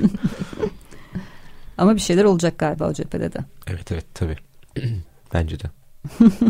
Ama 1.78 1.94
bir 1.94 2.00
şeyler 2.00 2.24
olacak 2.24 2.58
galiba 2.58 2.88
o 2.88 2.92
cephede 2.92 3.32
de. 3.32 3.38
Evet 3.66 3.92
evet 3.92 4.04
tabii. 4.14 4.36
Bence 5.34 5.60
de. 5.60 5.64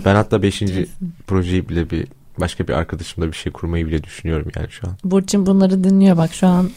Ben 0.05 0.15
hatta 0.15 0.43
beşinci 0.43 0.89
projeyi 1.27 1.69
bile 1.69 1.91
bir 1.91 2.07
başka 2.41 2.69
bir 2.69 2.73
arkadaşımla 2.73 3.27
bir 3.27 3.37
şey 3.37 3.53
kurmayı 3.53 3.87
bile 3.87 4.05
düşünüyorum 4.05 4.49
yani 4.57 4.71
şu 4.71 4.89
an. 4.89 4.95
Burçin 5.05 5.47
bunları 5.47 5.85
dinliyor 5.85 6.17
bak 6.17 6.35
şu 6.35 6.47
an 6.47 6.71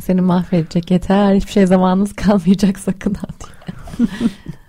seni 0.00 0.20
mahvedecek 0.20 0.90
yeter 0.90 1.34
hiçbir 1.34 1.52
şey 1.52 1.66
zamanınız 1.66 2.12
kalmayacak 2.12 2.78
sakın 2.78 3.14
ha 3.14 3.26
diye. 3.40 4.08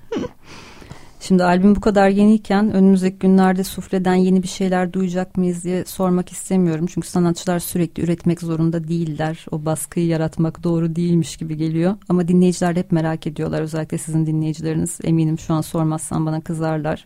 Şimdi 1.21 1.43
albüm 1.43 1.75
bu 1.75 1.81
kadar 1.81 2.09
yeniyken 2.09 2.73
önümüzdeki 2.73 3.19
günlerde 3.19 3.63
sufleden 3.63 4.15
yeni 4.15 4.43
bir 4.43 4.47
şeyler 4.47 4.93
duyacak 4.93 5.37
mıyız 5.37 5.63
diye 5.63 5.85
sormak 5.85 6.31
istemiyorum. 6.31 6.85
Çünkü 6.85 7.07
sanatçılar 7.07 7.59
sürekli 7.59 8.03
üretmek 8.03 8.41
zorunda 8.41 8.87
değiller. 8.87 9.45
O 9.51 9.65
baskıyı 9.65 10.07
yaratmak 10.07 10.63
doğru 10.63 10.95
değilmiş 10.95 11.37
gibi 11.37 11.57
geliyor. 11.57 11.95
Ama 12.09 12.27
dinleyiciler 12.27 12.75
hep 12.75 12.91
merak 12.91 13.27
ediyorlar. 13.27 13.61
Özellikle 13.61 13.97
sizin 13.97 14.25
dinleyicileriniz. 14.25 14.99
Eminim 15.03 15.39
şu 15.39 15.53
an 15.53 15.61
sormazsan 15.61 16.25
bana 16.25 16.41
kızarlar. 16.41 17.05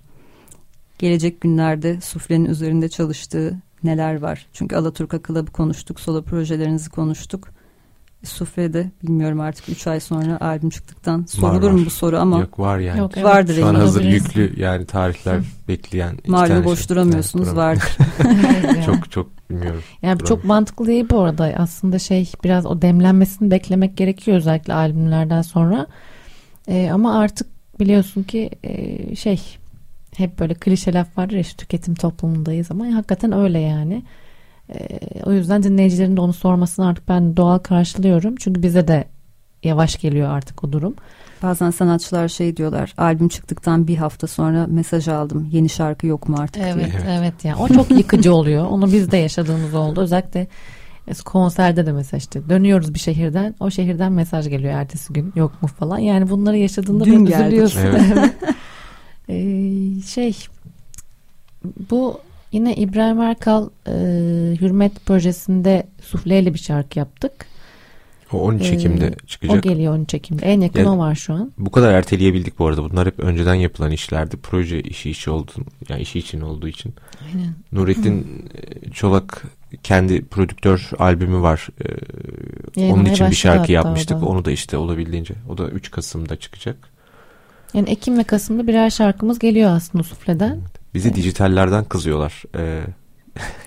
Gelecek 0.99 1.41
günlerde 1.41 2.01
suflenin 2.01 2.45
üzerinde 2.45 2.89
çalıştığı 2.89 3.61
neler 3.84 4.22
var? 4.22 4.47
Çünkü 4.53 4.76
Alaturka 4.76 5.20
Club'ı 5.28 5.51
konuştuk, 5.51 5.99
solo 5.99 6.22
projelerinizi 6.22 6.89
konuştuk. 6.89 7.49
Sufle'de 8.26 8.91
bilmiyorum 9.03 9.39
artık 9.39 9.69
3 9.69 9.88
ay 9.88 9.99
sonra 9.99 10.38
albüm 10.41 10.69
çıktıktan 10.69 11.26
sorulur 11.30 11.67
var. 11.67 11.71
mu 11.71 11.86
bu 11.86 11.89
soru 11.89 12.17
ama 12.19 12.39
Yok 12.39 12.59
var 12.59 12.80
yani. 12.80 12.99
Yok, 12.99 13.11
evet. 13.15 13.26
vardır 13.26 13.55
Şu 13.55 13.65
an 13.65 13.76
hazır 13.76 14.01
Olabiliriz. 14.01 14.26
yüklü 14.26 14.61
yani 14.61 14.86
tarihler 14.86 15.41
bekleyen. 15.67 16.17
Malum 16.28 16.47
tane 16.47 16.65
boş 16.65 16.80
şey. 16.80 16.89
duramıyorsunuz 16.89 17.47
Evet, 17.47 17.57
vardır. 17.57 17.97
Çok 18.86 19.11
çok 19.11 19.49
bilmiyorum. 19.49 19.82
Yani 20.01 20.19
çok 20.19 20.45
mantıklı 20.45 20.88
değil 20.88 21.05
bu 21.09 21.19
arada. 21.19 21.53
Aslında 21.57 21.99
şey 21.99 22.32
biraz 22.43 22.65
o 22.65 22.82
demlenmesini 22.82 23.51
beklemek 23.51 23.97
gerekiyor 23.97 24.38
özellikle 24.38 24.73
albümlerden 24.73 25.41
sonra. 25.41 25.88
Ee, 26.67 26.89
ama 26.93 27.19
artık 27.19 27.47
biliyorsun 27.80 28.23
ki 28.23 28.49
e, 28.63 29.15
şey 29.15 29.41
hep 30.17 30.39
böyle 30.39 30.53
klişe 30.53 30.93
laf 30.93 31.17
vardır 31.17 31.34
ya 31.34 31.41
işte 31.41 31.57
tüketim 31.57 31.95
toplumundayız 31.95 32.71
ama 32.71 32.86
hakikaten 32.86 33.32
öyle 33.32 33.59
yani. 33.59 34.03
Ee, 34.74 34.99
o 35.26 35.32
yüzden 35.32 35.63
dinleyicilerin 35.63 36.18
de 36.18 36.22
onu 36.22 36.34
sormasını 36.34 36.88
artık 36.88 37.07
ben 37.09 37.38
doğal 37.38 37.57
karşılıyorum. 37.59 38.36
Çünkü 38.36 38.63
bize 38.63 38.88
de 38.88 39.05
yavaş 39.63 39.95
geliyor 39.95 40.30
artık 40.30 40.63
o 40.63 40.72
durum. 40.72 40.95
Bazen 41.43 41.72
sanatçılar 41.72 42.28
şey 42.28 42.57
diyorlar. 42.57 42.93
Albüm 42.97 43.28
çıktıktan 43.28 43.88
bir 43.88 43.97
hafta 43.97 44.28
sonra 44.28 44.68
mesaj 44.68 45.07
aldım. 45.07 45.49
Yeni 45.51 45.70
şarkı 45.70 46.07
yok 46.07 46.30
mu 46.30 46.38
artık 46.39 46.55
diye. 46.55 46.68
Evet, 46.68 46.91
Evet. 46.95 47.05
evet 47.09 47.45
yani 47.45 47.55
o 47.55 47.68
çok 47.68 47.91
yıkıcı 47.91 48.34
oluyor. 48.34 48.66
Onu 48.66 48.91
biz 48.93 49.11
de 49.11 49.18
yaşadığımız 49.18 49.74
oldu. 49.74 50.01
Özellikle 50.01 50.47
konserde 51.26 51.86
de 51.86 51.91
mesela 51.91 52.18
işte 52.18 52.49
dönüyoruz 52.49 52.93
bir 52.93 52.99
şehirden. 52.99 53.55
O 53.59 53.70
şehirden 53.70 54.11
mesaj 54.11 54.49
geliyor 54.49 54.74
ertesi 54.74 55.13
gün 55.13 55.34
yok 55.36 55.61
mu 55.61 55.68
falan. 55.68 55.97
Yani 55.97 56.30
bunları 56.30 56.57
yaşadığında 56.57 57.05
Dün 57.05 57.26
üzülüyorsun. 57.26 57.80
Evet. 57.80 58.34
Ee, 59.30 60.01
şey 60.01 60.38
bu 61.89 62.20
yine 62.56 62.76
İbrahim 62.76 63.22
Erkal 63.22 63.70
e, 63.88 63.91
Hürmet 64.62 65.06
projesinde 65.06 65.88
sufleyle 66.01 66.53
bir 66.53 66.60
şarkı 66.60 66.99
yaptık. 66.99 67.32
O 68.34 68.38
13 68.39 68.62
Ee, 68.62 68.68
Ekim'de 68.76 69.14
O 69.24 69.28
çıkacak. 69.28 69.64
geliyor 69.64 69.95
onun 69.95 70.06
çekimde. 70.06 70.45
En 70.45 70.62
yakın 70.62 70.80
Yani- 70.80 70.89
o 70.89 70.97
var 70.97 71.16
şu 71.16 71.34
an. 71.34 71.51
Bu 71.58 71.72
kadar 71.72 71.93
erteleyebildik 71.93 72.60
bu 72.60 72.68
arada. 72.68 72.91
Bunlar 72.91 73.08
hep 73.08 73.20
önceden 73.20 73.53
yapılan 73.53 73.91
işlerdi. 73.91 74.38
Proje 74.38 74.82
işi 74.82 75.10
işi 75.10 75.30
oldu. 75.30 75.51
Yani 75.89 76.01
işi 76.01 76.20
için 76.20 76.41
olduğu 76.41 76.68
için. 76.68 76.93
Aynen. 77.34 77.53
Nurettin 77.72 78.45
e, 78.86 78.89
Çolak 78.89 79.43
kendi 79.84 80.26
prodüktör 80.26 80.89
albümü 80.99 81.41
var. 81.41 81.68
Ee, 82.78 82.91
onun 82.91 83.06
için 83.06 83.30
bir 83.30 83.36
şarkı 83.36 83.72
yapmıştık. 83.72 84.18
o 84.18 84.22
da. 84.22 84.26
Onu 84.26 84.45
da 84.45 84.51
işte 84.51 84.78
olabildiğince. 84.78 85.34
O 85.49 85.58
da 85.58 85.70
3 85.70 85.91
Kasım'da 85.91 86.36
çıkacak. 86.36 86.78
Yani 87.74 87.89
Ekim 87.89 88.18
ve 88.18 88.24
Kasım'da 88.24 88.68
birer 88.68 88.89
şarkımız 88.89 89.39
geliyor 89.39 89.72
aslında 89.72 90.03
sufleden. 90.03 90.60
Bizi 90.96 91.14
dijitallerden 91.16 91.84
kızıyorlar. 91.84 92.43
Ee, 92.58 92.82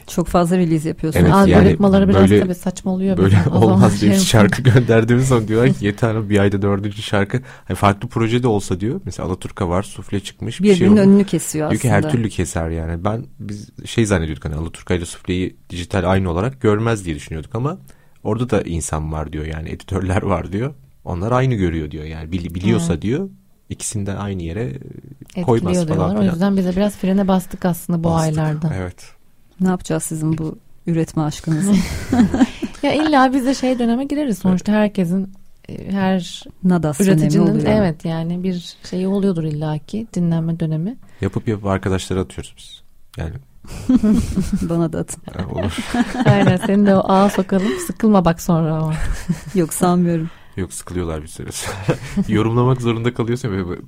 Çok 0.06 0.26
fazla 0.26 0.58
release 0.58 0.88
yapıyorsunuz. 0.88 1.26
Evet, 1.28 1.48
yani 1.48 1.56
Algoritmaları 1.56 2.08
biraz 2.08 2.30
böyle- 2.30 2.40
tabii 2.42 2.54
saçmalıyor. 2.54 3.16
böyle 3.16 3.36
bizim. 3.36 3.52
O 3.52 3.58
olmaz 3.60 4.00
diye 4.00 4.10
şey- 4.12 4.20
bir 4.20 4.24
şarkı 4.26 4.62
gönderdiğimiz 4.62 5.28
zaman 5.28 5.48
diyorlar 5.48 5.72
ki 5.74 5.86
yeter 5.86 6.08
hanım, 6.08 6.30
bir 6.30 6.38
ayda 6.38 6.62
dördüncü 6.62 7.02
şarkı. 7.02 7.40
Hani 7.64 7.76
farklı 7.76 8.08
projede 8.08 8.48
olsa 8.48 8.80
diyor. 8.80 9.00
Mesela 9.04 9.28
Alaturka 9.28 9.68
var, 9.68 9.82
Sufle 9.82 10.20
çıkmış. 10.20 10.60
Bir 10.60 10.66
şey 10.66 10.74
Birbirinin 10.74 10.92
oldu. 10.96 11.00
önünü 11.00 11.24
kesiyor 11.24 11.70
Diyor 11.70 11.80
aslında. 11.80 12.00
ki 12.00 12.06
her 12.06 12.12
türlü 12.12 12.28
keser 12.28 12.70
yani. 12.70 13.04
Ben 13.04 13.24
biz 13.38 13.68
şey 13.84 14.06
zannediyorduk 14.06 14.44
hani 14.44 14.54
Alaturka 14.54 14.94
ile 14.94 15.04
Sufle'yi 15.06 15.56
dijital 15.70 16.10
aynı 16.10 16.30
olarak 16.30 16.60
görmez 16.60 17.04
diye 17.04 17.16
düşünüyorduk 17.16 17.54
ama 17.54 17.78
orada 18.22 18.50
da 18.50 18.62
insan 18.62 19.12
var 19.12 19.32
diyor 19.32 19.44
yani 19.46 19.68
editörler 19.68 20.22
var 20.22 20.52
diyor. 20.52 20.74
Onlar 21.04 21.32
aynı 21.32 21.54
görüyor 21.54 21.90
diyor 21.90 22.04
yani 22.04 22.30
Bili- 22.32 22.54
biliyorsa 22.54 22.92
Evet. 22.92 23.02
diyor 23.02 23.28
ikisinden 23.70 24.16
aynı 24.16 24.42
yere 24.42 24.62
etkiliyor 24.64 25.46
koymaz 25.46 25.86
falan. 25.86 26.16
O 26.16 26.22
yüzden 26.22 26.56
bize 26.56 26.76
biraz 26.76 26.96
frene 26.96 27.28
bastık 27.28 27.64
aslında 27.64 28.04
bu 28.04 28.08
Bastık. 28.08 28.38
aylarda. 28.38 28.72
Evet. 28.76 29.10
Ne 29.60 29.68
yapacağız 29.68 30.02
sizin 30.02 30.38
bu 30.38 30.58
üretme 30.86 31.22
aşkınızı? 31.22 31.72
Ya 32.82 32.92
illa 32.92 33.32
biz 33.32 33.46
de 33.46 33.54
şey 33.54 33.78
döneme 33.78 34.04
gireriz. 34.04 34.38
Sonuçta 34.38 34.72
herkesin 34.72 35.32
e, 35.68 35.92
her 35.92 36.44
Nadas 36.64 37.00
üreticinin 37.00 37.46
oluyor. 37.46 37.66
evet 37.66 38.04
yani 38.04 38.42
bir 38.42 38.76
şeyi 38.90 39.06
oluyordur 39.08 39.44
illaki 39.44 40.06
dinlenme 40.14 40.60
dönemi. 40.60 40.96
Yapıp 41.20 41.48
yapıp 41.48 41.66
arkadaşlara 41.66 42.20
atıyoruz 42.20 42.54
biz. 42.56 42.82
Yani 43.16 43.32
Bana 44.62 44.92
da 44.92 44.98
atın. 44.98 45.22
olur. 45.50 45.76
Aynen 46.26 46.56
seni 46.66 46.86
de 46.86 46.94
o 46.96 47.12
ağa 47.12 47.30
sokalım. 47.30 47.68
Sıkılma 47.86 48.24
bak 48.24 48.40
sonra 48.42 48.74
ama. 48.76 48.92
Yok 49.54 49.74
sanmıyorum. 49.74 50.30
Yok 50.58 50.72
sıkılıyorlar 50.72 51.22
bir 51.22 51.28
süre. 51.28 51.48
Yorumlamak 52.28 52.82
zorunda 52.82 53.14
kalıyorsun 53.14 53.48
ve 53.48 53.78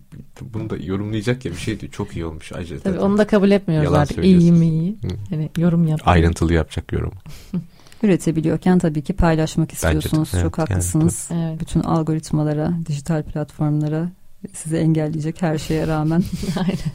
bunu 0.40 0.70
da 0.70 0.76
yorumlayacak 0.76 1.44
ya 1.44 1.52
bir 1.52 1.56
şey 1.56 1.80
diyor. 1.80 1.92
Çok 1.92 2.16
iyi 2.16 2.24
olmuş. 2.24 2.52
Acı. 2.52 2.80
Tabii 2.80 2.98
onu 2.98 3.18
da 3.18 3.26
kabul 3.26 3.50
etmiyoruz 3.50 3.84
Yalan 3.84 4.00
artık. 4.00 4.24
İyi 4.24 4.52
mi 4.52 4.68
iyi. 4.68 4.92
Hı. 5.02 5.08
Hani 5.30 5.50
yorum 5.58 5.86
yap. 5.86 6.00
Ayrıntılı 6.04 6.54
yapacak 6.54 6.92
yorum. 6.92 7.12
Üretebiliyorken 8.02 8.78
tabii 8.78 9.02
ki 9.02 9.12
paylaşmak 9.12 9.68
Bence 9.68 9.82
de, 9.82 9.98
istiyorsunuz. 9.98 10.30
evet, 10.34 10.42
Çok 10.44 10.58
yani 10.58 10.68
haklısınız. 10.68 11.28
Evet. 11.32 11.60
Bütün 11.60 11.80
algoritmalara, 11.80 12.72
dijital 12.86 13.22
platformlara 13.22 14.08
Sizi 14.54 14.76
engelleyecek 14.76 15.42
her 15.42 15.58
şeye 15.58 15.86
rağmen. 15.86 16.22
Aynen. 16.56 16.92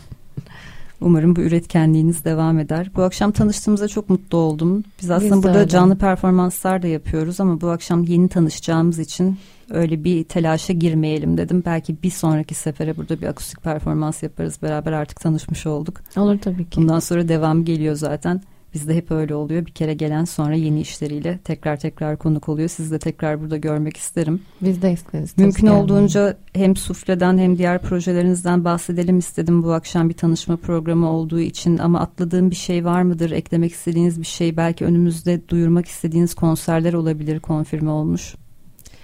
Umarım 1.01 1.35
bu 1.35 1.41
üretkenliğiniz 1.41 2.25
devam 2.25 2.59
eder. 2.59 2.91
Bu 2.95 3.01
akşam 3.03 3.31
tanıştığımıza 3.31 3.87
çok 3.87 4.09
mutlu 4.09 4.37
oldum. 4.37 4.83
Biz 5.01 5.11
aslında 5.11 5.35
Biz 5.35 5.43
burada 5.43 5.59
öyle. 5.59 5.69
canlı 5.69 5.97
performanslar 5.97 6.81
da 6.81 6.87
yapıyoruz 6.87 7.39
ama 7.39 7.61
bu 7.61 7.69
akşam 7.69 8.03
yeni 8.03 8.29
tanışacağımız 8.29 8.99
için 8.99 9.37
öyle 9.69 10.03
bir 10.03 10.23
telaşa 10.23 10.73
girmeyelim 10.73 11.37
dedim. 11.37 11.63
Belki 11.65 12.03
bir 12.03 12.09
sonraki 12.11 12.53
sefere 12.55 12.97
burada 12.97 13.21
bir 13.21 13.27
akustik 13.27 13.63
performans 13.63 14.23
yaparız 14.23 14.59
beraber 14.61 14.91
artık 14.91 15.19
tanışmış 15.19 15.65
olduk. 15.65 16.01
Olur 16.17 16.37
tabii 16.41 16.69
ki. 16.69 16.81
Bundan 16.81 16.99
sonra 16.99 17.27
devam 17.27 17.65
geliyor 17.65 17.95
zaten. 17.95 18.41
Bizde 18.75 18.95
hep 18.95 19.11
öyle 19.11 19.35
oluyor. 19.35 19.65
Bir 19.65 19.71
kere 19.71 19.93
gelen 19.93 20.25
sonra 20.25 20.55
yeni 20.55 20.81
işleriyle 20.81 21.39
tekrar 21.43 21.77
tekrar 21.79 22.17
konuk 22.17 22.49
oluyor. 22.49 22.69
Sizi 22.69 22.91
de 22.91 22.99
tekrar 22.99 23.41
burada 23.41 23.57
görmek 23.57 23.97
isterim. 23.97 24.41
Biz 24.61 24.81
de 24.81 24.91
isteriz. 24.91 25.37
Mümkün 25.37 25.67
olduğunca 25.67 26.37
hem 26.53 26.75
sufleden 26.75 27.37
hem 27.37 27.57
diğer 27.57 27.81
projelerinizden 27.81 28.65
bahsedelim 28.65 29.19
istedim 29.19 29.63
bu 29.63 29.73
akşam 29.73 30.09
bir 30.09 30.13
tanışma 30.13 30.57
programı 30.57 31.09
olduğu 31.09 31.39
için 31.39 31.77
ama 31.77 31.99
atladığım 31.99 32.51
bir 32.51 32.55
şey 32.55 32.85
var 32.85 33.01
mıdır? 33.01 33.31
Eklemek 33.31 33.71
istediğiniz 33.71 34.19
bir 34.19 34.25
şey 34.25 34.57
belki 34.57 34.85
önümüzde 34.85 35.49
duyurmak 35.49 35.87
istediğiniz 35.87 36.33
konserler 36.33 36.93
olabilir 36.93 37.39
konfirme 37.39 37.89
olmuş. 37.89 38.35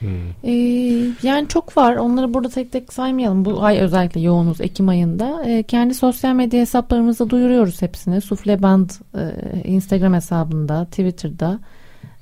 Hmm. 0.02 0.10
Ee, 0.44 1.08
yani 1.24 1.48
çok 1.48 1.78
var. 1.78 1.96
Onları 1.96 2.34
burada 2.34 2.50
tek 2.50 2.72
tek 2.72 2.94
saymayalım. 2.94 3.46
Bu 3.46 3.64
ay 3.64 3.80
özellikle 3.80 4.22
yoğunuz 4.22 4.62
Ekim 4.62 4.90
ayında. 4.90 5.44
Ee, 5.46 5.64
kendi 5.64 5.94
sosyal 5.94 6.34
medya 6.34 6.62
hesaplarımızda 6.62 7.30
duyuruyoruz 7.30 7.82
hepsini. 7.82 8.22
Sufle 8.22 8.62
Band 8.62 8.90
e, 9.16 9.24
Instagram 9.64 10.14
hesabında, 10.14 10.86
Twitter'da. 10.86 11.60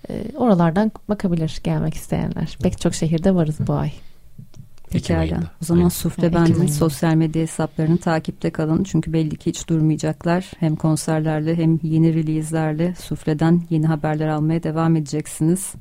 E, 0.10 0.24
oralardan 0.38 0.92
bakabilir 1.10 1.60
gelmek 1.64 1.94
isteyenler. 1.94 2.58
Pek 2.64 2.82
çok 2.82 2.94
şehirde 2.94 3.36
varız 3.36 3.58
bu 3.68 3.74
ay. 3.74 3.92
Ekim 4.92 5.02
Pekala. 5.02 5.20
ayında. 5.20 5.52
O 5.62 5.66
zaman. 5.66 5.90
Sufle 5.90 6.34
Band'in 6.34 6.68
sosyal 6.68 7.16
medya 7.16 7.42
hesaplarını 7.42 7.98
takipte 7.98 8.50
kalın. 8.50 8.84
Çünkü 8.84 9.14
belli 9.14 9.36
ki 9.36 9.50
hiç 9.50 9.70
durmayacaklar. 9.70 10.52
Hem 10.60 10.76
konserlerle 10.76 11.56
hem 11.56 11.80
yeni 11.84 12.14
release'lerle 12.14 12.96
Sufle'den 12.96 13.62
yeni 13.70 13.88
haberler 13.88 14.28
almaya 14.28 14.64
devam 14.64 14.96
edeceksiniz. 14.96 15.74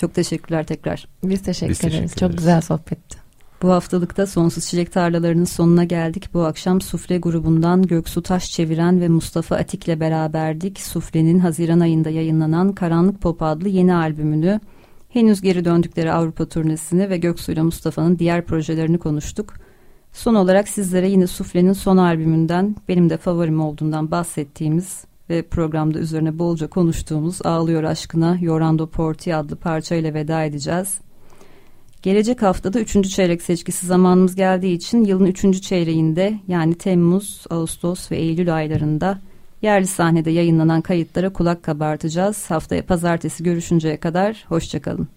Çok 0.00 0.14
teşekkürler 0.14 0.66
tekrar. 0.66 1.08
Biz 1.24 1.42
teşekkür, 1.42 1.70
Biz 1.70 1.78
teşekkür 1.78 1.98
ederiz. 1.98 2.16
Çok 2.16 2.38
güzel 2.38 2.60
sohbetti. 2.60 3.26
Bu 3.62 3.70
haftalıkta 3.70 4.26
Sonsuz 4.26 4.66
Çilek 4.66 4.92
Tarlalarının 4.92 5.44
sonuna 5.44 5.84
geldik. 5.84 6.34
Bu 6.34 6.44
akşam 6.44 6.80
Sufle 6.80 7.18
grubundan 7.18 7.82
Göksu 7.82 8.22
Taş 8.22 8.50
Çeviren 8.50 9.00
ve 9.00 9.08
Mustafa 9.08 9.56
Atik'le 9.56 10.00
beraberdik. 10.00 10.80
Sufle'nin 10.80 11.38
Haziran 11.38 11.80
ayında 11.80 12.10
yayınlanan 12.10 12.72
Karanlık 12.72 13.20
Pop 13.20 13.42
adlı 13.42 13.68
yeni 13.68 13.94
albümünü, 13.94 14.60
henüz 15.08 15.40
geri 15.40 15.64
döndükleri 15.64 16.12
Avrupa 16.12 16.48
turnesini 16.48 17.10
ve 17.10 17.18
Göksu 17.18 17.52
ile 17.52 17.62
Mustafa'nın 17.62 18.18
diğer 18.18 18.44
projelerini 18.44 18.98
konuştuk. 18.98 19.54
Son 20.12 20.34
olarak 20.34 20.68
sizlere 20.68 21.08
yine 21.08 21.26
Sufle'nin 21.26 21.72
son 21.72 21.96
albümünden, 21.96 22.76
benim 22.88 23.10
de 23.10 23.16
favorim 23.16 23.60
olduğundan 23.60 24.10
bahsettiğimiz 24.10 25.04
ve 25.30 25.42
programda 25.42 25.98
üzerine 25.98 26.38
bolca 26.38 26.66
konuştuğumuz 26.66 27.38
Ağlıyor 27.46 27.82
Aşkına 27.82 28.38
Yorando 28.40 28.86
Porti 28.86 29.34
adlı 29.34 29.56
parçayla 29.56 30.14
veda 30.14 30.44
edeceğiz. 30.44 30.98
Gelecek 32.02 32.42
haftada 32.42 32.80
3. 32.80 33.10
çeyrek 33.10 33.42
seçkisi 33.42 33.86
zamanımız 33.86 34.34
geldiği 34.34 34.74
için 34.74 35.04
yılın 35.04 35.26
3. 35.26 35.62
çeyreğinde 35.62 36.34
yani 36.48 36.74
Temmuz, 36.74 37.44
Ağustos 37.50 38.10
ve 38.10 38.16
Eylül 38.16 38.56
aylarında 38.56 39.18
yerli 39.62 39.86
sahnede 39.86 40.30
yayınlanan 40.30 40.80
kayıtlara 40.80 41.32
kulak 41.32 41.62
kabartacağız. 41.62 42.50
Haftaya 42.50 42.86
pazartesi 42.86 43.44
görüşünceye 43.44 43.96
kadar 43.96 44.44
hoşçakalın. 44.48 45.15